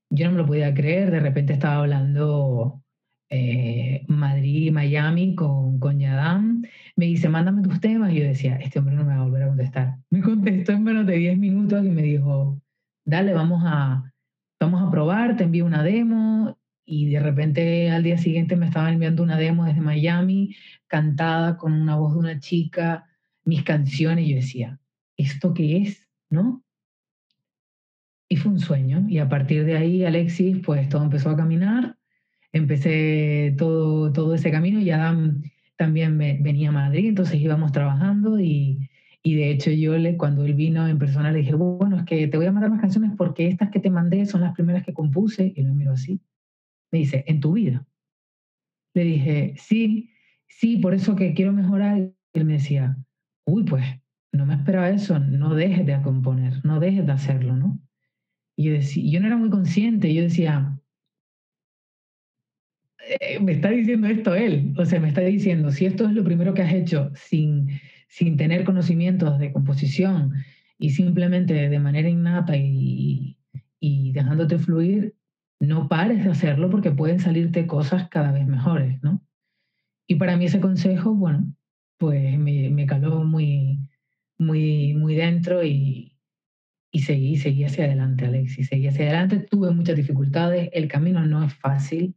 yo 0.10 0.26
no 0.26 0.34
me 0.34 0.38
lo 0.38 0.46
podía 0.46 0.74
creer, 0.74 1.10
de 1.10 1.20
repente 1.20 1.54
estaba 1.54 1.80
hablando 1.80 2.84
eh, 3.30 4.06
Madrid, 4.08 4.72
Miami 4.72 5.36
con, 5.36 5.80
con 5.80 6.00
Yadam, 6.00 6.64
me 6.96 7.06
dice, 7.06 7.28
mándame 7.28 7.64
tus 7.64 7.80
temas, 7.80 8.14
y 8.14 8.20
yo 8.20 8.24
decía, 8.26 8.58
este 8.58 8.80
hombre 8.80 8.96
no 8.96 9.04
me 9.04 9.16
va 9.16 9.22
a 9.22 9.26
volver 9.26 9.44
a 9.44 9.48
contestar. 9.48 9.98
Me 10.12 10.22
contestó 10.22 10.74
en 10.74 10.84
menos 10.84 11.08
de 11.08 11.18
10 11.18 11.38
minutos 11.38 11.84
y 11.84 11.90
me 11.90 12.04
dijo, 12.04 12.62
dale, 13.04 13.34
vamos 13.34 13.64
a, 13.66 14.14
vamos 14.60 14.84
a 14.84 14.92
probar, 14.92 15.36
te 15.38 15.44
envío 15.46 15.66
una 15.66 15.82
demo, 15.84 16.58
y 16.86 17.10
de 17.10 17.20
repente 17.20 17.90
al 17.90 18.04
día 18.04 18.18
siguiente 18.18 18.56
me 18.56 18.68
estaban 18.68 18.94
enviando 18.94 19.24
una 19.24 19.38
demo 19.38 19.66
desde 19.66 19.82
Miami, 19.82 20.56
cantada 20.88 21.58
con 21.58 21.74
una 21.74 21.96
voz 21.96 22.14
de 22.14 22.20
una 22.20 22.40
chica, 22.40 23.06
mis 23.44 23.64
canciones, 23.64 24.26
y 24.26 24.30
yo 24.30 24.36
decía, 24.36 24.80
¿esto 25.18 25.54
qué 25.54 25.78
es? 25.78 26.08
¿No? 26.30 26.64
Y 28.30 28.38
fue 28.38 28.52
un 28.52 28.60
sueño, 28.60 29.06
y 29.08 29.20
a 29.20 29.30
partir 29.30 29.66
de 29.66 29.78
ahí, 29.78 30.04
Alexis, 30.04 30.60
pues 30.64 30.90
todo 30.90 31.04
empezó 31.04 31.30
a 31.30 31.38
caminar, 31.38 31.98
empecé 32.52 33.56
todo, 33.58 34.12
todo 34.12 34.36
ese 34.36 34.52
camino, 34.52 34.80
y 34.80 34.90
Adam 34.92 35.42
también 35.78 36.16
me, 36.18 36.38
venía 36.42 36.70
a 36.70 36.72
Madrid, 36.74 37.10
entonces 37.10 37.40
íbamos 37.40 37.72
trabajando, 37.72 38.40
y, 38.40 38.90
y 39.22 39.36
de 39.36 39.52
hecho 39.52 39.72
yo 39.72 39.98
le, 39.98 40.18
cuando 40.18 40.46
él 40.46 40.54
vino 40.54 40.88
en 40.88 41.00
persona 41.00 41.32
le 41.32 41.40
dije, 41.40 41.56
bueno, 41.56 41.98
es 41.98 42.04
que 42.04 42.28
te 42.28 42.38
voy 42.38 42.46
a 42.46 42.52
mandar 42.52 42.72
más 42.72 42.82
canciones 42.82 43.12
porque 43.18 43.48
estas 43.48 43.72
que 43.72 43.80
te 43.80 43.90
mandé 43.90 44.26
son 44.26 44.42
las 44.42 44.54
primeras 44.54 44.84
que 44.84 44.94
compuse, 44.94 45.54
y 45.56 45.62
él 45.62 45.68
me 45.68 45.74
miró 45.74 45.92
así. 45.94 46.20
Me 46.92 47.00
dice, 47.00 47.24
¿en 47.28 47.40
tu 47.40 47.54
vida? 47.54 47.86
Le 48.94 49.04
dije, 49.04 49.56
sí, 49.58 50.12
sí, 50.48 50.78
por 50.78 50.94
eso 50.94 51.16
que 51.16 51.34
quiero 51.34 51.52
mejorar. 51.54 51.98
Y 51.98 52.14
él 52.34 52.46
me 52.46 52.54
decía, 52.54 52.98
uy, 53.46 53.64
pues 53.64 53.84
no 54.32 54.46
me 54.46 54.56
esperaba 54.56 54.90
eso, 54.90 55.20
no 55.20 55.56
dejes 55.56 55.86
de 55.86 56.02
componer, 56.02 56.64
no 56.66 56.80
dejes 56.80 57.06
de 57.06 57.12
hacerlo, 57.12 57.56
¿no? 57.56 57.80
Y 58.58 58.66
yo, 58.66 58.74
decía, 58.74 59.04
yo 59.06 59.20
no 59.20 59.28
era 59.28 59.38
muy 59.38 59.50
consciente, 59.50 60.14
yo 60.14 60.24
decía, 60.24 60.80
eh, 63.20 63.40
me 63.40 63.54
está 63.54 63.70
diciendo 63.70 64.08
esto 64.08 64.36
él, 64.36 64.74
o 64.78 64.86
sea, 64.86 65.00
me 65.00 65.10
está 65.10 65.22
diciendo, 65.22 65.72
si 65.72 65.86
esto 65.86 66.06
es 66.06 66.14
lo 66.14 66.24
primero 66.24 66.54
que 66.54 66.62
has 66.62 66.74
hecho 66.74 67.12
sin, 67.16 67.70
sin 68.08 68.38
tener 68.38 68.64
conocimientos 68.64 69.38
de 69.40 69.52
composición 69.52 70.34
y 70.78 70.92
simplemente 70.92 71.54
de 71.70 71.80
manera 71.80 72.10
innata 72.10 72.56
y, 72.58 73.38
y 73.80 74.12
dejándote 74.14 74.58
fluir, 74.58 75.16
no 75.60 75.88
pares 75.88 76.24
de 76.24 76.32
hacerlo 76.32 76.70
porque 76.70 76.92
pueden 76.92 77.20
salirte 77.20 77.68
cosas 77.68 78.10
cada 78.10 78.32
vez 78.32 78.46
mejores, 78.48 79.02
¿no? 79.02 79.22
Y 80.08 80.16
para 80.16 80.38
mí 80.38 80.46
ese 80.46 80.60
consejo, 80.60 81.14
bueno, 81.16 81.54
pues 81.98 82.38
me, 82.38 82.86
caló 82.86 83.24
muy, 83.24 83.80
muy, 84.38 84.94
muy 84.94 85.16
dentro 85.16 85.64
y, 85.64 86.18
y 86.92 87.00
seguí, 87.00 87.38
seguí 87.38 87.64
hacia 87.64 87.86
adelante, 87.86 88.26
Alexis, 88.26 88.68
seguí 88.68 88.88
hacia 88.88 89.06
adelante. 89.06 89.40
Tuve 89.40 89.72
muchas 89.72 89.96
dificultades, 89.96 90.70
el 90.74 90.88
camino 90.88 91.26
no 91.26 91.44
es 91.44 91.54
fácil, 91.54 92.16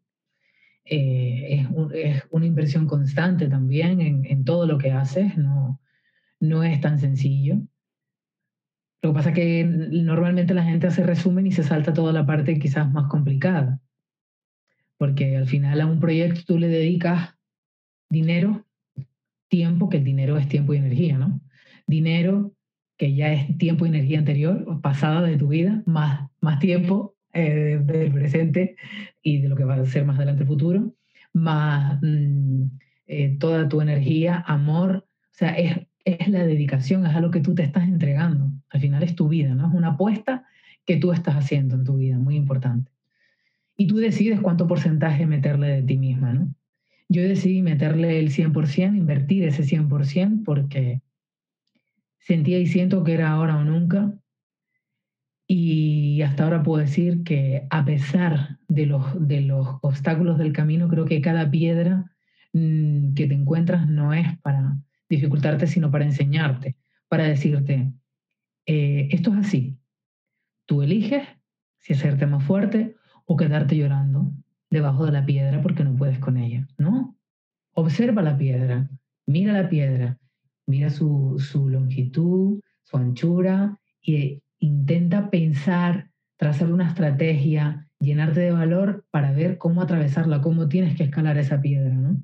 eh, 0.84 1.66
es, 1.94 2.24
una 2.30 2.46
inversión 2.46 2.86
constante 2.86 3.48
también 3.48 4.00
en, 4.00 4.24
en, 4.26 4.44
todo 4.44 4.66
lo 4.66 4.78
que 4.78 4.90
haces, 4.90 5.36
no, 5.36 5.80
no 6.40 6.64
es 6.64 6.80
tan 6.80 6.98
sencillo. 6.98 7.60
Lo 9.00 9.10
que 9.10 9.14
pasa 9.14 9.28
es 9.30 9.34
que 9.34 9.64
normalmente 9.64 10.54
la 10.54 10.64
gente 10.64 10.88
hace 10.88 11.04
resumen 11.04 11.46
y 11.46 11.52
se 11.52 11.62
salta 11.62 11.92
toda 11.92 12.12
la 12.12 12.26
parte 12.26 12.58
quizás 12.58 12.90
más 12.90 13.08
complicada. 13.08 13.80
Porque 14.96 15.36
al 15.36 15.46
final 15.46 15.80
a 15.80 15.86
un 15.86 16.00
proyecto 16.00 16.40
tú 16.46 16.58
le 16.58 16.68
dedicas 16.68 17.36
dinero, 18.10 18.66
tiempo, 19.48 19.88
que 19.88 19.98
el 19.98 20.04
dinero 20.04 20.36
es 20.36 20.48
tiempo 20.48 20.74
y 20.74 20.78
energía, 20.78 21.18
¿no? 21.18 21.40
Dinero, 21.86 22.52
que 22.96 23.14
ya 23.14 23.32
es 23.32 23.56
tiempo 23.58 23.86
y 23.86 23.90
energía 23.90 24.18
anterior, 24.18 24.80
pasada 24.82 25.22
de 25.22 25.36
tu 25.36 25.48
vida, 25.48 25.82
más, 25.86 26.28
más 26.40 26.58
tiempo 26.58 27.16
eh, 27.32 27.80
del 27.80 28.12
presente 28.12 28.76
y 29.22 29.40
de 29.40 29.48
lo 29.48 29.56
que 29.56 29.64
va 29.64 29.74
a 29.74 29.84
ser 29.86 30.04
más 30.04 30.16
adelante 30.16 30.42
el 30.42 30.48
futuro, 30.48 30.94
más 31.32 32.00
mmm, 32.02 32.64
eh, 33.06 33.36
toda 33.38 33.68
tu 33.68 33.80
energía, 33.80 34.42
amor. 34.46 35.06
O 35.06 35.34
sea, 35.38 35.50
es 35.52 35.87
es 36.04 36.28
la 36.28 36.44
dedicación, 36.44 37.06
es 37.06 37.14
a 37.14 37.20
lo 37.20 37.30
que 37.30 37.40
tú 37.40 37.54
te 37.54 37.62
estás 37.62 37.84
entregando. 37.84 38.50
Al 38.70 38.80
final 38.80 39.02
es 39.02 39.14
tu 39.14 39.28
vida, 39.28 39.54
¿no? 39.54 39.68
Es 39.68 39.74
una 39.74 39.88
apuesta 39.88 40.46
que 40.86 40.96
tú 40.96 41.12
estás 41.12 41.36
haciendo 41.36 41.74
en 41.74 41.84
tu 41.84 41.96
vida, 41.96 42.18
muy 42.18 42.36
importante. 42.36 42.90
Y 43.76 43.86
tú 43.86 43.96
decides 43.96 44.40
cuánto 44.40 44.66
porcentaje 44.66 45.26
meterle 45.26 45.68
de 45.68 45.82
ti 45.82 45.96
misma, 45.96 46.32
¿no? 46.32 46.54
Yo 47.08 47.22
decidí 47.22 47.62
meterle 47.62 48.18
el 48.18 48.30
100%, 48.30 48.96
invertir 48.96 49.44
ese 49.44 49.62
100% 49.62 50.44
porque 50.44 51.00
sentía 52.18 52.58
y 52.58 52.66
siento 52.66 53.04
que 53.04 53.14
era 53.14 53.30
ahora 53.30 53.56
o 53.56 53.64
nunca. 53.64 54.12
Y 55.46 56.20
hasta 56.22 56.44
ahora 56.44 56.62
puedo 56.62 56.82
decir 56.82 57.22
que 57.24 57.66
a 57.70 57.84
pesar 57.86 58.58
de 58.68 58.84
los, 58.84 59.26
de 59.26 59.40
los 59.40 59.76
obstáculos 59.80 60.36
del 60.36 60.52
camino, 60.52 60.88
creo 60.88 61.06
que 61.06 61.22
cada 61.22 61.50
piedra 61.50 62.12
mmm, 62.52 63.14
que 63.14 63.26
te 63.26 63.34
encuentras 63.34 63.88
no 63.88 64.12
es 64.12 64.38
para, 64.40 64.76
dificultarte, 65.08 65.66
sino 65.66 65.90
para 65.90 66.04
enseñarte, 66.04 66.76
para 67.08 67.24
decirte, 67.24 67.92
eh, 68.66 69.08
esto 69.10 69.32
es 69.32 69.38
así. 69.38 69.78
Tú 70.66 70.82
eliges 70.82 71.26
si 71.78 71.94
hacerte 71.94 72.26
más 72.26 72.44
fuerte 72.44 72.96
o 73.24 73.36
quedarte 73.36 73.76
llorando 73.76 74.32
debajo 74.70 75.06
de 75.06 75.12
la 75.12 75.24
piedra 75.24 75.62
porque 75.62 75.84
no 75.84 75.96
puedes 75.96 76.18
con 76.18 76.36
ella, 76.36 76.66
¿no? 76.76 77.16
Observa 77.72 78.22
la 78.22 78.36
piedra, 78.36 78.90
mira 79.26 79.52
la 79.52 79.68
piedra, 79.68 80.18
mira 80.66 80.90
su, 80.90 81.36
su 81.38 81.68
longitud, 81.68 82.60
su 82.82 82.96
anchura 82.96 83.78
e 84.02 84.42
intenta 84.58 85.30
pensar, 85.30 86.10
trazar 86.36 86.72
una 86.72 86.88
estrategia 86.88 87.88
llenarte 88.00 88.40
de 88.40 88.52
valor 88.52 89.04
para 89.10 89.32
ver 89.32 89.58
cómo 89.58 89.82
atravesarla, 89.82 90.40
cómo 90.40 90.68
tienes 90.68 90.96
que 90.96 91.04
escalar 91.04 91.38
esa 91.38 91.60
piedra, 91.60 91.94
¿no? 91.94 92.22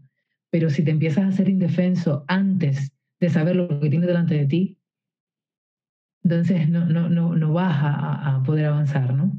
Pero 0.55 0.71
si 0.71 0.85
te 0.85 0.93
empiezas 0.93 1.25
a 1.25 1.33
ser 1.33 1.49
indefenso 1.49 2.25
antes 2.29 2.93
de 3.19 3.29
saber 3.29 3.57
lo 3.57 3.81
que 3.81 3.91
tienes 3.91 4.07
delante 4.07 4.37
de 4.37 4.47
ti, 4.47 4.79
entonces 6.23 6.69
no, 6.69 6.87
no, 6.87 7.09
no, 7.09 7.35
no 7.35 7.53
vas 7.53 7.77
a, 7.83 8.41
poder 8.47 8.67
avanzar, 8.67 9.15
¿no? 9.15 9.37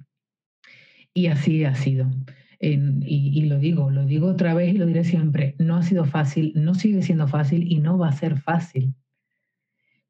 Y 1.14 1.28
así 1.28 1.64
ha 1.64 1.74
sido. 1.74 2.12
y, 2.60 3.46
lo 3.46 3.60
digo, 3.60 3.92
lo 3.92 4.06
digo 4.06 4.28
otra 4.28 4.54
vez 4.54 4.76
y 4.76 4.78
lo 4.78 4.86
diré 4.88 5.06
siempre, 5.06 5.56
no 5.58 5.78
ha 5.78 5.84
sido 5.84 6.04
fácil, 6.04 6.52
no 6.54 6.74
sigue 6.76 7.02
siendo 7.02 7.30
fácil 7.30 7.72
y 7.72 7.80
no 7.80 7.98
va 7.98 8.10
a 8.10 8.12
ser 8.12 8.38
fácil. 8.38 8.94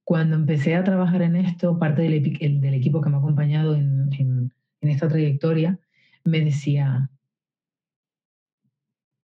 Cuando 0.03 0.35
empecé 0.35 0.73
a 0.73 0.83
trabajar 0.83 1.21
en 1.21 1.35
esto, 1.35 1.77
parte 1.77 2.01
del, 2.01 2.15
equipo 2.15 3.01
que 3.01 3.09
me 3.11 3.17
ha 3.17 3.19
acompañado 3.19 3.75
en, 3.75 4.09
en 4.11 4.89
esta 4.89 5.07
trayectoria 5.07 5.79
me 6.23 6.41
decía, 6.41 7.11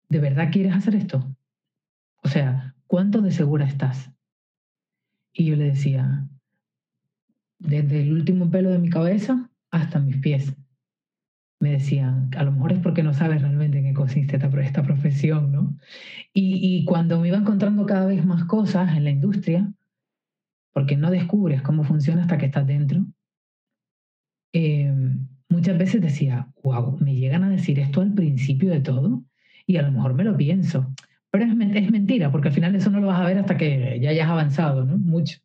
¿de 0.08 0.18
verdad 0.18 0.50
quieres 0.50 0.74
hacer 0.74 0.96
esto? 0.96 1.37
O 2.28 2.30
sea, 2.30 2.74
¿cuánto 2.86 3.22
de 3.22 3.30
segura 3.30 3.64
estás? 3.64 4.12
Y 5.32 5.46
yo 5.46 5.56
le 5.56 5.64
decía, 5.64 6.28
desde 7.58 8.02
el 8.02 8.12
último 8.12 8.50
pelo 8.50 8.68
de 8.68 8.78
mi 8.78 8.90
cabeza 8.90 9.48
hasta 9.70 9.98
mis 9.98 10.18
pies. 10.18 10.54
Me 11.58 11.70
decían, 11.70 12.28
a 12.36 12.44
lo 12.44 12.52
mejor 12.52 12.72
es 12.72 12.80
porque 12.80 13.02
no 13.02 13.14
sabes 13.14 13.40
realmente 13.40 13.78
en 13.78 13.84
qué 13.84 13.94
consiste 13.94 14.36
esta, 14.36 14.82
profesión, 14.82 15.52
¿no? 15.52 15.78
Y, 16.34 16.60
y, 16.60 16.84
cuando 16.84 17.18
me 17.18 17.28
iba 17.28 17.38
encontrando 17.38 17.86
cada 17.86 18.04
vez 18.04 18.22
más 18.26 18.44
cosas 18.44 18.94
en 18.94 19.04
la 19.04 19.10
industria, 19.10 19.72
porque 20.74 20.98
no 20.98 21.10
descubres 21.10 21.62
cómo 21.62 21.82
funciona 21.82 22.20
hasta 22.20 22.36
que 22.36 22.44
estás 22.44 22.66
dentro, 22.66 23.06
eh, 24.52 24.92
muchas 25.48 25.78
veces 25.78 26.02
decía, 26.02 26.52
wow, 26.62 26.98
me 27.00 27.14
llegan 27.14 27.42
a 27.42 27.48
decir 27.48 27.78
esto 27.78 28.02
al 28.02 28.12
principio 28.12 28.70
de 28.70 28.80
todo 28.80 29.24
y 29.66 29.78
a 29.78 29.82
lo 29.82 29.92
mejor 29.92 30.12
me 30.12 30.24
lo 30.24 30.36
pienso. 30.36 30.92
Pero 31.30 31.44
es, 31.44 31.52
es 31.76 31.90
mentira, 31.90 32.30
porque 32.30 32.48
al 32.48 32.54
final 32.54 32.74
eso 32.74 32.90
no 32.90 33.00
lo 33.00 33.08
vas 33.08 33.20
a 33.20 33.26
ver 33.26 33.38
hasta 33.38 33.56
que 33.56 33.98
ya 34.00 34.10
hayas 34.10 34.28
avanzado, 34.28 34.84
¿no? 34.84 34.96
Mucho. 34.96 35.38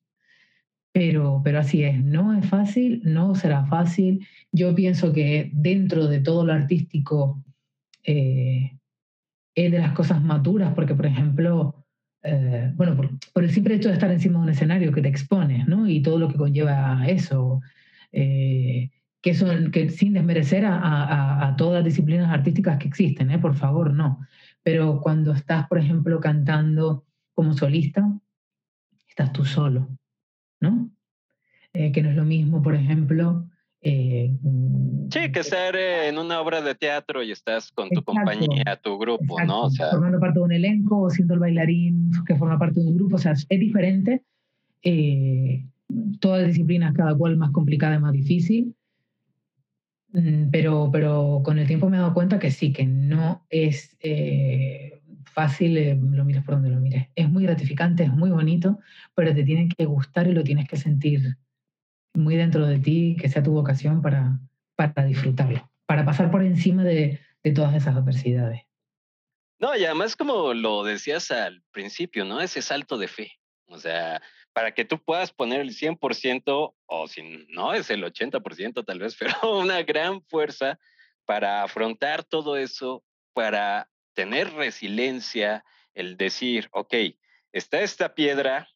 Pero, 0.93 1.41
pero 1.43 1.59
así 1.59 1.83
es, 1.83 2.03
no 2.03 2.37
es 2.37 2.45
fácil, 2.45 3.01
no 3.03 3.33
será 3.33 3.65
fácil. 3.65 4.27
Yo 4.51 4.75
pienso 4.75 5.11
que 5.11 5.49
dentro 5.53 6.07
de 6.07 6.19
todo 6.19 6.45
lo 6.45 6.53
artístico 6.53 7.43
eh, 8.03 8.77
es 9.55 9.71
de 9.71 9.79
las 9.79 9.93
cosas 9.93 10.21
maturas, 10.21 10.73
porque 10.75 10.93
por 10.93 11.07
ejemplo, 11.07 11.85
eh, 12.21 12.71
bueno, 12.75 12.95
por, 12.95 13.43
el 13.43 13.51
simple 13.51 13.75
hecho 13.75 13.89
de 13.89 13.95
estar 13.95 14.11
encima 14.11 14.39
de 14.39 14.43
un 14.43 14.49
escenario 14.49 14.91
que 14.91 15.01
te 15.01 15.09
expones, 15.09 15.67
¿no? 15.67 15.87
Y 15.89 16.01
todo 16.03 16.19
lo 16.19 16.29
que 16.29 16.37
conlleva 16.37 17.05
eso, 17.07 17.61
eh, 18.11 18.91
que, 19.21 19.33
son, 19.33 19.71
que 19.71 19.89
sin 19.89 20.13
desmerecer 20.13 20.63
a, 20.65 20.77
a, 20.77 21.47
a, 21.47 21.55
todas 21.55 21.75
las 21.75 21.85
disciplinas 21.85 22.31
artísticas 22.31 22.77
que 22.77 22.87
existen, 22.87 23.31
¿eh? 23.31 23.39
Por 23.39 23.55
favor, 23.55 23.93
no. 23.93 24.19
Pero 24.63 25.01
cuando 25.01 25.33
estás, 25.33 25.67
por 25.67 25.77
ejemplo, 25.77 26.19
cantando 26.19 27.05
como 27.33 27.53
solista, 27.53 28.07
estás 29.07 29.33
tú 29.33 29.45
solo 29.45 29.89
¿no? 30.63 30.89
Eh, 31.73 31.91
que 31.91 32.01
no 32.01 32.09
es 32.09 32.15
lo 32.15 32.23
mismo, 32.23 32.61
por 32.61 32.73
ejemplo. 32.73 33.45
Eh, 33.81 34.33
sí, 35.11 35.31
que 35.31 35.41
estar 35.41 35.75
en 35.75 36.17
una 36.17 36.39
obra 36.39 36.61
de 36.61 36.73
teatro 36.73 37.21
y 37.21 37.31
estás 37.31 37.69
con 37.71 37.89
tu 37.89 38.01
compañía, 38.01 38.79
tu 38.81 38.97
grupo, 38.97 39.41
¿no? 39.43 39.63
O 39.63 39.69
sea, 39.69 39.91
formando 39.91 40.19
parte 40.19 40.39
de 40.39 40.45
un 40.45 40.53
elenco 40.53 41.01
o 41.01 41.09
siendo 41.09 41.33
el 41.33 41.41
bailarín 41.41 42.11
que 42.25 42.35
forma 42.35 42.57
parte 42.57 42.79
de 42.79 42.87
un 42.87 42.95
grupo, 42.95 43.17
o 43.17 43.19
sea, 43.19 43.33
es 43.33 43.59
diferente. 43.59 44.23
Eh, 44.83 45.65
todas 46.19 46.41
las 46.41 46.47
disciplinas, 46.47 46.93
cada 46.93 47.15
cual 47.15 47.35
más 47.35 47.51
complicada 47.51 47.95
y 47.95 47.99
más 47.99 48.13
difícil. 48.13 48.73
Mm, 50.13 50.51
pero, 50.51 50.89
pero 50.91 51.41
con 51.43 51.57
el 51.57 51.67
tiempo 51.67 51.89
me 51.89 51.97
he 51.97 51.99
dado 51.99 52.13
cuenta 52.13 52.39
que 52.39 52.51
sí, 52.51 52.71
que 52.71 52.85
no 52.85 53.45
es 53.49 53.97
eh, 53.99 55.01
fácil, 55.25 55.77
eh, 55.77 55.99
lo 55.99 56.23
mires 56.23 56.43
por 56.43 56.55
donde 56.55 56.69
lo 56.69 56.79
mires. 56.79 57.07
Es 57.15 57.29
muy 57.29 57.43
gratificante, 57.43 58.03
es 58.03 58.13
muy 58.13 58.29
bonito, 58.29 58.79
pero 59.15 59.33
te 59.33 59.43
tiene 59.43 59.67
que 59.69 59.85
gustar 59.85 60.27
y 60.27 60.33
lo 60.33 60.43
tienes 60.43 60.67
que 60.69 60.77
sentir 60.77 61.37
muy 62.13 62.35
dentro 62.35 62.67
de 62.67 62.77
ti, 62.77 63.17
que 63.19 63.27
sea 63.27 63.41
tu 63.41 63.53
vocación 63.53 64.03
para, 64.03 64.39
para 64.75 65.03
disfrutarlo, 65.05 65.69
para 65.87 66.05
pasar 66.05 66.29
por 66.29 66.43
encima 66.43 66.83
de, 66.83 67.19
de 67.43 67.51
todas 67.51 67.75
esas 67.75 67.95
adversidades. 67.95 68.61
No, 69.59 69.75
y 69.75 69.83
además 69.85 70.15
como 70.15 70.53
lo 70.53 70.83
decías 70.83 71.31
al 71.31 71.63
principio, 71.71 72.23
¿no? 72.23 72.39
Ese 72.39 72.61
salto 72.61 72.99
de 72.99 73.07
fe. 73.07 73.31
O 73.65 73.79
sea, 73.79 74.21
para 74.53 74.73
que 74.73 74.85
tú 74.85 74.99
puedas 74.99 75.31
poner 75.31 75.61
el 75.61 75.71
100% 75.71 76.75
o 76.85 77.07
si 77.07 77.45
no 77.49 77.73
es 77.73 77.89
el 77.89 78.03
80% 78.03 78.85
tal 78.85 78.99
vez, 78.99 79.15
pero 79.19 79.59
una 79.59 79.81
gran 79.83 80.21
fuerza 80.23 80.79
para 81.25 81.63
afrontar 81.63 82.23
todo 82.23 82.57
eso, 82.57 83.03
para 83.33 83.89
tener 84.13 84.53
resiliencia, 84.53 85.65
el 85.93 86.17
decir, 86.17 86.69
ok, 86.71 86.93
está 87.51 87.81
esta 87.81 88.13
piedra, 88.13 88.69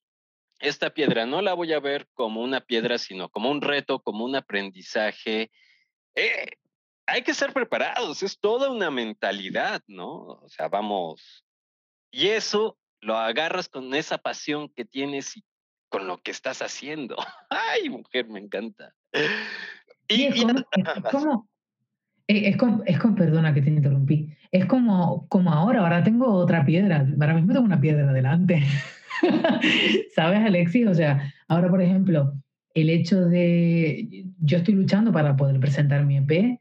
esta 0.60 0.90
piedra 0.92 1.26
no 1.26 1.42
la 1.42 1.54
voy 1.54 1.74
a 1.74 1.80
ver 1.80 2.08
como 2.14 2.42
una 2.42 2.62
piedra, 2.62 2.98
sino 2.98 3.30
como 3.30 3.52
un 3.52 3.62
reto, 3.62 4.00
como 4.00 4.26
un 4.26 4.36
aprendizaje. 4.36 5.52
Eh, 6.16 6.50
hay 7.06 7.22
que 7.22 7.32
estar 7.32 7.54
preparados, 7.54 8.24
es 8.24 8.40
toda 8.40 8.70
una 8.72 8.90
mentalidad, 8.90 9.84
¿no? 9.88 10.40
O 10.42 10.50
sea, 10.50 10.68
vamos, 10.68 11.46
y 12.12 12.30
eso 12.30 12.78
lo 13.00 13.16
agarras 13.16 13.70
con 13.70 13.94
esa 13.94 14.18
pasión 14.18 14.70
que 14.70 14.86
tienes 14.86 15.38
y 15.38 15.44
con 15.90 16.08
lo 16.08 16.22
que 16.22 16.32
estás 16.32 16.62
haciendo. 16.62 17.16
Ay, 17.50 17.90
mujer, 17.90 18.28
me 18.30 18.40
encanta. 18.40 18.94
Y, 20.08 20.24
es, 20.24 20.42
como, 20.42 20.60
es, 22.28 22.58
como, 22.58 22.84
es, 22.86 22.98
como, 22.98 23.16
perdona 23.16 23.54
que 23.54 23.62
te 23.62 23.70
interrumpí, 23.70 24.30
es 24.52 24.66
como, 24.66 25.28
como 25.28 25.52
ahora, 25.52 25.82
ahora 25.82 26.04
tengo 26.04 26.32
otra 26.34 26.66
piedra, 26.66 27.06
ahora 27.20 27.34
mismo 27.34 27.54
tengo 27.54 27.66
una 27.66 27.82
piedra 27.82 28.12
delante. 28.14 28.64
¿Sabes, 30.16 30.40
Alexis? 30.46 30.88
O 30.88 30.94
sea, 30.94 31.34
ahora, 31.48 31.70
por 31.70 31.82
ejemplo, 31.82 32.34
el 32.74 32.90
hecho 32.90 33.26
de, 33.26 34.26
yo 34.40 34.58
estoy 34.58 34.76
luchando 34.76 35.12
para 35.12 35.36
poder 35.36 35.60
presentar 35.60 36.06
mi 36.06 36.18
EP, 36.18 36.60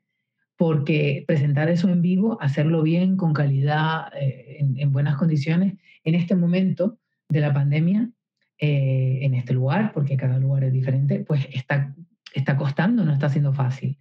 porque 0.56 1.24
presentar 1.26 1.68
eso 1.68 1.88
en 1.88 2.00
vivo, 2.00 2.38
hacerlo 2.40 2.82
bien, 2.82 3.16
con 3.16 3.34
calidad, 3.34 4.10
eh, 4.18 4.56
en, 4.60 4.78
en, 4.78 4.92
buenas 4.92 5.16
condiciones, 5.16 5.74
en 6.02 6.14
este 6.14 6.34
momento 6.34 6.98
de 7.28 7.40
la 7.40 7.52
pandemia, 7.52 8.10
eh, 8.58 9.18
en 9.22 9.34
este 9.34 9.52
lugar, 9.52 9.92
porque 9.92 10.16
cada 10.16 10.38
lugar 10.38 10.64
es 10.64 10.72
diferente, 10.72 11.24
pues 11.26 11.46
está, 11.52 11.94
está 12.34 12.56
costando, 12.56 13.04
no 13.04 13.12
está 13.12 13.28
siendo 13.28 13.52
fácil. 13.52 13.98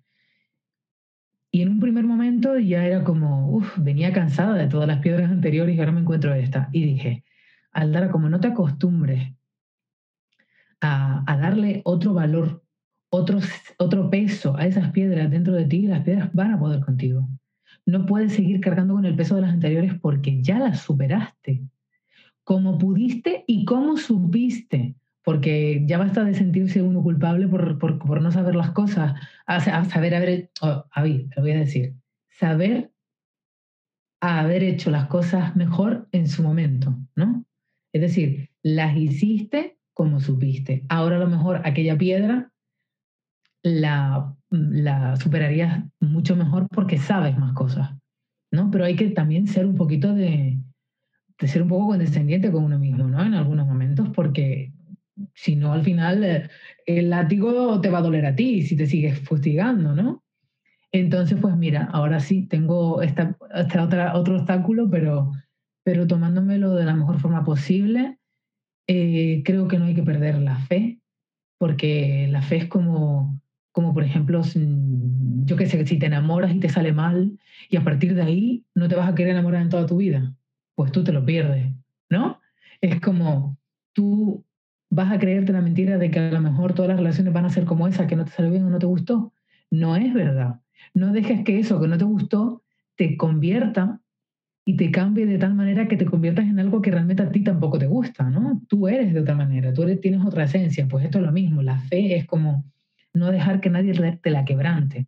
Y 1.51 1.61
en 1.61 1.69
un 1.69 1.79
primer 1.79 2.03
momento 2.03 2.57
ya 2.59 2.85
era 2.85 3.03
como, 3.03 3.49
uff, 3.49 3.77
venía 3.77 4.11
cansada 4.11 4.55
de 4.55 4.67
todas 4.67 4.87
las 4.87 4.99
piedras 4.99 5.31
anteriores 5.31 5.75
y 5.75 5.79
ahora 5.79 5.93
me 5.93 6.01
encuentro 6.01 6.33
esta. 6.33 6.69
Y 6.71 6.83
dije, 6.83 7.23
Aldara, 7.71 8.11
como 8.11 8.29
no 8.29 8.39
te 8.39 8.47
acostumbres 8.47 9.33
a, 10.81 11.23
a 11.25 11.37
darle 11.37 11.81
otro 11.85 12.13
valor, 12.13 12.63
otro, 13.09 13.39
otro 13.77 14.09
peso 14.09 14.57
a 14.57 14.65
esas 14.65 14.91
piedras 14.91 15.31
dentro 15.31 15.53
de 15.53 15.65
ti, 15.65 15.87
las 15.87 16.03
piedras 16.03 16.29
van 16.33 16.53
a 16.53 16.59
poder 16.59 16.81
contigo. 16.81 17.27
No 17.85 18.05
puedes 18.05 18.33
seguir 18.33 18.59
cargando 18.61 18.95
con 18.95 19.05
el 19.05 19.15
peso 19.15 19.35
de 19.35 19.41
las 19.41 19.53
anteriores 19.53 19.93
porque 20.01 20.41
ya 20.41 20.59
las 20.59 20.79
superaste. 20.81 21.63
Como 22.45 22.77
pudiste 22.77 23.43
y 23.47 23.65
cómo 23.65 23.97
supiste 23.97 24.95
porque 25.25 25.83
ya 25.87 25.97
basta 25.97 26.23
de 26.23 26.35
sentirse 26.35 26.83
uno 26.83 27.01
culpable 27.01 27.47
por, 27.47 27.79
por, 27.79 28.21
no 28.21 28.31
saber 28.31 28.55
las 28.55 28.71
cosas, 28.71 29.19
a, 29.47 29.59
saber 29.85 30.13
haber, 30.13 30.51
oh, 30.61 30.85
te 30.95 31.41
voy 31.41 31.51
a 31.51 31.59
decir, 31.59 31.95
saber 32.29 32.91
haber 34.21 34.63
hecho 34.63 34.91
las 34.91 35.07
cosas 35.07 35.55
mejor 35.55 36.07
en 36.11 36.27
su 36.27 36.43
momento, 36.43 36.95
¿no? 37.15 37.43
Es 37.91 38.01
decir, 38.01 38.51
las 38.61 38.95
hiciste 38.95 39.79
como 39.93 40.19
supiste. 40.19 40.85
Ahora 40.89 41.15
a 41.15 41.19
lo 41.19 41.27
mejor 41.27 41.61
aquella 41.63 41.97
piedra 41.97 42.51
la, 43.63 44.35
la 44.51 45.15
superarías 45.15 45.85
mucho 45.99 46.35
mejor 46.35 46.67
porque 46.69 46.99
sabes 46.99 47.35
más 47.35 47.53
cosas, 47.53 47.95
¿no? 48.51 48.69
Pero 48.69 48.85
hay 48.85 48.95
que 48.95 49.09
también 49.09 49.47
ser 49.47 49.65
un 49.65 49.75
poquito 49.75 50.13
de, 50.13 50.59
de 51.39 51.47
ser 51.47 51.61
un 51.61 51.67
poco 51.67 51.87
condescendiente 51.87 52.51
con 52.51 52.63
uno 52.63 52.79
mismo, 52.79 53.05
¿no? 53.05 53.23
En 53.23 53.33
algunos 53.33 53.67
momentos, 53.67 54.09
porque 54.13 54.71
si 55.33 55.55
no, 55.55 55.73
al 55.73 55.83
final 55.83 56.23
eh, 56.23 56.49
el 56.85 57.09
látigo 57.09 57.79
te 57.81 57.89
va 57.89 57.99
a 57.99 58.01
doler 58.01 58.25
a 58.25 58.35
ti 58.35 58.61
si 58.63 58.75
te 58.75 58.85
sigues 58.85 59.19
fustigando, 59.19 59.95
¿no? 59.95 60.23
Entonces, 60.91 61.37
pues 61.41 61.55
mira, 61.57 61.89
ahora 61.91 62.19
sí 62.19 62.47
tengo 62.47 63.01
esta, 63.01 63.37
esta 63.53 63.83
otra, 63.83 64.15
otro 64.15 64.37
obstáculo, 64.37 64.89
pero, 64.89 65.31
pero 65.83 66.07
tomándomelo 66.07 66.73
de 66.73 66.85
la 66.85 66.95
mejor 66.95 67.19
forma 67.19 67.43
posible. 67.43 68.17
Eh, 68.87 69.41
creo 69.43 69.67
que 69.67 69.77
no 69.77 69.85
hay 69.85 69.95
que 69.95 70.03
perder 70.03 70.37
la 70.39 70.55
fe, 70.55 71.01
porque 71.57 72.27
la 72.29 72.41
fe 72.41 72.57
es 72.57 72.65
como, 72.67 73.41
como 73.73 73.93
por 73.93 74.03
ejemplo, 74.03 74.41
yo 75.43 75.57
qué 75.57 75.65
sé, 75.65 75.85
si 75.85 75.99
te 75.99 76.05
enamoras 76.05 76.53
y 76.55 76.59
te 76.59 76.69
sale 76.69 76.93
mal, 76.93 77.37
y 77.69 77.75
a 77.75 77.83
partir 77.83 78.15
de 78.15 78.21
ahí 78.21 78.65
no 78.73 78.87
te 78.87 78.95
vas 78.95 79.09
a 79.09 79.15
querer 79.15 79.33
enamorar 79.33 79.63
en 79.63 79.69
toda 79.69 79.85
tu 79.85 79.97
vida, 79.97 80.33
pues 80.75 80.91
tú 80.91 81.03
te 81.03 81.11
lo 81.13 81.25
pierdes, 81.25 81.73
¿no? 82.09 82.39
Es 82.81 82.99
como 83.01 83.57
tú 83.93 84.45
vas 84.89 85.11
a 85.11 85.19
creerte 85.19 85.53
la 85.53 85.61
mentira 85.61 85.97
de 85.97 86.11
que 86.11 86.19
a 86.19 86.31
lo 86.31 86.41
mejor 86.41 86.73
todas 86.73 86.89
las 86.89 86.97
relaciones 86.97 87.33
van 87.33 87.45
a 87.45 87.49
ser 87.49 87.65
como 87.65 87.87
esa, 87.87 88.07
que 88.07 88.15
no 88.15 88.25
te 88.25 88.31
salió 88.31 88.51
bien 88.51 88.65
o 88.65 88.69
no 88.69 88.79
te 88.79 88.85
gustó. 88.85 89.33
No 89.71 89.95
es 89.95 90.13
verdad. 90.13 90.61
No 90.93 91.11
dejes 91.11 91.43
que 91.43 91.59
eso 91.59 91.81
que 91.81 91.87
no 91.87 91.97
te 91.97 92.05
gustó 92.05 92.63
te 92.95 93.17
convierta 93.17 94.01
y 94.65 94.77
te 94.77 94.91
cambie 94.91 95.25
de 95.25 95.37
tal 95.37 95.53
manera 95.53 95.87
que 95.87 95.97
te 95.97 96.05
conviertas 96.05 96.45
en 96.45 96.59
algo 96.59 96.81
que 96.81 96.91
realmente 96.91 97.23
a 97.23 97.31
ti 97.31 97.43
tampoco 97.43 97.77
te 97.77 97.87
gusta, 97.87 98.29
¿no? 98.29 98.61
Tú 98.67 98.87
eres 98.87 99.13
de 99.13 99.19
otra 99.19 99.35
manera, 99.35 99.73
tú 99.73 99.83
eres, 99.83 100.01
tienes 100.01 100.25
otra 100.25 100.45
esencia, 100.45 100.87
pues 100.87 101.05
esto 101.05 101.19
es 101.19 101.25
lo 101.25 101.31
mismo, 101.31 101.61
la 101.61 101.77
fe 101.77 102.15
es 102.15 102.25
como 102.25 102.65
no 103.13 103.31
dejar 103.31 103.61
que 103.61 103.69
nadie 103.69 103.93
te 104.21 104.31
la 104.31 104.43
quebrante. 104.43 105.07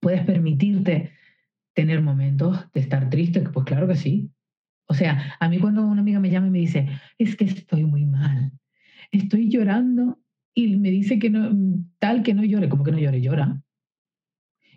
Puedes 0.00 0.24
permitirte 0.24 1.12
tener 1.74 2.02
momentos 2.02 2.70
de 2.72 2.80
estar 2.80 3.08
triste, 3.08 3.40
pues 3.40 3.66
claro 3.66 3.86
que 3.86 3.96
sí. 3.96 4.30
O 4.90 4.94
sea, 4.94 5.36
a 5.38 5.48
mí 5.48 5.60
cuando 5.60 5.86
una 5.86 6.00
amiga 6.00 6.18
me 6.18 6.30
llama 6.30 6.48
y 6.48 6.50
me 6.50 6.58
dice, 6.58 6.88
es 7.16 7.36
que 7.36 7.44
estoy 7.44 7.84
muy 7.84 8.06
mal, 8.06 8.50
estoy 9.12 9.48
llorando 9.48 10.18
y 10.52 10.76
me 10.78 10.90
dice 10.90 11.20
que 11.20 11.30
no, 11.30 11.48
tal 12.00 12.24
que 12.24 12.34
no 12.34 12.42
llore, 12.42 12.68
como 12.68 12.82
que 12.82 12.90
no 12.90 12.98
llore, 12.98 13.20
llora. 13.20 13.62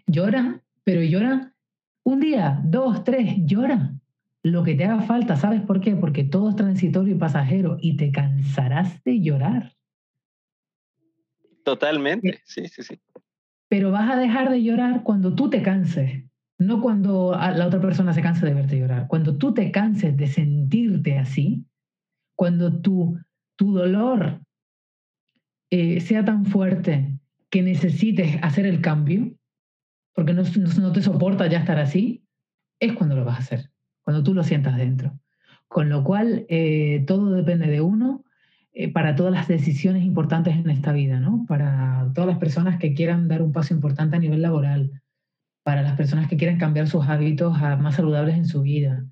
Llora, 0.05 0.61
pero 0.83 1.01
llora 1.01 1.55
un 2.03 2.19
día, 2.19 2.61
dos, 2.63 3.03
tres, 3.03 3.37
llora. 3.39 3.95
Lo 4.43 4.63
que 4.63 4.75
te 4.75 4.85
haga 4.85 5.01
falta, 5.01 5.35
¿sabes 5.35 5.61
por 5.61 5.81
qué? 5.81 5.95
Porque 5.95 6.23
todo 6.23 6.49
es 6.49 6.57
transitorio 6.57 7.15
y 7.15 7.17
pasajero 7.17 7.77
y 7.81 7.97
te 7.97 8.11
cansarás 8.11 9.03
de 9.03 9.19
llorar. 9.19 9.73
Totalmente, 11.63 12.39
sí, 12.45 12.67
sí, 12.67 12.83
sí. 12.83 12.99
Pero 13.67 13.89
vas 13.89 14.11
a 14.11 14.15
dejar 14.15 14.51
de 14.51 14.61
llorar 14.61 15.01
cuando 15.01 15.33
tú 15.33 15.49
te 15.49 15.63
canses, 15.63 16.23
no 16.65 16.81
cuando 16.81 17.31
la 17.33 17.67
otra 17.67 17.81
persona 17.81 18.13
se 18.13 18.21
canse 18.21 18.45
de 18.45 18.53
verte 18.53 18.79
llorar. 18.79 19.07
Cuando 19.07 19.37
tú 19.37 19.53
te 19.53 19.71
canses 19.71 20.15
de 20.17 20.27
sentirte 20.27 21.17
así, 21.17 21.65
cuando 22.35 22.81
tu, 22.81 23.17
tu 23.55 23.73
dolor 23.73 24.41
eh, 25.69 25.99
sea 26.01 26.23
tan 26.25 26.45
fuerte 26.45 27.19
que 27.49 27.61
necesites 27.61 28.37
hacer 28.41 28.65
el 28.65 28.81
cambio, 28.81 29.33
porque 30.13 30.33
no, 30.33 30.43
no, 30.43 30.91
te 30.91 31.01
soporta 31.01 31.47
ya 31.47 31.59
estar 31.59 31.79
así, 31.79 32.25
es 32.79 32.93
cuando 32.93 33.15
lo 33.15 33.25
vas 33.25 33.37
a 33.37 33.41
hacer, 33.41 33.71
cuando 34.03 34.23
tú 34.23 34.33
lo 34.33 34.43
sientas 34.43 34.77
dentro. 34.77 35.19
Con 35.67 35.89
lo 35.89 36.03
cual, 36.03 36.45
eh, 36.49 37.03
todo 37.07 37.31
depende 37.31 37.67
de 37.67 37.81
uno 37.81 38.23
eh, 38.73 38.91
para 38.91 39.15
todas 39.15 39.33
las 39.33 39.47
decisiones 39.47 40.03
importantes 40.03 40.55
en 40.55 40.69
esta 40.69 40.93
vida, 40.93 41.19
¿no? 41.19 41.45
Para 41.47 42.11
todas 42.13 42.27
las 42.27 42.39
personas 42.39 42.79
que 42.79 42.93
quieran 42.93 43.27
dar 43.27 43.41
un 43.41 43.51
paso 43.51 43.73
importante 43.73 44.15
a 44.15 44.19
nivel 44.19 44.41
laboral, 44.41 45.02
para 45.63 45.81
las 45.81 45.95
personas 45.95 46.27
que 46.27 46.37
quieran 46.37 46.57
cambiar 46.57 46.87
sus 46.87 47.07
hábitos 47.07 47.57
a 47.61 47.77
más 47.77 47.95
saludables 47.95 48.35
en 48.35 48.45
su 48.45 48.61
vida, 48.61 49.05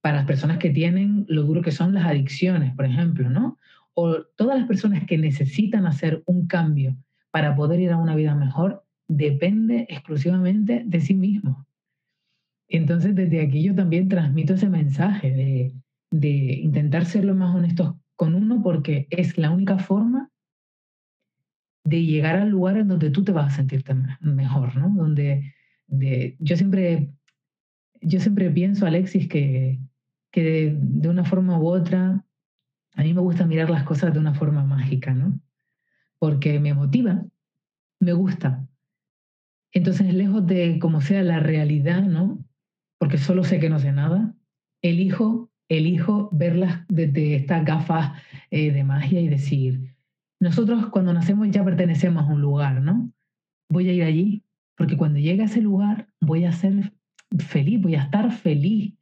para 0.00 0.18
las 0.18 0.26
personas 0.26 0.58
que 0.58 0.70
tienen 0.70 1.26
lo 1.28 1.42
duro 1.42 1.62
que 1.62 1.72
son 1.72 1.92
las 1.92 2.06
adicciones, 2.06 2.74
por 2.74 2.86
ejemplo, 2.86 3.28
¿no? 3.28 3.58
O 3.94 4.22
todas 4.36 4.58
las 4.58 4.68
personas 4.68 5.04
que 5.06 5.18
necesitan 5.18 5.86
hacer 5.86 6.22
un 6.26 6.46
cambio 6.46 6.96
para 7.30 7.54
poder 7.54 7.80
ir 7.80 7.90
a 7.90 7.98
una 7.98 8.14
vida 8.14 8.34
mejor, 8.34 8.84
depende 9.06 9.86
exclusivamente 9.88 10.82
de 10.86 11.00
sí 11.00 11.14
mismo. 11.14 11.66
Entonces, 12.68 13.14
desde 13.14 13.40
aquí 13.40 13.62
yo 13.62 13.74
también 13.74 14.08
transmito 14.08 14.54
ese 14.54 14.68
mensaje 14.68 15.30
de, 15.32 15.74
de 16.10 16.28
intentar 16.28 17.04
ser 17.06 17.24
lo 17.24 17.34
más 17.34 17.54
honestos 17.54 17.94
con 18.16 18.34
uno 18.34 18.62
porque 18.62 19.06
es 19.10 19.38
la 19.38 19.50
única 19.50 19.78
forma 19.78 20.30
de 21.84 22.04
llegar 22.04 22.36
al 22.36 22.50
lugar 22.50 22.76
en 22.76 22.88
donde 22.88 23.10
tú 23.10 23.24
te 23.24 23.32
vas 23.32 23.52
a 23.52 23.56
sentirte 23.56 23.94
mejor, 24.20 24.76
¿no? 24.76 24.90
Donde 24.90 25.54
yo 25.88 26.56
siempre 26.56 27.10
yo 28.00 28.20
siempre 28.20 28.50
pienso, 28.50 28.86
Alexis, 28.86 29.28
que, 29.28 29.80
que 30.30 30.42
de, 30.42 30.78
de, 30.80 31.08
una 31.08 31.24
forma 31.24 31.58
u 31.58 31.66
otra, 31.66 32.24
a 32.94 33.02
mí 33.02 33.12
me 33.12 33.20
gusta 33.20 33.44
mirar 33.44 33.70
las 33.70 33.82
cosas 33.82 34.12
de 34.12 34.20
una 34.20 34.34
forma 34.34 34.64
mágica, 34.64 35.14
¿no? 35.14 35.40
Porque 36.20 36.60
me 36.60 36.74
motiva, 36.74 37.24
me 37.98 38.12
gusta, 38.12 38.68
entonces, 39.72 40.14
lejos 40.14 40.46
de 40.46 40.78
como 40.78 41.00
sea 41.00 41.22
la 41.22 41.40
realidad, 41.40 42.02
¿no? 42.02 42.44
Porque 42.98 43.18
solo 43.18 43.44
sé 43.44 43.60
que 43.60 43.68
no 43.68 43.78
sé 43.78 43.92
nada, 43.92 44.34
elijo, 44.82 45.50
elijo 45.68 46.30
verlas 46.32 46.84
desde 46.88 47.36
estas 47.36 47.64
gafas 47.64 48.12
eh, 48.50 48.72
de 48.72 48.84
magia 48.84 49.20
y 49.20 49.28
decir, 49.28 49.94
nosotros 50.40 50.86
cuando 50.88 51.12
nacemos 51.12 51.50
ya 51.50 51.64
pertenecemos 51.64 52.24
a 52.24 52.32
un 52.32 52.40
lugar, 52.40 52.80
¿no? 52.80 53.12
Voy 53.68 53.88
a 53.88 53.92
ir 53.92 54.04
allí, 54.04 54.42
porque 54.78 54.96
cuando 54.96 55.18
llegue 55.18 55.42
a 55.42 55.46
ese 55.46 55.60
lugar 55.60 56.08
voy 56.20 56.44
a 56.44 56.52
ser 56.52 56.92
feliz, 57.36 57.82
voy 57.82 57.96
a 57.96 58.02
estar 58.04 58.32
feliz, 58.32 58.94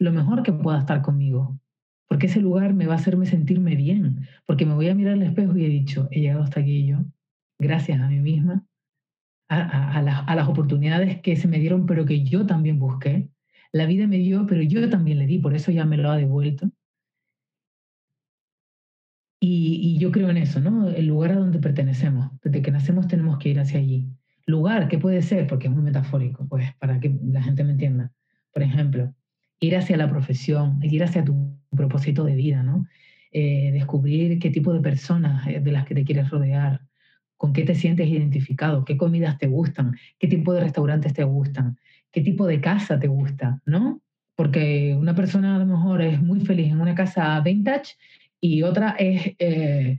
lo 0.00 0.10
mejor 0.10 0.42
que 0.42 0.52
pueda 0.52 0.78
estar 0.78 1.02
conmigo, 1.02 1.60
porque 2.08 2.26
ese 2.26 2.40
lugar 2.40 2.72
me 2.72 2.86
va 2.86 2.94
a 2.94 2.96
hacerme 2.96 3.26
sentirme 3.26 3.76
bien, 3.76 4.26
porque 4.46 4.64
me 4.64 4.74
voy 4.74 4.88
a 4.88 4.94
mirar 4.94 5.12
al 5.12 5.22
espejo 5.22 5.56
y 5.56 5.66
he 5.66 5.68
dicho, 5.68 6.08
he 6.10 6.20
llegado 6.20 6.42
hasta 6.42 6.60
aquí 6.60 6.86
yo, 6.86 7.04
gracias 7.58 8.00
a 8.00 8.08
mí 8.08 8.18
misma, 8.18 8.64
a, 9.50 10.34
las 10.34 10.48
oportunidades 10.48 11.20
que 11.20 11.36
se 11.36 11.46
me 11.46 11.58
dieron, 11.58 11.86
pero 11.86 12.04
que 12.04 12.24
yo 12.24 12.46
también 12.46 12.78
busqué. 12.78 13.30
La 13.72 13.86
vida 13.86 14.06
me 14.06 14.18
dio, 14.18 14.46
pero 14.46 14.62
yo 14.62 14.88
también 14.90 15.18
le 15.18 15.26
di, 15.26 15.38
por 15.38 15.54
eso 15.54 15.70
ya 15.72 15.84
me 15.84 15.96
lo 15.96 16.10
ha 16.10 16.16
devuelto. 16.16 16.70
Y, 19.40 19.98
yo 19.98 20.10
creo 20.10 20.30
en 20.30 20.36
eso, 20.36 20.60
¿no? 20.60 20.88
El 20.88 21.06
lugar 21.06 21.32
a 21.32 21.36
donde 21.36 21.58
pertenecemos. 21.58 22.30
Desde 22.42 22.60
que 22.60 22.70
nacemos 22.70 23.06
tenemos 23.08 23.38
que 23.38 23.50
ir 23.50 23.60
hacia 23.60 23.78
allí. 23.78 24.08
Lugar, 24.48 24.88
¿qué 24.88 24.98
puede 24.98 25.20
ser? 25.20 25.46
Porque 25.46 25.66
es 25.66 25.72
muy 25.74 25.82
metafórico, 25.82 26.48
pues, 26.48 26.74
para 26.76 26.98
que 27.00 27.14
la 27.22 27.42
gente 27.42 27.64
me 27.64 27.72
entienda. 27.72 28.12
Por 28.50 28.62
ejemplo, 28.62 29.14
ir 29.60 29.76
hacia 29.76 29.98
la 29.98 30.08
profesión, 30.08 30.80
ir 30.82 31.04
hacia 31.04 31.22
tu 31.22 31.54
propósito 31.76 32.24
de 32.24 32.34
vida, 32.34 32.62
¿no? 32.62 32.86
Eh, 33.30 33.70
descubrir 33.72 34.38
qué 34.38 34.48
tipo 34.48 34.72
de 34.72 34.80
personas 34.80 35.46
eh, 35.46 35.60
de 35.60 35.70
las 35.70 35.84
que 35.84 35.94
te 35.94 36.02
quieres 36.02 36.30
rodear, 36.30 36.80
con 37.36 37.52
qué 37.52 37.62
te 37.64 37.74
sientes 37.74 38.08
identificado, 38.08 38.86
qué 38.86 38.96
comidas 38.96 39.36
te 39.36 39.48
gustan, 39.48 39.98
qué 40.18 40.28
tipo 40.28 40.54
de 40.54 40.60
restaurantes 40.60 41.12
te 41.12 41.24
gustan, 41.24 41.76
qué 42.10 42.22
tipo 42.22 42.46
de 42.46 42.62
casa 42.62 42.98
te 42.98 43.06
gusta, 43.06 43.60
¿no? 43.66 44.00
Porque 44.34 44.96
una 44.98 45.14
persona 45.14 45.56
a 45.56 45.58
lo 45.58 45.66
mejor 45.66 46.00
es 46.00 46.22
muy 46.22 46.40
feliz 46.40 46.68
en 46.72 46.80
una 46.80 46.94
casa 46.94 47.38
vintage 47.42 47.96
y 48.40 48.62
otra 48.62 48.96
es... 48.98 49.34
Eh, 49.38 49.98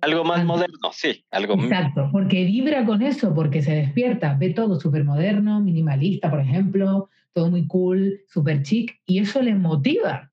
algo 0.00 0.24
más 0.24 0.44
moderno, 0.44 0.90
sí, 0.92 1.24
algo 1.30 1.54
Exacto, 1.54 2.08
porque 2.12 2.44
vibra 2.44 2.84
con 2.84 3.02
eso, 3.02 3.34
porque 3.34 3.62
se 3.62 3.74
despierta, 3.74 4.34
ve 4.34 4.50
todo 4.50 4.78
súper 4.78 5.04
moderno, 5.04 5.60
minimalista, 5.60 6.30
por 6.30 6.40
ejemplo, 6.40 7.08
todo 7.32 7.50
muy 7.50 7.66
cool, 7.66 8.20
súper 8.28 8.62
chic, 8.62 9.00
y 9.06 9.18
eso 9.18 9.42
le 9.42 9.54
motiva. 9.54 10.30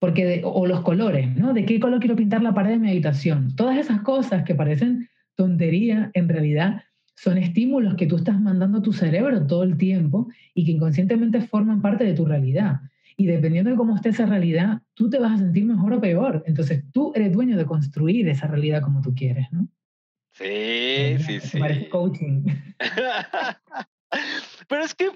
Porque, 0.00 0.42
o 0.44 0.66
los 0.66 0.82
colores, 0.82 1.34
¿no? 1.36 1.52
¿De 1.52 1.64
qué 1.64 1.80
color 1.80 1.98
quiero 1.98 2.14
pintar 2.14 2.40
la 2.42 2.54
pared 2.54 2.70
de 2.70 2.78
mi 2.78 2.90
habitación? 2.90 3.56
Todas 3.56 3.78
esas 3.78 4.02
cosas 4.02 4.44
que 4.44 4.54
parecen 4.54 5.08
tontería, 5.34 6.10
en 6.14 6.28
realidad 6.28 6.82
son 7.16 7.36
estímulos 7.36 7.96
que 7.96 8.06
tú 8.06 8.16
estás 8.16 8.40
mandando 8.40 8.78
a 8.78 8.82
tu 8.82 8.92
cerebro 8.92 9.44
todo 9.46 9.64
el 9.64 9.76
tiempo 9.76 10.28
y 10.54 10.64
que 10.64 10.72
inconscientemente 10.72 11.40
forman 11.40 11.82
parte 11.82 12.04
de 12.04 12.14
tu 12.14 12.24
realidad. 12.24 12.76
Y 13.20 13.26
dependiendo 13.26 13.70
de 13.70 13.76
cómo 13.76 13.96
esté 13.96 14.10
esa 14.10 14.26
realidad, 14.26 14.80
tú 14.94 15.10
te 15.10 15.18
vas 15.18 15.32
a 15.32 15.38
sentir 15.38 15.64
mejor 15.64 15.92
o 15.92 16.00
peor. 16.00 16.44
Entonces 16.46 16.84
tú 16.92 17.12
eres 17.16 17.32
dueño 17.32 17.56
de 17.56 17.66
construir 17.66 18.28
esa 18.28 18.46
realidad 18.46 18.80
como 18.80 19.00
tú 19.02 19.12
quieres, 19.12 19.48
¿no? 19.50 19.68
Sí, 20.30 21.16
sí, 21.26 21.40
sí. 21.40 21.58
Parece 21.58 21.88
coaching. 21.88 22.44
Pero 24.68 24.84
es 24.84 24.94
que 24.94 25.10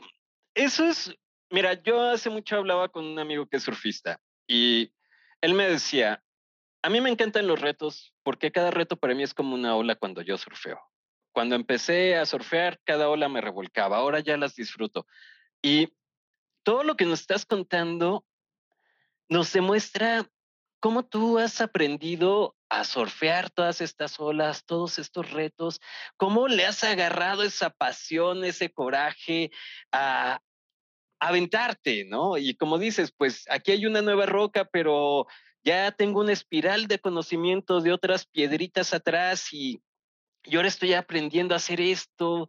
eso 0.57 0.85
es, 0.85 1.15
mira, 1.49 1.81
yo 1.81 2.11
hace 2.11 2.29
mucho 2.29 2.57
hablaba 2.57 2.89
con 2.89 3.05
un 3.05 3.21
amigo 3.21 3.47
que 3.47 3.59
es 3.59 3.63
surfista 3.63 4.21
y 4.49 4.93
él 5.41 5.55
me 5.55 5.69
decía, 5.69 6.25
a 6.83 6.91
mí 6.91 7.01
me 7.01 7.09
encantan 7.09 7.47
los 7.47 7.61
retos 7.61 8.13
porque 8.25 8.51
cada 8.51 8.73
reto 8.73 8.97
para 8.97 9.15
mí 9.15 9.23
es 9.23 9.33
como 9.33 9.55
una 9.55 9.77
ola 9.77 9.95
cuando 9.95 10.23
yo 10.23 10.37
surfeo. 10.37 10.81
Cuando 11.33 11.55
empecé 11.55 12.17
a 12.17 12.27
surfear, 12.27 12.81
cada 12.85 13.09
ola 13.09 13.29
me 13.29 13.41
revolcaba. 13.41 13.99
Ahora 13.99 14.19
ya 14.19 14.37
las 14.37 14.57
disfruto. 14.57 15.07
Y 15.63 15.93
todo 16.63 16.85
lo 16.85 16.97
que 16.97 17.05
nos 17.05 17.21
estás 17.21 17.47
contando 17.47 18.25
nos 19.29 19.53
demuestra 19.53 20.29
cómo 20.81 21.05
tú 21.05 21.39
has 21.39 21.61
aprendido 21.61 22.57
a 22.69 22.85
surfear 22.85 23.51
todas 23.51 23.81
estas 23.81 24.19
olas, 24.19 24.65
todos 24.65 24.99
estos 24.99 25.31
retos, 25.31 25.81
cómo 26.17 26.49
le 26.49 26.67
has 26.67 26.83
agarrado 26.85 27.43
esa 27.43 27.71
pasión, 27.71 28.45
ese 28.45 28.71
coraje 28.71 29.51
a 29.93 30.41
aventarte, 31.21 32.05
¿no? 32.05 32.37
Y 32.37 32.57
como 32.57 32.79
dices, 32.79 33.13
pues 33.17 33.45
aquí 33.49 33.71
hay 33.71 33.87
una 33.87 34.03
nueva 34.03 34.27
roca, 34.27 34.65
pero 34.65 35.27
ya 35.63 35.93
tengo 35.93 36.21
una 36.21 36.33
espiral 36.33 36.89
de 36.89 36.99
conocimiento 36.99 37.81
de 37.81 37.93
otras 37.93 38.27
piedritas 38.27 38.93
atrás 38.93 39.53
y, 39.53 39.81
y 40.43 40.57
ahora 40.57 40.67
estoy 40.67 40.95
aprendiendo 40.95 41.55
a 41.55 41.59
hacer 41.59 41.81
esto. 41.81 42.49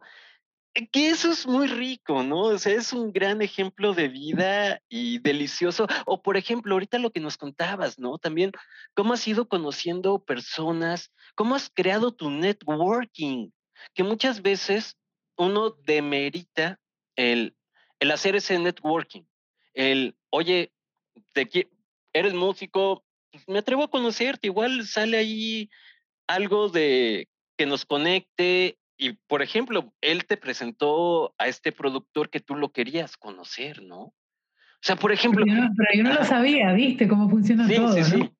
Eh, 0.74 0.88
que 0.88 1.08
eso 1.08 1.30
es 1.30 1.46
muy 1.46 1.68
rico, 1.68 2.22
¿no? 2.22 2.42
O 2.42 2.58
sea, 2.58 2.74
es 2.74 2.92
un 2.92 3.12
gran 3.12 3.42
ejemplo 3.42 3.94
de 3.94 4.08
vida 4.08 4.80
y 4.88 5.18
delicioso. 5.20 5.86
O, 6.06 6.22
por 6.22 6.36
ejemplo, 6.36 6.74
ahorita 6.74 6.98
lo 6.98 7.10
que 7.10 7.20
nos 7.20 7.36
contabas, 7.36 7.98
¿no? 7.98 8.18
También, 8.18 8.52
cómo 8.94 9.14
has 9.14 9.26
ido 9.26 9.48
conociendo 9.48 10.18
personas, 10.24 11.12
cómo 11.36 11.54
has 11.54 11.70
creado 11.70 12.12
tu 12.12 12.30
networking, 12.30 13.50
que 13.94 14.02
muchas 14.02 14.42
veces 14.42 14.96
uno 15.36 15.70
demerita 15.70 16.80
el, 17.16 17.56
el 18.00 18.10
hacer 18.10 18.36
ese 18.36 18.58
networking. 18.58 19.22
El, 19.74 20.16
oye, 20.30 20.72
eres 22.12 22.34
músico, 22.34 23.04
pues, 23.30 23.46
me 23.48 23.58
atrevo 23.58 23.84
a 23.84 23.90
conocerte, 23.90 24.48
igual 24.48 24.86
sale 24.86 25.16
ahí 25.16 25.70
algo 26.26 26.68
de 26.68 27.28
que 27.56 27.66
nos 27.66 27.84
conecte 27.84 28.78
y, 28.96 29.12
por 29.26 29.42
ejemplo, 29.42 29.92
él 30.00 30.24
te 30.26 30.36
presentó 30.36 31.34
a 31.38 31.48
este 31.48 31.72
productor 31.72 32.30
que 32.30 32.40
tú 32.40 32.54
lo 32.54 32.70
querías 32.70 33.16
conocer, 33.16 33.82
¿no? 33.82 34.00
O 34.00 34.86
sea, 34.86 34.96
por 34.96 35.12
ejemplo... 35.12 35.44
Pero 35.46 35.62
yo, 35.62 35.68
pero 35.76 35.88
yo 35.94 36.02
no 36.04 36.14
lo 36.14 36.24
sabía, 36.24 36.72
¿viste? 36.72 37.08
Cómo 37.08 37.28
funciona 37.28 37.66
Sí, 37.66 37.74
todo, 37.74 37.92
sí, 37.92 38.00
¿no? 38.00 38.24
sí. 38.24 38.30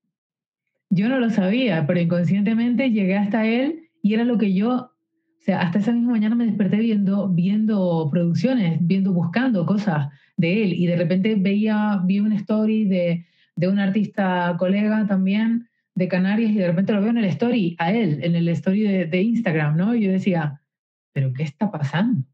Yo 0.91 1.09
no 1.09 1.19
lo 1.19 1.31
sabía, 1.31 1.87
pero 1.87 1.99
inconscientemente 2.01 2.91
llegué 2.91 3.17
hasta 3.17 3.47
él 3.47 3.89
y 4.03 4.15
era 4.15 4.25
lo 4.25 4.39
que 4.39 4.55
yo, 4.55 4.71
o 4.71 5.41
sea, 5.41 5.63
hasta 5.63 5.79
esa 5.79 5.93
misma 5.93 6.13
mañana 6.13 6.37
me 6.37 6.47
desperté 6.47 6.77
viendo, 6.77 7.29
viendo 7.29 8.09
producciones, 8.13 8.79
viendo, 8.81 9.13
buscando 9.13 9.67
cosas 9.67 10.09
de 10.37 10.63
él 10.63 10.73
y 10.75 10.87
de 10.87 10.97
repente 10.97 11.35
veía, 11.37 12.01
vi 12.05 12.21
una 12.21 12.37
story 12.37 12.85
de, 12.85 13.27
de 13.57 13.69
un 13.69 13.79
artista 13.81 14.55
colega 14.59 15.07
también 15.07 15.69
de 15.95 16.09
Canarias 16.09 16.51
y 16.51 16.57
de 16.57 16.67
repente 16.67 16.93
lo 16.93 17.01
veo 17.01 17.11
en 17.11 17.19
el 17.19 17.25
story, 17.27 17.77
a 17.79 17.93
él, 17.93 18.21
en 18.23 18.35
el 18.35 18.49
story 18.49 18.83
de, 19.07 19.23
Instagram, 19.23 19.77
¿no? 19.77 19.95
Y 19.95 20.05
yo 20.05 20.13
decía, 20.13 20.61
¿pero 21.13 21.33
qué 21.33 21.45
está 21.45 21.71
pasando? 21.71 22.25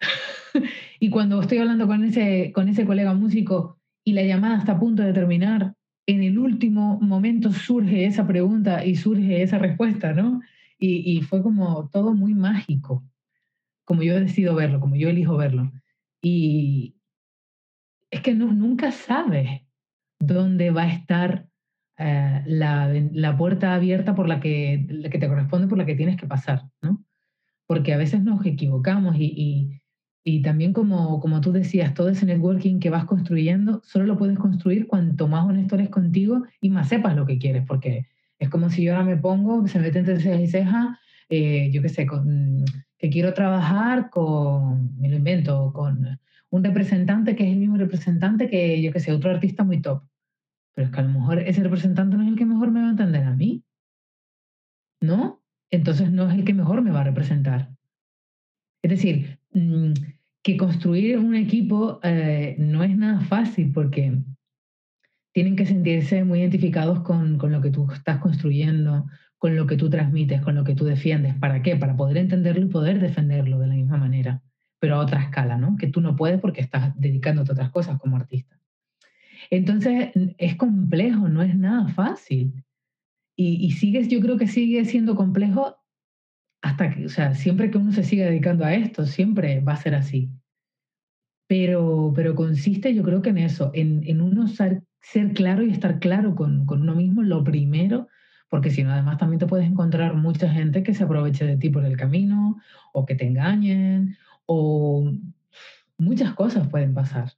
y 1.00 1.10
cuando 1.10 1.40
estoy 1.40 1.58
hablando 1.58 1.86
con 1.86 2.04
ese, 2.04 2.52
con 2.52 2.68
ese 2.68 2.84
colega 2.84 3.14
músico 3.14 3.78
y 4.04 4.12
la 4.12 4.22
llamada 4.22 4.58
está 4.58 4.72
a 4.72 4.80
punto 4.80 5.02
de 5.02 5.12
terminar, 5.12 5.74
en 6.06 6.22
el 6.22 6.38
último 6.38 6.98
momento 7.00 7.52
surge 7.52 8.06
esa 8.06 8.26
pregunta 8.26 8.84
y 8.84 8.96
surge 8.96 9.42
esa 9.42 9.58
respuesta, 9.58 10.12
¿no? 10.12 10.40
Y, 10.78 11.18
y 11.18 11.22
fue 11.22 11.42
como 11.42 11.88
todo 11.90 12.14
muy 12.14 12.34
mágico, 12.34 13.04
como 13.84 14.02
yo 14.02 14.18
decido 14.20 14.54
verlo, 14.54 14.80
como 14.80 14.96
yo 14.96 15.08
elijo 15.08 15.36
verlo. 15.36 15.72
Y 16.22 16.96
es 18.10 18.20
que 18.20 18.34
no, 18.34 18.52
nunca 18.52 18.92
sabes 18.92 19.62
dónde 20.18 20.70
va 20.70 20.82
a 20.82 20.92
estar 20.92 21.48
eh, 21.98 22.42
la, 22.46 22.92
la, 23.12 23.36
puerta 23.36 23.74
abierta 23.74 24.14
por 24.14 24.28
la 24.28 24.40
que, 24.40 24.86
la 24.88 25.10
que 25.10 25.18
te 25.18 25.28
corresponde, 25.28 25.66
por 25.66 25.78
la 25.78 25.86
que 25.86 25.96
tienes 25.96 26.16
que 26.16 26.26
pasar, 26.26 26.62
¿no? 26.80 27.04
Porque 27.66 27.92
a 27.92 27.96
veces 27.96 28.22
nos 28.22 28.46
equivocamos 28.46 29.16
y, 29.16 29.32
y, 29.36 29.82
y 30.24 30.42
también 30.42 30.72
como, 30.72 31.20
como 31.20 31.40
tú 31.40 31.52
decías, 31.52 31.94
todo 31.94 32.08
ese 32.08 32.26
networking 32.26 32.80
que 32.80 32.90
vas 32.90 33.04
construyendo, 33.04 33.82
solo 33.84 34.06
lo 34.06 34.16
puedes 34.16 34.38
construir 34.38 34.86
cuanto 34.86 35.26
más 35.26 35.44
honesto 35.44 35.74
eres 35.74 35.88
contigo 35.88 36.44
y 36.60 36.70
más 36.70 36.88
sepas 36.88 37.16
lo 37.16 37.26
que 37.26 37.38
quieres, 37.38 37.64
porque 37.66 38.06
es 38.38 38.48
como 38.48 38.70
si 38.70 38.84
yo 38.84 38.92
ahora 38.92 39.04
me 39.04 39.16
pongo, 39.16 39.66
se 39.66 39.80
mete 39.80 39.98
entre 39.98 40.20
cejas 40.20 40.40
y 40.40 40.46
cejas, 40.46 40.98
eh, 41.28 41.70
yo 41.72 41.82
qué 41.82 41.88
sé, 41.88 42.06
con, 42.06 42.64
que 42.98 43.10
quiero 43.10 43.34
trabajar 43.34 44.10
con, 44.10 44.96
me 44.98 45.08
lo 45.08 45.16
invento, 45.16 45.72
con 45.72 46.20
un 46.50 46.64
representante 46.64 47.36
que 47.36 47.44
es 47.44 47.52
el 47.52 47.58
mismo 47.58 47.76
representante 47.76 48.48
que, 48.48 48.80
yo 48.80 48.92
qué 48.92 49.00
sé, 49.00 49.12
otro 49.12 49.30
artista 49.30 49.64
muy 49.64 49.80
top. 49.80 50.02
Pero 50.78 50.86
es 50.86 50.94
que 50.94 51.00
a 51.00 51.02
lo 51.02 51.18
mejor 51.18 51.40
ese 51.40 51.64
representante 51.64 52.16
no 52.16 52.22
es 52.22 52.28
el 52.28 52.36
que 52.36 52.46
mejor 52.46 52.70
me 52.70 52.80
va 52.80 52.86
a 52.86 52.90
entender 52.90 53.24
a 53.24 53.34
mí. 53.34 53.64
¿No? 55.00 55.42
Entonces 55.72 56.12
no 56.12 56.30
es 56.30 56.38
el 56.38 56.44
que 56.44 56.54
mejor 56.54 56.82
me 56.82 56.92
va 56.92 57.00
a 57.00 57.04
representar. 57.04 57.74
Es 58.84 58.90
decir, 58.90 59.40
mmm, 59.50 59.92
que 60.40 60.56
construir 60.56 61.18
un 61.18 61.34
equipo 61.34 61.98
eh, 62.04 62.54
no 62.60 62.84
es 62.84 62.96
nada 62.96 63.18
fácil 63.22 63.72
porque 63.72 64.22
tienen 65.32 65.56
que 65.56 65.66
sentirse 65.66 66.22
muy 66.22 66.42
identificados 66.42 67.00
con, 67.00 67.38
con, 67.38 67.50
lo 67.50 67.60
que 67.60 67.70
tú 67.70 67.90
estás 67.90 68.18
construyendo, 68.18 69.08
con 69.36 69.56
lo 69.56 69.66
que 69.66 69.76
tú 69.76 69.90
transmites, 69.90 70.42
con 70.42 70.54
lo 70.54 70.62
que 70.62 70.76
tú 70.76 70.84
defiendes. 70.84 71.34
¿Para 71.34 71.60
qué? 71.60 71.74
Para 71.74 71.96
poder 71.96 72.18
entenderlo 72.18 72.64
y 72.64 72.68
poder 72.68 73.00
defenderlo 73.00 73.58
de 73.58 73.66
la 73.66 73.74
misma 73.74 73.96
manera, 73.96 74.44
pero 74.78 74.94
a 74.94 75.00
otra 75.00 75.24
escala, 75.24 75.58
¿no? 75.58 75.76
Que 75.76 75.88
tú 75.88 76.00
no 76.00 76.14
puedes 76.14 76.40
porque 76.40 76.60
estás 76.60 76.96
dedicándote 77.00 77.50
a 77.50 77.54
otras 77.54 77.70
cosas 77.70 77.98
como 77.98 78.16
artista. 78.16 78.60
Entonces, 79.50 80.10
es 80.38 80.56
complejo, 80.56 81.28
no 81.28 81.42
es 81.42 81.56
nada 81.56 81.88
fácil. 81.88 82.64
Y, 83.36 83.64
y 83.64 83.70
sigues, 83.72 84.08
yo 84.08 84.20
creo 84.20 84.36
que 84.36 84.48
sigue 84.48 84.84
siendo 84.84 85.14
complejo 85.14 85.76
hasta 86.62 86.90
que, 86.94 87.06
o 87.06 87.08
sea, 87.08 87.34
siempre 87.34 87.70
que 87.70 87.78
uno 87.78 87.92
se 87.92 88.02
siga 88.02 88.26
dedicando 88.26 88.64
a 88.64 88.74
esto, 88.74 89.06
siempre 89.06 89.60
va 89.60 89.72
a 89.74 89.76
ser 89.76 89.94
así. 89.94 90.30
Pero, 91.46 92.12
pero 92.14 92.34
consiste, 92.34 92.94
yo 92.94 93.02
creo 93.02 93.22
que 93.22 93.30
en 93.30 93.38
eso, 93.38 93.70
en, 93.74 94.02
en 94.06 94.20
uno 94.20 94.48
ser, 94.48 94.82
claro 95.34 95.62
y 95.62 95.70
estar 95.70 95.98
claro 95.98 96.34
con, 96.34 96.66
con 96.66 96.82
uno 96.82 96.94
mismo, 96.94 97.22
lo 97.22 97.42
primero, 97.42 98.08
porque 98.50 98.70
si 98.70 98.82
no, 98.82 98.92
además 98.92 99.18
también 99.18 99.38
te 99.38 99.46
puedes 99.46 99.66
encontrar 99.66 100.14
mucha 100.14 100.50
gente 100.50 100.82
que 100.82 100.94
se 100.94 101.04
aproveche 101.04 101.46
de 101.46 101.56
ti 101.56 101.70
por 101.70 101.84
el 101.84 101.96
camino, 101.96 102.60
o 102.92 103.06
que 103.06 103.14
te 103.14 103.26
engañen, 103.26 104.16
o 104.46 105.10
muchas 105.96 106.34
cosas 106.34 106.68
pueden 106.68 106.92
pasar. 106.92 107.32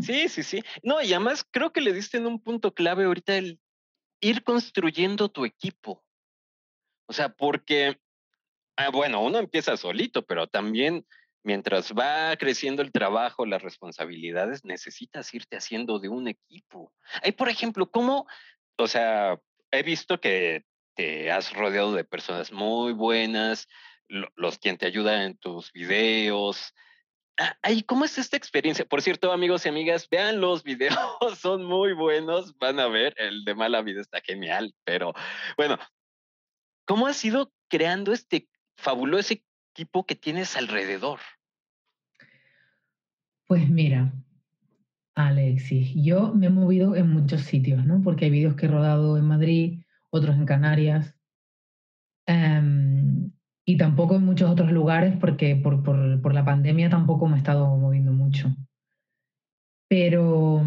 Sí, 0.00 0.28
sí, 0.28 0.42
sí. 0.42 0.62
No, 0.82 1.02
y 1.02 1.12
además 1.12 1.46
creo 1.50 1.72
que 1.72 1.80
le 1.80 1.92
diste 1.92 2.16
en 2.16 2.26
un 2.26 2.40
punto 2.40 2.74
clave 2.74 3.04
ahorita 3.04 3.36
el 3.36 3.60
ir 4.20 4.42
construyendo 4.42 5.28
tu 5.28 5.44
equipo. 5.44 6.04
O 7.06 7.12
sea, 7.12 7.28
porque 7.28 7.98
Ah, 8.76 8.90
bueno, 8.90 9.22
uno 9.22 9.38
empieza 9.38 9.76
solito, 9.76 10.26
pero 10.26 10.48
también 10.48 11.06
mientras 11.44 11.92
va 11.92 12.36
creciendo 12.36 12.82
el 12.82 12.90
trabajo, 12.90 13.46
las 13.46 13.62
responsabilidades, 13.62 14.64
necesitas 14.64 15.32
irte 15.32 15.56
haciendo 15.56 16.00
de 16.00 16.08
un 16.08 16.26
equipo. 16.26 16.92
Hay, 17.22 17.32
por 17.32 17.48
ejemplo, 17.48 17.90
¿cómo? 17.90 18.26
O 18.76 18.88
sea, 18.88 19.40
he 19.70 19.82
visto 19.82 20.20
que 20.20 20.64
te 20.96 21.30
has 21.30 21.52
rodeado 21.52 21.94
de 21.94 22.04
personas 22.04 22.50
muy 22.50 22.92
buenas, 22.92 23.68
lo, 24.08 24.28
los 24.34 24.58
quien 24.58 24.76
te 24.76 24.86
ayudan 24.86 25.22
en 25.22 25.36
tus 25.36 25.72
videos. 25.72 26.74
Ah, 27.36 27.56
ay, 27.62 27.82
¿Cómo 27.82 28.04
es 28.04 28.16
esta 28.16 28.36
experiencia? 28.36 28.84
Por 28.84 29.02
cierto, 29.02 29.32
amigos 29.32 29.66
y 29.66 29.68
amigas, 29.68 30.08
vean 30.08 30.40
los 30.40 30.62
videos, 30.62 30.96
son 31.38 31.64
muy 31.64 31.92
buenos, 31.92 32.56
van 32.58 32.78
a 32.78 32.86
ver, 32.86 33.14
el 33.18 33.44
de 33.44 33.54
Mala 33.56 33.82
Vida 33.82 34.00
está 34.00 34.20
genial, 34.20 34.72
pero 34.84 35.12
bueno, 35.56 35.76
¿cómo 36.84 37.08
has 37.08 37.24
ido 37.24 37.52
creando 37.68 38.12
este 38.12 38.48
fabuloso 38.76 39.34
equipo 39.34 40.06
que 40.06 40.14
tienes 40.14 40.56
alrededor? 40.56 41.18
Pues 43.46 43.68
mira, 43.68 44.12
Alexis, 45.16 45.92
yo 45.96 46.32
me 46.32 46.46
he 46.46 46.50
movido 46.50 46.94
en 46.94 47.10
muchos 47.10 47.42
sitios, 47.42 47.84
¿no? 47.84 48.00
Porque 48.02 48.26
hay 48.26 48.30
vídeos 48.30 48.54
que 48.54 48.66
he 48.66 48.68
rodado 48.68 49.18
en 49.18 49.24
Madrid, 49.24 49.82
otros 50.10 50.36
en 50.36 50.46
Canarias, 50.46 51.16
um, 52.28 52.73
y 53.66 53.76
tampoco 53.76 54.16
en 54.16 54.24
muchos 54.24 54.50
otros 54.50 54.70
lugares 54.72 55.16
porque 55.18 55.56
por, 55.56 55.82
por, 55.82 56.20
por, 56.20 56.34
la 56.34 56.44
pandemia 56.44 56.90
tampoco 56.90 57.26
me 57.26 57.36
he 57.36 57.38
estado 57.38 57.76
moviendo 57.76 58.12
mucho. 58.12 58.54
Pero 59.88 60.62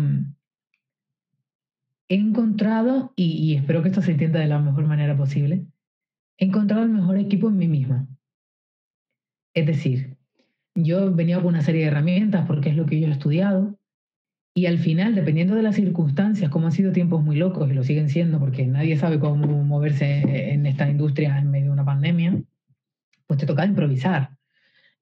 he 2.10 2.16
encontrado, 2.16 3.14
y, 3.16 3.34
y 3.34 3.56
espero 3.56 3.82
que 3.82 3.90
esto 3.90 4.02
se 4.02 4.12
entienda 4.12 4.40
de 4.40 4.48
la 4.48 4.60
mejor 4.60 4.86
manera 4.86 5.16
posible, 5.16 5.68
he 6.38 6.46
encontrado 6.46 6.84
el 6.84 6.90
mejor 6.90 7.18
equipo 7.18 7.50
en 7.50 7.58
mí 7.58 7.68
misma. 7.68 8.08
Es 9.54 9.66
decir, 9.66 10.18
yo 10.76 11.14
venía 11.14 11.38
con 11.38 11.48
una 11.48 11.62
serie 11.62 11.82
de 11.82 11.88
herramientas 11.88 12.46
porque 12.48 12.70
es 12.70 12.76
lo 12.76 12.86
que 12.86 13.00
yo 13.00 13.08
he 13.08 13.12
estudiado 13.12 13.78
y 14.58 14.66
al 14.66 14.80
final, 14.80 15.14
dependiendo 15.14 15.54
de 15.54 15.62
las 15.62 15.76
circunstancias, 15.76 16.50
como 16.50 16.66
han 16.66 16.72
sido 16.72 16.92
tiempos 16.92 17.24
muy 17.24 17.36
locos 17.36 17.70
y 17.70 17.76
lo 17.76 17.84
siguen 17.84 18.10
siendo 18.10 18.40
porque 18.40 18.66
nadie 18.66 18.98
sabe 18.98 19.20
cómo 19.20 19.46
moverse 19.64 20.52
en 20.52 20.66
esta 20.66 20.90
industria 20.90 21.38
en 21.38 21.52
medio 21.52 21.66
de 21.66 21.72
una 21.74 21.86
pandemia, 21.86 22.42
pues 23.28 23.40
te 23.40 23.46
toca 23.46 23.66
improvisar. 23.66 24.32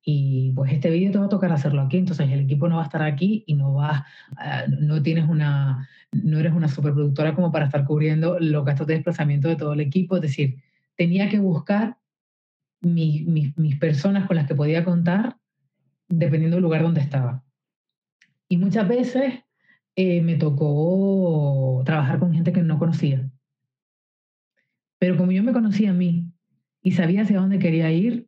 Y 0.03 0.51
pues 0.51 0.71
este 0.71 0.91
vídeo 0.91 1.11
te 1.11 1.17
va 1.17 1.25
a 1.25 1.29
tocar 1.29 1.51
hacerlo 1.51 1.81
aquí, 1.81 1.97
entonces 1.97 2.29
el 2.29 2.41
equipo 2.41 2.67
no 2.67 2.75
va 2.75 2.83
a 2.83 2.85
estar 2.85 3.01
aquí 3.01 3.43
y 3.47 3.55
no 3.55 3.73
va, 3.73 4.05
uh, 4.33 4.69
no 4.79 5.01
tienes 5.01 5.27
una, 5.27 5.89
no 6.11 6.37
eres 6.37 6.53
una 6.53 6.67
superproductora 6.67 7.33
como 7.33 7.51
para 7.51 7.65
estar 7.65 7.85
cubriendo 7.85 8.39
los 8.39 8.63
gastos 8.65 8.85
de 8.85 8.95
desplazamiento 8.95 9.47
de 9.47 9.55
todo 9.55 9.73
el 9.73 9.79
equipo, 9.79 10.17
es 10.17 10.21
decir, 10.21 10.61
tenía 10.95 11.27
que 11.29 11.39
buscar 11.39 11.97
mi, 12.81 13.53
mis 13.55 13.79
personas 13.79 14.27
con 14.27 14.35
las 14.35 14.47
que 14.47 14.53
podía 14.53 14.83
contar 14.85 15.37
dependiendo 16.07 16.57
del 16.57 16.63
lugar 16.63 16.83
donde 16.83 17.01
estaba. 17.01 17.43
Y 18.47 18.57
muchas 18.57 18.87
veces 18.87 19.43
eh, 19.95 20.21
me 20.21 20.35
tocó 20.35 21.81
trabajar 21.85 22.19
con 22.19 22.33
gente 22.33 22.53
que 22.53 22.61
no 22.61 22.77
conocía. 22.77 23.29
Pero 24.99 25.17
como 25.17 25.31
yo 25.31 25.43
me 25.43 25.53
conocía 25.53 25.91
a 25.91 25.93
mí 25.93 26.31
y 26.85 26.91
sabía 26.91 27.23
hacia 27.23 27.39
dónde 27.39 27.57
quería 27.57 27.91
ir, 27.91 28.27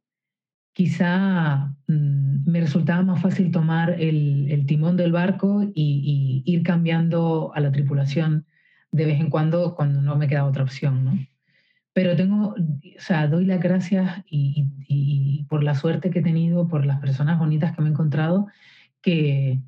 quizá 0.73 1.75
mmm, 1.87 2.49
me 2.49 2.59
resultaba 2.59 3.03
más 3.03 3.21
fácil 3.21 3.51
tomar 3.51 4.01
el, 4.01 4.65
timón 4.65 4.97
del 4.97 5.11
barco 5.11 5.63
y, 5.75 6.41
ir 6.43 6.63
cambiando 6.63 7.51
a 7.53 7.59
la 7.59 7.71
tripulación 7.71 8.47
de 8.91 9.05
vez 9.05 9.19
en 9.19 9.29
cuando 9.29 9.75
cuando 9.75 10.01
no 10.01 10.15
me 10.15 10.27
quedaba 10.27 10.49
otra 10.49 10.63
opción, 10.63 11.05
¿no? 11.05 11.19
pero 11.93 12.15
tengo, 12.15 12.55
o 12.55 12.99
sea, 12.99 13.27
doy 13.27 13.45
las 13.45 13.59
gracias 13.59 14.23
y, 14.27 14.67
y, 14.87 15.45
por 15.49 15.63
la 15.63 15.75
suerte 15.75 16.09
que 16.09 16.19
he 16.19 16.23
tenido, 16.23 16.67
por 16.67 16.83
las 16.83 16.99
personas 16.99 17.37
bonitas 17.37 17.75
que 17.75 17.81
me 17.83 17.89
he 17.89 17.91
encontrado, 17.91 18.47
que, 19.03 19.59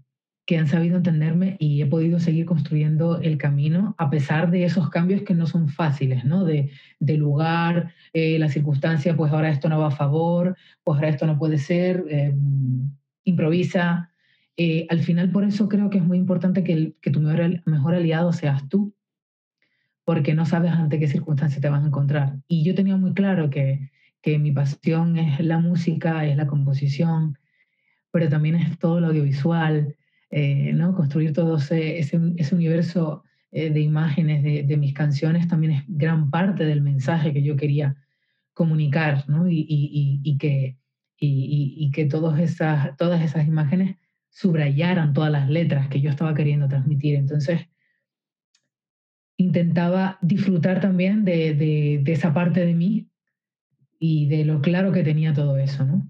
que 0.50 0.58
han 0.58 0.68
sabido 0.68 0.98
entenderme 0.98 1.58
y 1.60 1.80
he 1.80 1.86
podido 1.86 2.20
seguir 2.20 2.48
construyendo 2.48 3.22
el 3.22 3.38
camino 3.38 3.94
a 4.00 4.10
pesar 4.10 4.50
de 4.50 4.64
esos 4.64 4.90
cambios 4.90 5.22
que 5.22 5.36
no 5.36 5.46
son 5.46 5.70
fáciles, 5.70 6.26
¿no? 6.26 6.44
De, 6.44 6.72
de 7.00 7.18
lugar, 7.18 7.94
eh, 8.14 8.40
la 8.40 8.50
circunstancia, 8.50 9.16
pues 9.16 9.32
ahora 9.32 9.52
esto 9.52 9.70
no 9.70 9.78
va 9.78 9.90
a 9.90 9.92
favor, 9.92 10.58
pues 10.84 10.96
ahora 10.96 11.10
esto 11.10 11.28
no 11.28 11.38
puede 11.38 11.60
ser, 11.60 12.04
eh, 12.10 12.34
improvisa. 13.26 14.10
Eh, 14.58 14.88
al 14.90 15.02
final, 15.02 15.30
por 15.32 15.44
eso 15.44 15.70
creo 15.70 15.92
que 15.92 16.00
es 16.00 16.04
muy 16.04 16.18
importante 16.18 16.64
que, 16.64 16.74
el, 16.74 16.96
que 17.00 17.12
tu 17.12 17.20
mejor, 17.20 17.62
mejor 17.68 17.94
aliado 17.94 18.34
seas 18.34 18.68
tú, 18.70 18.96
porque 20.04 20.34
no 20.34 20.48
sabes 20.48 20.72
ante 20.72 20.98
qué 20.98 21.08
circunstancias 21.08 21.62
te 21.62 21.70
vas 21.70 21.84
a 21.84 21.88
encontrar. 21.88 22.38
Y 22.48 22.64
yo 22.64 22.74
tenía 22.74 22.98
muy 22.98 23.14
claro 23.14 23.52
que, 23.52 23.92
que 24.24 24.40
mi 24.40 24.52
pasión 24.52 25.16
es 25.16 25.42
la 25.42 25.60
música, 25.60 26.26
es 26.26 26.36
la 26.36 26.48
composición, 26.48 27.38
pero 28.10 28.30
también 28.30 28.56
es 28.56 28.80
todo 28.80 29.00
lo 29.00 29.10
audiovisual, 29.10 29.96
eh, 30.32 30.74
¿no? 30.74 30.96
Construir 30.96 31.34
todo 31.34 31.58
ese, 31.58 32.00
ese, 32.00 32.56
universo 32.56 33.24
eh, 33.52 33.72
de 33.72 33.80
imágenes 33.80 34.44
de, 34.44 34.64
de, 34.64 34.78
mis 34.78 34.94
canciones 34.94 35.48
también 35.48 35.74
es 35.74 35.84
gran 35.88 36.30
parte 36.30 36.66
del 36.66 36.82
mensaje 36.82 37.34
que 37.34 37.42
yo 37.42 37.56
quería 37.56 37.96
comunicar, 38.54 39.28
¿no? 39.28 39.50
Y, 39.50 39.66
y, 39.68 40.22
y 40.24 40.38
que, 40.38 40.78
y, 41.18 41.90
que 41.92 42.06
todas 42.06 42.40
esas, 42.40 42.96
todas 42.98 43.22
esas 43.24 43.48
imágenes 43.48 43.98
subrayaran 44.30 45.14
todas 45.14 45.32
las 45.32 45.50
letras 45.50 45.88
que 45.88 46.02
yo 46.02 46.12
estaba 46.12 46.36
queriendo 46.36 46.68
transmitir. 46.68 47.16
Entonces, 47.16 47.68
intentaba 49.38 50.20
disfrutar 50.22 50.80
también 50.80 51.26
de, 51.26 51.56
de, 51.56 52.02
de 52.04 52.12
esa 52.12 52.34
parte 52.34 52.66
de 52.66 52.76
mí 52.76 53.10
y 53.98 54.28
de 54.28 54.46
lo 54.46 54.62
claro 54.62 54.92
que 54.92 55.04
tenía 55.04 55.34
todo 55.34 55.58
eso, 55.58 55.86
¿no? 55.86 56.08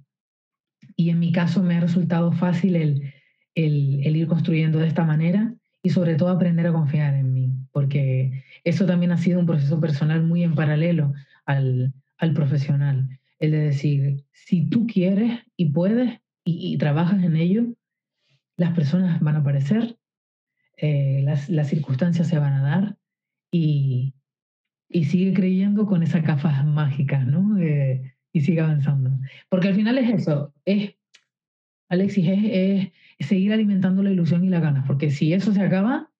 Y 0.97 1.11
en 1.11 1.19
mi 1.19 1.31
caso 1.31 1.63
me 1.63 1.77
ha 1.77 1.79
resultado 1.79 2.33
fácil 2.33 2.75
el, 2.75 3.13
el, 3.65 4.15
ir 4.15 4.27
construyendo 4.27 4.79
de 4.79 4.87
esta 4.87 5.03
manera 5.03 5.53
y 5.81 5.89
sobre 5.89 6.15
todo 6.15 6.29
aprender 6.29 6.67
a 6.67 6.73
confiar 6.73 7.15
en 7.15 7.33
mí, 7.33 7.53
porque 7.71 8.43
eso 8.63 8.85
también 8.85 9.11
ha 9.11 9.17
sido 9.17 9.39
un 9.39 9.45
proceso 9.45 9.79
personal 9.79 10.23
muy 10.23 10.43
en 10.43 10.55
paralelo 10.55 11.13
al, 11.45 11.93
al 12.17 12.33
profesional. 12.33 13.19
El 13.39 13.51
de 13.51 13.59
decir, 13.59 14.25
si 14.33 14.67
tú 14.69 14.87
quieres 14.87 15.39
y 15.55 15.71
puedes 15.71 16.19
y, 16.43 16.77
trabajas 16.77 17.23
en 17.23 17.35
ello, 17.35 17.67
las 18.57 18.73
personas 18.73 19.19
van 19.21 19.35
a 19.35 19.39
aparecer, 19.39 19.97
eh, 20.77 21.21
las, 21.23 21.49
las, 21.49 21.67
circunstancias 21.67 22.27
se 22.27 22.39
van 22.39 22.53
a 22.53 22.61
dar 22.61 22.97
y, 23.51 24.13
y 24.89 25.05
sigue 25.05 25.33
creyendo 25.33 25.85
con 25.85 26.01
esas 26.01 26.23
gafas 26.23 26.65
mágicas, 26.65 27.25
¿no? 27.25 27.57
Y 28.31 28.41
sigue 28.41 28.61
avanzando. 28.61 29.11
Porque 29.49 29.67
al 29.67 29.75
final 29.75 29.97
es 29.97 30.21
eso, 30.21 30.53
es, 30.65 30.95
Alexis, 31.89 32.25
es, 32.27 32.91
seguir 33.19 33.53
alimentando 33.53 34.03
la 34.03 34.11
ilusión 34.11 34.43
y 34.43 34.49
la 34.49 34.59
ganas, 34.59 34.85
porque 34.87 35.11
si 35.11 35.33
eso 35.33 35.53
se 35.53 35.61
acaba, 35.61 36.11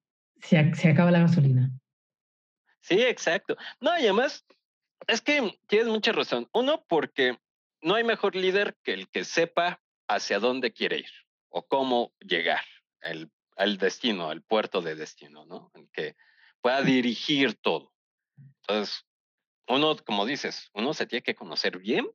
se, 0.41 0.74
se 0.76 0.89
acaba 0.89 1.12
la 1.12 1.20
gasolina. 1.20 1.72
Sí, 2.82 3.02
exacto. 3.02 3.58
No, 3.80 3.91
y 3.97 4.04
además, 4.04 4.45
es 5.08 5.22
que 5.22 5.60
tienes 5.68 5.88
mucha 5.88 6.12
razón. 6.12 6.47
Uno, 6.54 6.86
porque 6.88 7.38
no 7.82 7.95
hay 7.95 8.04
mejor 8.04 8.36
líder 8.36 8.78
que 8.84 8.93
el 8.93 9.10
que 9.10 9.24
sepa 9.24 9.82
hacia 10.08 10.39
dónde 10.39 10.72
quiere 10.72 11.00
ir 11.00 11.12
o 11.50 11.68
cómo 11.68 12.14
llegar 12.20 12.64
el, 13.02 13.32
al 13.56 13.78
destino, 13.78 14.30
al 14.30 14.41
puerto 14.41 14.82
de 14.82 14.95
destino, 14.95 15.45
¿no? 15.45 15.72
El 15.74 15.89
que 15.91 16.16
pueda 16.62 16.82
dirigir 16.82 17.56
todo. 17.56 17.93
Entonces, 18.62 19.06
uno, 19.68 19.95
como 19.97 20.26
dices, 20.26 20.70
uno 20.74 20.93
se 20.93 21.06
tiene 21.06 21.24
que 21.24 21.36
conocer 21.36 21.78
bien 21.78 22.10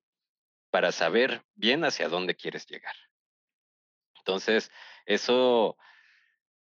para 0.70 0.90
saber 0.92 1.44
bien 1.54 1.84
hacia 1.84 2.08
dónde 2.08 2.34
quieres 2.34 2.66
llegar. 2.66 2.94
Entonces, 4.26 4.70
eso, 5.04 5.76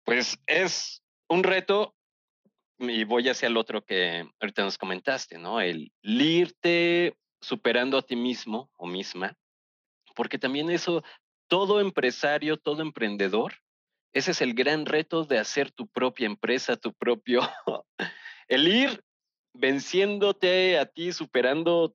pues 0.05 0.39
es 0.47 1.03
un 1.29 1.43
reto 1.43 1.95
y 2.79 3.05
voy 3.05 3.29
hacia 3.29 3.49
el 3.49 3.59
otro 3.59 3.85
que 3.85 4.27
ahorita 4.41 4.63
nos 4.63 4.79
comentaste, 4.79 5.37
¿no? 5.37 5.61
El 5.61 5.93
irte 6.03 7.15
superando 7.43 7.99
a 7.99 8.03
ti 8.03 8.17
mismo 8.17 8.71
o 8.77 8.87
misma, 8.87 9.37
porque 10.15 10.39
también 10.39 10.71
eso, 10.71 11.03
todo 11.49 11.81
empresario, 11.81 12.57
todo 12.57 12.81
emprendedor, 12.81 13.55
ese 14.15 14.31
es 14.31 14.41
el 14.41 14.55
gran 14.55 14.87
reto 14.87 15.25
de 15.25 15.39
hacer 15.39 15.71
tu 15.71 15.87
propia 15.87 16.27
empresa, 16.27 16.77
tu 16.77 16.95
propio, 16.95 17.41
el 18.49 18.69
ir 18.69 19.05
venciéndote 19.53 20.79
a 20.79 20.87
ti, 20.87 21.13
superando 21.13 21.95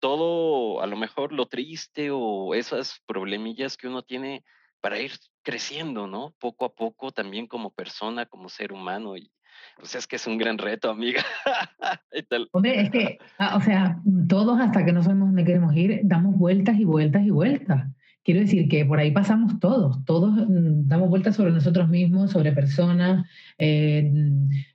todo, 0.00 0.80
a 0.80 0.86
lo 0.86 0.96
mejor 0.96 1.32
lo 1.32 1.46
triste 1.46 2.10
o 2.12 2.54
esas 2.54 3.00
problemillas 3.06 3.76
que 3.76 3.88
uno 3.88 4.02
tiene 4.02 4.44
para 4.84 5.00
ir 5.00 5.12
creciendo, 5.42 6.06
¿no? 6.06 6.34
Poco 6.38 6.66
a 6.66 6.74
poco 6.74 7.10
también 7.10 7.46
como 7.46 7.70
persona, 7.70 8.26
como 8.26 8.50
ser 8.50 8.70
humano 8.70 9.16
y 9.16 9.30
pues 9.78 9.94
es 9.94 10.06
que 10.06 10.16
es 10.16 10.26
un 10.26 10.36
gran 10.36 10.58
reto, 10.58 10.90
amiga. 10.90 11.24
Hombre, 12.52 12.82
es 12.82 12.90
que, 12.90 13.18
ah, 13.38 13.56
o 13.56 13.62
sea, 13.62 14.02
todos 14.28 14.60
hasta 14.60 14.84
que 14.84 14.92
no 14.92 15.02
sabemos 15.02 15.28
dónde 15.28 15.46
queremos 15.46 15.74
ir, 15.74 16.02
damos 16.04 16.36
vueltas 16.36 16.76
y 16.78 16.84
vueltas 16.84 17.24
y 17.24 17.30
vueltas. 17.30 17.86
Quiero 18.22 18.40
decir 18.40 18.68
que 18.68 18.84
por 18.84 18.98
ahí 18.98 19.10
pasamos 19.10 19.58
todos, 19.58 20.04
todos 20.04 20.34
mm, 20.34 20.86
damos 20.86 21.08
vueltas 21.08 21.34
sobre 21.34 21.52
nosotros 21.52 21.88
mismos, 21.88 22.32
sobre 22.32 22.52
personas, 22.52 23.26
eh, 23.56 24.12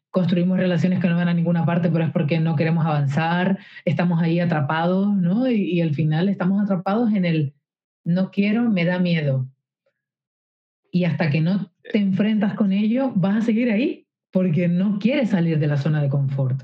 construimos 0.10 0.58
relaciones 0.58 1.00
que 1.00 1.08
no 1.08 1.18
van 1.18 1.30
a 1.30 1.36
ninguna 1.36 1.68
parte, 1.68 1.92
pero 1.92 2.06
es 2.06 2.12
porque 2.12 2.40
no 2.40 2.56
queremos 2.56 2.84
avanzar, 2.84 3.60
estamos 3.86 4.24
ahí 4.24 4.40
atrapados, 4.40 5.16
¿no? 5.16 5.48
Y, 5.48 5.72
y, 5.72 5.82
al 5.82 5.94
final 5.94 6.30
estamos 6.30 6.64
atrapados 6.64 7.14
en 7.14 7.26
el 7.26 7.54
no 8.04 8.32
quiero, 8.32 8.72
me 8.72 8.86
da 8.86 8.98
miedo. 8.98 9.48
Y 10.92 11.04
hasta 11.04 11.30
que 11.30 11.42
no 11.42 11.72
te 11.92 12.00
enfrentas 12.00 12.54
con 12.56 12.72
ello, 12.72 13.12
vas 13.16 13.38
a 13.38 13.42
seguir 13.42 13.72
ahí, 13.72 14.08
porque 14.32 14.68
no 14.68 15.00
quieres 15.00 15.30
salir 15.30 15.60
de 15.60 15.68
la 15.68 15.78
zona 15.78 16.02
de 16.02 16.10
confort. 16.10 16.64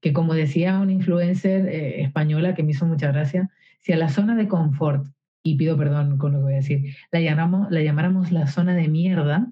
Que 0.00 0.12
como 0.12 0.34
decía 0.34 0.78
una 0.78 0.92
influencer 0.92 1.66
eh, 1.66 2.02
española 2.02 2.54
que 2.54 2.62
me 2.62 2.72
hizo 2.72 2.86
mucha 2.86 3.10
gracia, 3.10 3.50
si 3.80 3.92
a 3.92 3.96
la 3.96 4.08
zona 4.08 4.36
de 4.36 4.48
confort, 4.48 5.06
y 5.42 5.56
pido 5.56 5.76
perdón 5.76 6.18
con 6.18 6.32
lo 6.32 6.38
que 6.38 6.44
voy 6.44 6.52
a 6.54 6.56
decir, 6.56 6.94
la, 7.10 7.20
llamamos, 7.20 7.70
la 7.70 7.82
llamáramos 7.82 8.32
la 8.32 8.46
zona 8.46 8.74
de 8.74 8.88
mierda, 8.88 9.50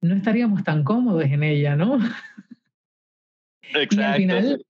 no 0.00 0.14
estaríamos 0.14 0.64
tan 0.64 0.84
cómodos 0.84 1.24
en 1.24 1.42
ella, 1.42 1.76
¿no? 1.76 1.98
Exacto. 3.74 4.02
al 4.02 4.16
final, 4.16 4.66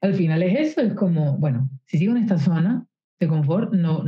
al 0.00 0.14
final 0.14 0.42
es 0.42 0.70
eso, 0.70 0.80
es 0.80 0.94
como, 0.94 1.36
bueno, 1.38 1.70
si 1.86 1.98
sigo 1.98 2.16
en 2.16 2.22
esta 2.22 2.38
zona 2.38 2.86
de 3.20 3.28
confort, 3.28 3.72
no, 3.72 4.04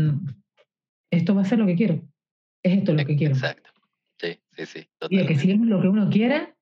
esto 1.11 1.35
va 1.35 1.43
a 1.43 1.45
ser 1.45 1.59
lo 1.59 1.67
que 1.67 1.77
quiero. 1.77 2.03
Es 2.67 2.79
esto 2.79 2.95
lo 2.95 3.05
que 3.05 3.17
quiero. 3.17 3.35
Exacto. 3.35 3.71
Sí, 4.19 4.41
sí, 4.57 4.67
sí. 4.67 4.89
Y 5.09 5.25
que 5.25 5.37
si 5.37 5.53
es 5.53 5.61
lo 5.61 5.81
que 5.81 5.89
uno 5.89 6.11
quiere 6.11 6.55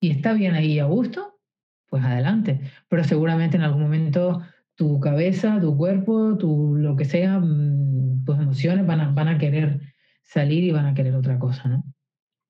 y 0.00 0.10
está 0.10 0.32
bien 0.32 0.54
ahí 0.54 0.78
a 0.78 0.86
gusto, 0.86 1.38
pues 1.86 2.02
adelante. 2.02 2.60
Pero 2.88 3.04
seguramente 3.04 3.58
en 3.58 3.62
algún 3.62 3.82
momento 3.82 4.42
tu 4.74 5.00
cabeza, 5.00 5.60
tu 5.60 5.76
cuerpo, 5.76 6.38
tu 6.38 6.76
lo 6.76 6.96
que 6.96 7.04
sea, 7.04 7.38
mm, 7.40 8.24
tus 8.24 8.38
emociones 8.38 8.86
van 8.86 9.00
a, 9.00 9.10
van 9.12 9.28
a 9.28 9.38
querer 9.38 9.80
salir 10.22 10.64
y 10.64 10.70
van 10.70 10.86
a 10.86 10.94
querer 10.94 11.14
otra 11.14 11.38
cosa, 11.38 11.68
¿no? 11.68 11.84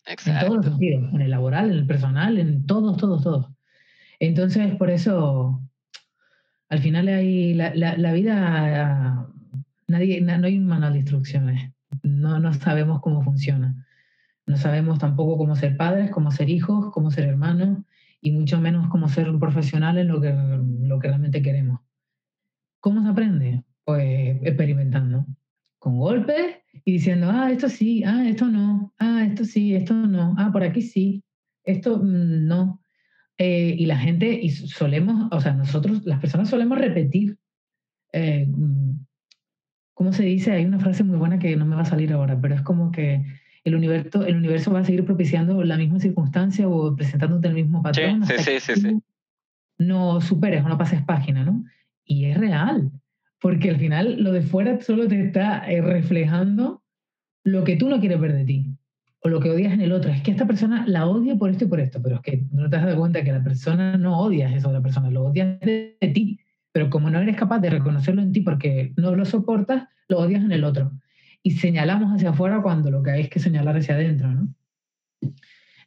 En 0.06 0.40
todos 0.40 0.56
los 0.56 0.66
sentidos, 0.66 1.12
en 1.12 1.20
el 1.22 1.30
laboral, 1.30 1.70
en 1.70 1.78
el 1.78 1.86
personal, 1.86 2.38
en 2.38 2.64
todos, 2.66 2.96
todos, 2.96 3.24
todos. 3.24 3.48
Entonces, 4.20 4.76
por 4.76 4.90
eso, 4.90 5.62
al 6.68 6.78
final 6.78 7.08
hay 7.08 7.54
la, 7.54 7.74
la, 7.74 8.12
vida, 8.12 9.28
nadie, 9.88 10.20
no 10.20 10.46
hay 10.46 10.58
un 10.58 10.66
manual 10.66 10.92
de 10.92 11.00
instrucciones, 11.00 11.74
no, 12.03 12.38
no 12.40 12.53
sabemos 12.53 13.01
cómo 13.01 13.22
funciona. 13.22 13.86
No 14.47 14.57
sabemos 14.57 14.99
tampoco 14.99 15.38
cómo 15.38 15.57
ser 15.57 15.76
padres, 15.76 16.11
cómo 16.11 16.30
ser 16.30 16.51
hijos, 16.51 16.92
cómo 16.92 17.11
ser 17.11 17.24
hermanos 17.28 17.78
y 18.20 18.32
mucho 18.32 18.61
menos 18.61 18.88
cómo 18.88 19.09
ser 19.09 19.28
un 19.30 19.38
profesional 19.40 19.99
en 19.99 20.09
lo 20.09 20.20
que, 20.20 20.32
lo 20.32 20.99
que 20.99 21.09
realmente 21.09 21.42
queremos. 21.42 21.80
¿Cómo 22.80 23.03
se 23.03 23.09
aprende? 23.09 23.64
Pues 23.84 24.38
experimentando, 24.42 25.26
con 25.78 25.99
golpes 25.99 26.59
y 26.84 26.92
diciendo, 26.92 27.30
ah, 27.30 27.51
esto 27.51 27.68
sí, 27.68 28.03
ah, 28.05 28.26
esto 28.26 28.47
no, 28.47 28.92
ah, 28.99 29.24
esto 29.26 29.45
sí, 29.45 29.74
esto 29.74 29.95
no, 29.95 30.34
ah, 30.38 30.51
por 30.53 30.62
aquí 30.62 30.82
sí, 30.82 31.22
esto 31.64 31.99
no. 32.03 32.82
Eh, 33.38 33.74
y 33.78 33.86
la 33.86 33.99
gente, 33.99 34.32
y 34.32 34.51
solemos, 34.51 35.28
o 35.32 35.40
sea, 35.40 35.55
nosotros, 35.55 36.05
las 36.05 36.20
personas 36.20 36.49
solemos 36.49 36.78
repetir. 36.78 37.38
Eh, 38.12 38.47
¿Cómo 39.95 40.12
se 40.12 40.24
dice? 40.24 40.53
Hay 40.53 40.64
una 40.64 40.78
frase 40.78 41.05
muy 41.05 41.16
buena 41.16 41.38
que 41.38 41.57
no 41.57 41.64
me 41.64 41.76
va 41.76 41.82
a 41.82 41.86
salir 41.86 42.12
ahora, 42.12 42.38
pero 42.40 42.55
es 42.55 42.62
como 42.62 42.90
que 42.90 43.24
el 43.64 43.74
universo, 43.74 44.24
el 44.26 44.36
universo 44.36 44.72
va 44.72 44.80
a 44.80 44.84
seguir 44.84 45.05
propiciando 45.05 45.62
la 45.64 45.76
misma 45.76 46.01
circunstancia 46.01 46.68
o 46.68 46.95
presentándote 46.95 47.49
el 47.49 47.55
mismo 47.55 47.82
patrón. 47.82 48.24
Sí, 48.26 48.34
sí, 48.38 48.61
sí, 48.61 48.74
sí, 48.76 48.99
No 49.78 50.20
superes 50.20 50.64
o 50.64 50.68
no 50.68 50.76
pases 50.76 51.03
página, 51.03 51.45
¿no? 51.45 51.64
Y 52.05 52.26
es 52.26 52.36
real 52.36 52.90
porque 53.45 53.68
al 53.68 53.76
final 53.76 54.22
lo 54.22 54.32
de 54.32 54.40
fuera 54.40 54.80
solo 54.80 55.07
te 55.07 55.20
está 55.20 55.70
eh, 55.70 55.82
reflejando 55.82 56.82
lo 57.42 57.62
que 57.62 57.76
tú 57.76 57.90
no 57.90 58.01
quieres 58.01 58.18
ver 58.18 58.32
de 58.32 58.47
ti 58.47 58.74
o 59.20 59.28
lo 59.28 59.38
que 59.38 59.51
odias 59.51 59.74
en 59.74 59.82
el 59.82 59.92
otro. 59.92 60.11
Es 60.11 60.22
que 60.22 60.30
esta 60.30 60.47
persona 60.47 60.86
la 60.86 61.07
odia 61.07 61.36
por 61.36 61.51
esto 61.51 61.66
y 61.66 61.68
por 61.68 61.78
esto, 61.78 62.01
pero 62.01 62.16
es 62.16 62.22
que 62.22 62.42
no 62.53 62.70
te 62.70 62.76
has 62.76 62.84
dado 62.84 62.99
cuenta 62.99 63.22
que 63.22 63.32
la 63.32 63.45
persona 63.45 63.99
no 63.99 64.18
odia 64.18 64.49
eso 64.49 64.68
de 64.68 64.74
la 64.74 64.80
persona, 64.80 65.11
lo 65.11 65.24
odias 65.24 65.61
de, 65.61 65.95
ti. 66.14 66.40
Pero 66.75 66.91
como 66.91 67.09
no 67.09 67.20
eres 67.20 67.37
capaz 67.37 67.61
de 67.61 67.70
reconocerlo 67.70 68.20
en 68.20 68.33
ti 68.33 68.41
porque 68.41 68.93
no 68.97 69.14
lo 69.14 69.25
soportas, 69.25 69.87
lo 70.09 70.18
odias 70.18 70.43
en 70.43 70.51
el 70.51 70.64
otro. 70.64 70.91
Y 71.41 71.53
señalamos 71.53 72.12
hacia 72.12 72.31
afuera 72.31 72.61
cuando 72.62 72.91
lo 72.91 73.01
que 73.01 73.12
hay 73.12 73.20
es 73.22 73.31
que 73.31 73.39
señalar 73.39 73.77
hacia 73.77 73.95
adentro, 73.95 74.27
¿no? 74.33 74.53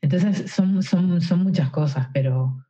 Entonces 0.02 0.50
son, 0.50 0.82
son, 0.84 1.20
son 1.20 1.44
muchas 1.44 1.72
cosas, 1.72 2.08
pero, 2.14 2.66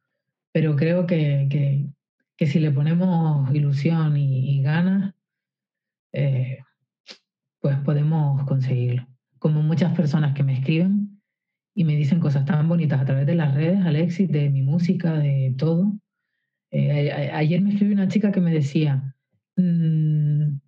pero 0.51 0.76
creo 0.76 1.05
que, 1.05 1.93
que, 2.36 2.47
si 2.47 2.59
le 2.59 2.72
ponemos 2.72 3.53
ilusión 3.53 4.18
y, 4.18 4.63
ganas, 4.63 5.13
eh, 6.11 6.57
pues 7.59 7.78
podemos 7.82 8.43
conseguirlo. 8.45 9.07
Como 9.38 9.61
muchas 9.61 9.95
personas 9.95 10.34
que 10.34 10.41
me 10.41 10.53
escriben 10.53 11.22
y 11.76 11.84
me 11.84 11.95
dicen 11.95 12.20
cosas 12.20 12.45
tan 12.45 12.68
bonitas 12.68 12.99
a 12.99 13.05
través 13.05 13.28
de 13.28 13.36
las 13.36 13.53
redes, 13.53 13.86
Alexis, 13.86 14.28
de 14.28 14.49
mi 14.49 14.63
música, 14.63 15.13
de 15.13 15.53
todo. 15.55 15.93
Eh, 16.72 17.11
ayer 17.34 17.61
me 17.61 17.72
escribió 17.72 17.93
una 17.93 18.07
chica 18.07 18.32
que 18.32 18.41
me 18.41 18.53
decía, 18.53 19.15
mm, 19.55 20.59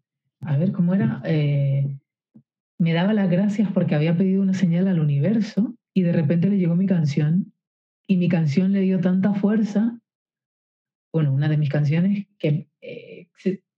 a 0.41 0.57
ver, 0.57 0.71
¿cómo 0.71 0.93
era? 0.93 1.21
Eh, 1.25 1.97
me 2.77 2.93
daba 2.93 3.13
las 3.13 3.29
gracias 3.29 3.71
porque 3.71 3.95
había 3.95 4.15
pedido 4.17 4.41
una 4.41 4.53
señal 4.53 4.87
al 4.87 4.99
universo 4.99 5.75
y 5.93 6.03
de 6.03 6.13
repente 6.13 6.49
le 6.49 6.57
llegó 6.57 6.75
mi 6.75 6.85
canción 6.85 7.53
y 8.07 8.17
mi 8.17 8.29
canción 8.29 8.71
le 8.71 8.81
dio 8.81 8.99
tanta 8.99 9.33
fuerza, 9.33 9.99
bueno, 11.11 11.33
una 11.33 11.49
de 11.49 11.57
mis 11.57 11.69
canciones, 11.69 12.27
que, 12.37 12.69
eh, 12.81 13.27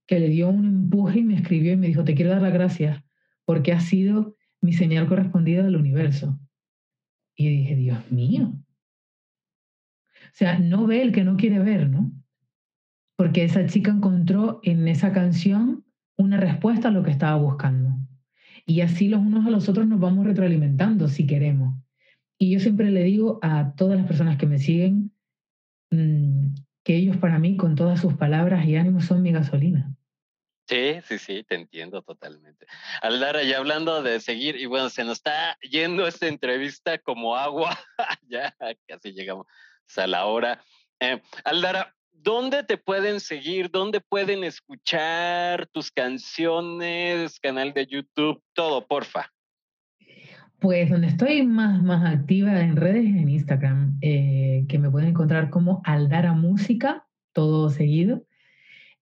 que 0.06 0.20
le 0.20 0.28
dio 0.28 0.48
un 0.48 0.66
empuje 0.66 1.20
y 1.20 1.24
me 1.24 1.34
escribió 1.34 1.72
y 1.72 1.76
me 1.76 1.88
dijo, 1.88 2.04
te 2.04 2.14
quiero 2.14 2.30
dar 2.30 2.42
las 2.42 2.52
gracias 2.52 3.02
porque 3.44 3.72
ha 3.72 3.80
sido 3.80 4.36
mi 4.60 4.72
señal 4.72 5.08
correspondida 5.08 5.66
al 5.66 5.76
universo. 5.76 6.38
Y 7.34 7.48
dije, 7.48 7.76
Dios 7.76 8.10
mío. 8.10 8.52
O 10.32 10.34
sea, 10.34 10.58
no 10.58 10.86
ve 10.86 11.02
el 11.02 11.12
que 11.12 11.24
no 11.24 11.36
quiere 11.36 11.58
ver, 11.58 11.90
¿no? 11.90 12.10
Porque 13.16 13.44
esa 13.44 13.66
chica 13.66 13.90
encontró 13.90 14.60
en 14.62 14.88
esa 14.88 15.12
canción 15.12 15.84
una 16.16 16.38
respuesta 16.38 16.88
a 16.88 16.90
lo 16.90 17.02
que 17.02 17.10
estaba 17.10 17.36
buscando. 17.36 17.94
Y 18.64 18.80
así 18.80 19.08
los 19.08 19.20
unos 19.20 19.46
a 19.46 19.50
los 19.50 19.68
otros 19.68 19.86
nos 19.86 20.00
vamos 20.00 20.24
retroalimentando 20.24 21.08
si 21.08 21.26
queremos. 21.26 21.74
Y 22.38 22.50
yo 22.50 22.60
siempre 22.60 22.90
le 22.90 23.04
digo 23.04 23.40
a 23.42 23.74
todas 23.76 23.98
las 23.98 24.06
personas 24.06 24.38
que 24.38 24.46
me 24.46 24.58
siguen 24.58 25.12
mm, 25.90 26.54
que 26.82 26.96
ellos 26.96 27.18
para 27.18 27.38
mí, 27.38 27.58
con 27.58 27.74
todas 27.74 28.00
sus 28.00 28.14
palabras 28.14 28.66
y 28.66 28.76
ánimos, 28.76 29.04
son 29.04 29.20
mi 29.20 29.32
gasolina. 29.32 29.94
Sí, 30.66 30.94
sí, 31.04 31.18
sí, 31.18 31.44
te 31.46 31.56
entiendo 31.56 32.00
totalmente. 32.00 32.66
Aldara, 33.02 33.42
ya 33.42 33.58
hablando 33.58 34.02
de 34.02 34.18
seguir, 34.20 34.56
y 34.56 34.64
bueno, 34.64 34.88
se 34.88 35.04
nos 35.04 35.18
está 35.18 35.58
yendo 35.60 36.06
esta 36.06 36.26
entrevista 36.28 36.96
como 36.98 37.36
agua, 37.36 37.78
ya 38.28 38.56
casi 38.88 39.12
llegamos 39.12 39.46
a 39.98 40.06
la 40.06 40.26
hora. 40.26 40.62
Eh, 41.00 41.20
Aldara, 41.44 41.94
¿dónde 42.12 42.62
te 42.62 42.76
pueden 42.76 43.20
seguir? 43.20 43.70
¿Dónde 43.70 44.00
pueden 44.00 44.44
escuchar 44.44 45.66
tus 45.68 45.90
canciones, 45.90 47.40
canal 47.40 47.72
de 47.72 47.86
YouTube, 47.86 48.42
todo, 48.54 48.86
porfa? 48.86 49.32
Pues 50.60 50.90
donde 50.90 51.08
estoy 51.08 51.42
más, 51.42 51.82
más 51.82 52.08
activa 52.08 52.60
en 52.60 52.76
redes 52.76 53.04
en 53.04 53.28
Instagram, 53.28 53.98
eh, 54.00 54.64
que 54.68 54.78
me 54.78 54.90
pueden 54.90 55.08
encontrar 55.08 55.50
como 55.50 55.82
Aldara 55.84 56.34
Música, 56.34 57.08
todo 57.32 57.68
seguido. 57.68 58.24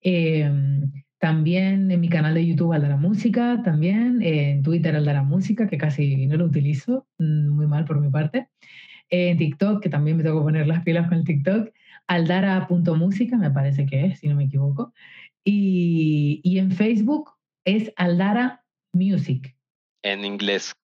Em, 0.01 0.91
también 1.18 1.91
en 1.91 2.01
mi 2.01 2.09
canal 2.09 2.32
de 2.32 2.47
YouTube 2.47 2.72
Aldara 2.72 2.97
Música, 2.97 3.61
también 3.62 4.22
en 4.22 4.62
Twitter 4.62 4.97
Aldara 4.97 5.22
Música, 5.22 5.68
que 5.68 5.76
casi 5.76 6.26
no 6.26 6.38
lo 6.38 6.47
utilizo, 6.47 7.07
mm, 7.18 7.51
muy 7.51 7.66
mal 7.66 7.84
por 7.84 8.01
mi 8.01 8.09
parte. 8.09 8.49
En 9.11 9.36
TikTok, 9.36 9.82
que 9.82 9.88
también 9.88 10.16
me 10.16 10.22
tengo 10.22 10.38
que 10.40 10.44
poner 10.44 10.66
las 10.66 10.82
pilas 10.82 11.08
con 11.08 11.18
el 11.18 11.24
TikTok, 11.24 11.70
aldara.música, 12.06 13.36
me 13.36 13.50
parece 13.50 13.86
que 13.86 14.06
es, 14.06 14.20
si 14.20 14.28
no 14.28 14.36
me 14.36 14.44
equivoco. 14.44 14.92
Y, 15.44 16.40
y 16.44 16.58
en 16.58 16.70
Facebook 16.70 17.32
es 17.64 17.92
Aldara 17.96 18.64
Music. 18.92 19.56
En 20.02 20.24
inglés, 20.24 20.74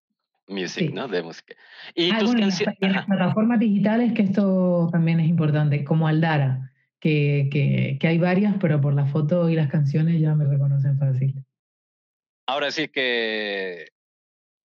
music, 0.48 0.92
¿no? 0.92 1.08
De 1.08 1.22
música. 1.22 1.54
Y 1.94 2.10
ah, 2.10 2.20
en 2.20 2.92
las 2.92 3.06
plataformas 3.06 3.60
digitales, 3.60 4.12
que 4.12 4.22
esto 4.22 4.88
también 4.92 5.20
es 5.20 5.28
importante, 5.28 5.84
como 5.84 6.06
Aldara 6.06 6.72
que, 7.00 7.98
hay 8.02 8.18
varias, 8.18 8.56
pero 8.60 8.80
por 8.80 8.94
la 8.94 9.06
foto 9.06 9.48
y 9.48 9.54
las 9.54 9.70
canciones 9.70 10.20
ya 10.20 10.34
me 10.34 10.44
reconocen 10.44 10.98
fácil. 10.98 11.34
Ahora 12.46 12.70
sí 12.70 12.88
que 12.88 13.88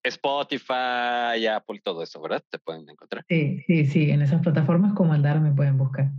Spotify, 0.04 1.46
Apple, 1.46 1.80
todo 1.82 2.02
eso, 2.02 2.20
¿verdad? 2.20 2.42
Te 2.50 2.58
pueden 2.58 2.88
encontrar. 2.88 3.24
Sí, 3.28 3.62
sí, 3.66 3.86
sí, 3.86 4.10
en 4.10 4.22
esas 4.22 4.42
plataformas 4.42 4.94
como 4.94 5.12
Aldara 5.12 5.40
me 5.40 5.52
pueden 5.52 5.78
buscar. 5.78 6.10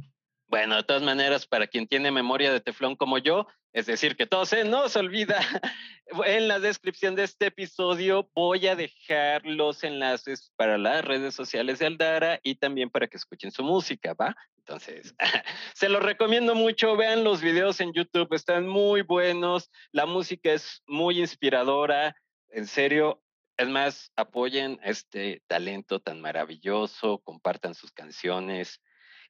Bueno, 0.54 0.76
de 0.76 0.84
todas 0.84 1.02
maneras, 1.02 1.48
para 1.48 1.66
quien 1.66 1.88
tiene 1.88 2.12
memoria 2.12 2.54
de 2.54 2.60
teflón 2.60 2.96
como 2.96 3.18
yo, 3.18 3.48
es 3.74 3.88
decir, 3.88 4.16
que 4.16 4.28
todo 4.28 4.46
se 4.46 4.64
nos 4.64 4.96
olvida, 4.96 5.40
en 6.28 6.48
la 6.48 6.60
descripción 6.60 7.16
de 7.16 7.24
este 7.24 7.48
episodio 7.48 8.30
voy 8.36 8.68
a 8.68 8.76
dejar 8.76 9.44
los 9.48 9.84
enlaces 9.84 10.52
para 10.56 10.78
las 10.78 11.04
redes 11.04 11.34
sociales 11.34 11.80
de 11.80 11.88
Aldara 11.88 12.40
y 12.44 12.54
también 12.54 12.92
para 12.92 13.08
que 13.08 13.18
escuchen 13.18 13.50
su 13.50 13.64
música, 13.64 14.14
¿va? 14.14 14.36
Entonces, 14.60 15.16
se 15.74 15.90
los 15.90 16.04
recomiendo 16.04 16.54
mucho, 16.54 16.96
vean 16.96 17.24
los 17.24 17.42
videos 17.42 17.82
en 17.82 17.92
YouTube, 17.92 18.32
están 18.36 18.68
muy 18.68 19.02
buenos, 19.02 19.72
la 19.92 20.06
música 20.06 20.54
es 20.54 20.84
muy 20.86 21.20
inspiradora, 21.20 22.16
en 22.50 22.68
serio, 22.68 23.23
es 23.58 23.70
más, 23.70 24.12
apoyen 24.16 24.80
este 24.84 25.44
talento 25.48 26.00
tan 26.00 26.22
maravilloso, 26.22 27.20
compartan 27.20 27.76
sus 27.76 27.92
canciones 27.92 28.82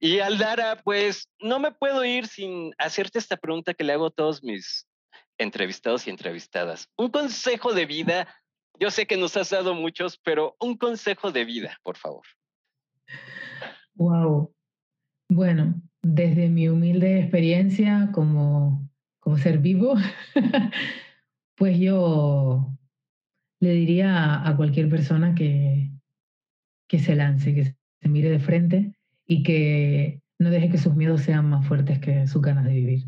y 0.04 0.20
Aldara, 0.20 0.82
pues 0.84 1.30
no 1.40 1.60
me 1.60 1.72
puedo 1.72 2.04
ir 2.04 2.28
sin 2.28 2.74
hacerte 2.78 3.20
esta 3.20 3.38
pregunta 3.38 3.74
que 3.74 3.86
le 3.86 3.94
hago 3.94 4.08
a 4.08 4.12
todos 4.12 4.44
mis 4.44 4.86
entrevistados 5.38 6.06
y 6.06 6.10
entrevistadas. 6.10 6.90
Un 6.98 7.10
consejo 7.10 7.74
de 7.74 7.86
vida, 7.86 8.28
yo 8.78 8.92
sé 8.92 9.08
que 9.08 9.16
nos 9.16 9.38
has 9.38 9.52
dado 9.52 9.74
muchos, 9.74 10.18
pero 10.18 10.58
un 10.60 10.78
consejo 10.78 11.32
de 11.32 11.46
vida, 11.46 11.80
por 11.84 11.96
favor. 11.96 12.26
Wow. 13.96 14.54
Bueno, 15.30 15.82
desde 16.02 16.50
mi 16.50 16.68
humilde 16.68 17.22
experiencia 17.22 18.10
como, 18.14 18.90
como 19.22 19.38
ser 19.38 19.60
vivo, 19.60 19.96
pues 21.56 21.80
yo 21.80 22.68
le 23.64 23.72
diría 23.72 24.46
a 24.46 24.58
cualquier 24.58 24.90
persona 24.90 25.34
que, 25.36 25.90
que 26.90 27.00
se 27.00 27.16
lance, 27.16 27.56
que 27.56 27.64
se 27.64 28.10
mire 28.10 28.30
de 28.30 28.40
frente 28.40 28.94
y 29.26 29.42
que 29.42 30.22
no 30.38 30.50
deje 30.50 30.70
que 30.70 30.78
sus 30.78 30.94
miedos 30.96 31.22
sean 31.22 31.50
más 31.50 31.66
fuertes 31.66 32.00
que 32.00 32.28
sus 32.28 32.42
ganas 32.42 32.66
de 32.66 32.74
vivir. 32.74 33.06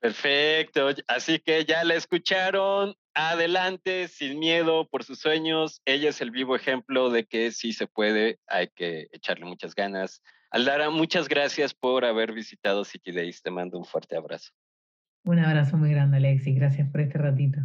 Perfecto, 0.00 0.88
así 1.08 1.40
que 1.40 1.66
ya 1.66 1.84
la 1.84 1.94
escucharon, 1.94 2.94
adelante, 3.12 4.08
sin 4.08 4.38
miedo 4.38 4.88
por 4.88 5.04
sus 5.04 5.18
sueños. 5.18 5.82
Ella 5.84 6.08
es 6.08 6.22
el 6.22 6.30
vivo 6.30 6.56
ejemplo 6.56 7.10
de 7.10 7.26
que 7.26 7.52
sí 7.52 7.74
se 7.74 7.86
puede, 7.86 8.38
hay 8.46 8.68
que 8.74 9.08
echarle 9.12 9.44
muchas 9.44 9.74
ganas. 9.74 10.22
Aldara, 10.50 10.88
muchas 10.88 11.28
gracias 11.28 11.74
por 11.74 12.06
haber 12.06 12.32
visitado 12.32 12.86
City 12.86 13.12
Days. 13.12 13.42
Te 13.42 13.50
mando 13.50 13.76
un 13.76 13.84
fuerte 13.84 14.16
abrazo. 14.16 14.52
Un 15.26 15.38
abrazo 15.38 15.76
muy 15.76 15.90
grande, 15.90 16.16
Alexi. 16.16 16.54
Gracias 16.54 16.90
por 16.90 17.02
este 17.02 17.18
ratito. 17.18 17.60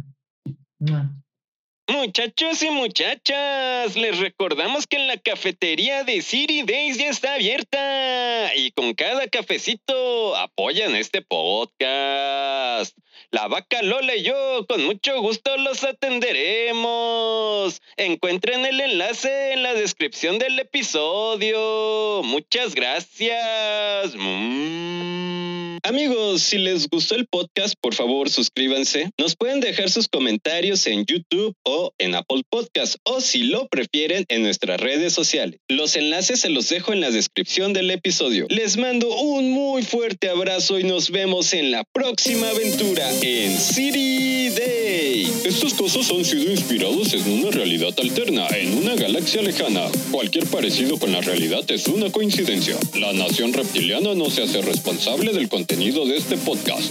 Muchachos 1.88 2.62
y 2.64 2.70
muchachas, 2.70 3.94
les 3.94 4.18
recordamos 4.18 4.88
que 4.88 4.98
la 4.98 5.18
cafetería 5.18 6.02
de 6.02 6.20
City 6.20 6.62
Days 6.62 6.98
ya 6.98 7.08
está 7.08 7.34
abierta 7.34 8.52
y 8.56 8.72
con 8.72 8.92
cada 8.94 9.28
cafecito 9.28 10.34
apoyan 10.34 10.96
este 10.96 11.22
podcast. 11.22 12.98
La 13.30 13.48
vaca 13.48 13.82
Lola 13.82 14.14
y 14.16 14.22
yo 14.22 14.66
con 14.68 14.84
mucho 14.84 15.20
gusto 15.20 15.56
los 15.56 15.84
atenderemos. 15.84 17.80
Encuentren 17.96 18.64
el 18.66 18.80
enlace 18.80 19.52
en 19.52 19.62
la 19.62 19.74
descripción 19.74 20.38
del 20.38 20.58
episodio. 20.58 22.22
Muchas 22.24 22.74
gracias. 22.74 24.14
Mm. 24.16 25.78
Amigos, 25.82 26.42
si 26.42 26.58
les 26.58 26.88
gustó 26.88 27.14
el 27.14 27.28
podcast, 27.28 27.74
por 27.80 27.94
favor 27.94 28.28
suscríbanse. 28.28 29.10
Nos 29.18 29.36
pueden 29.36 29.60
dejar 29.60 29.88
sus 29.88 30.08
comentarios 30.08 30.84
en 30.88 31.04
YouTube 31.06 31.54
o 31.64 31.92
en 31.98 32.16
Apple 32.16 32.42
Podcast 32.50 32.96
o 33.04 33.20
si 33.20 33.44
lo 33.44 33.68
prefieren 33.68 34.24
en 34.28 34.42
nuestras 34.42 34.80
redes 34.80 35.12
sociales. 35.12 35.60
Los 35.68 35.94
enlaces 35.94 36.40
se 36.40 36.48
los 36.48 36.68
dejo 36.68 36.92
en 36.92 37.00
la 37.00 37.12
descripción 37.12 37.72
del 37.72 37.90
episodio. 37.92 38.46
Les 38.48 38.76
mando 38.76 39.08
un 39.16 39.52
muy 39.52 39.84
fuerte 39.84 40.28
abrazo 40.28 40.80
y 40.80 40.82
nos 40.82 41.10
vemos 41.10 41.52
en 41.52 41.70
la 41.70 41.84
próxima 41.84 42.50
aventura 42.50 43.05
en 43.22 43.58
City 43.58 44.48
Day. 44.50 45.30
Estos 45.44 45.74
cosas 45.74 46.10
han 46.10 46.24
sido 46.24 46.50
inspirados 46.50 47.12
en 47.14 47.30
una 47.30 47.50
realidad 47.50 47.94
alterna, 47.98 48.48
en 48.48 48.76
una 48.78 48.94
galaxia 48.96 49.42
lejana. 49.42 49.82
Cualquier 50.10 50.46
parecido 50.46 50.98
con 50.98 51.12
la 51.12 51.20
realidad 51.20 51.62
es 51.68 51.86
una 51.86 52.10
coincidencia. 52.10 52.76
La 52.98 53.12
nación 53.12 53.52
reptiliana 53.52 54.14
no 54.14 54.30
se 54.30 54.42
hace 54.42 54.60
responsable 54.62 55.32
del 55.32 55.48
contenido 55.48 56.04
de 56.04 56.16
este 56.16 56.36
podcast. 56.36 56.90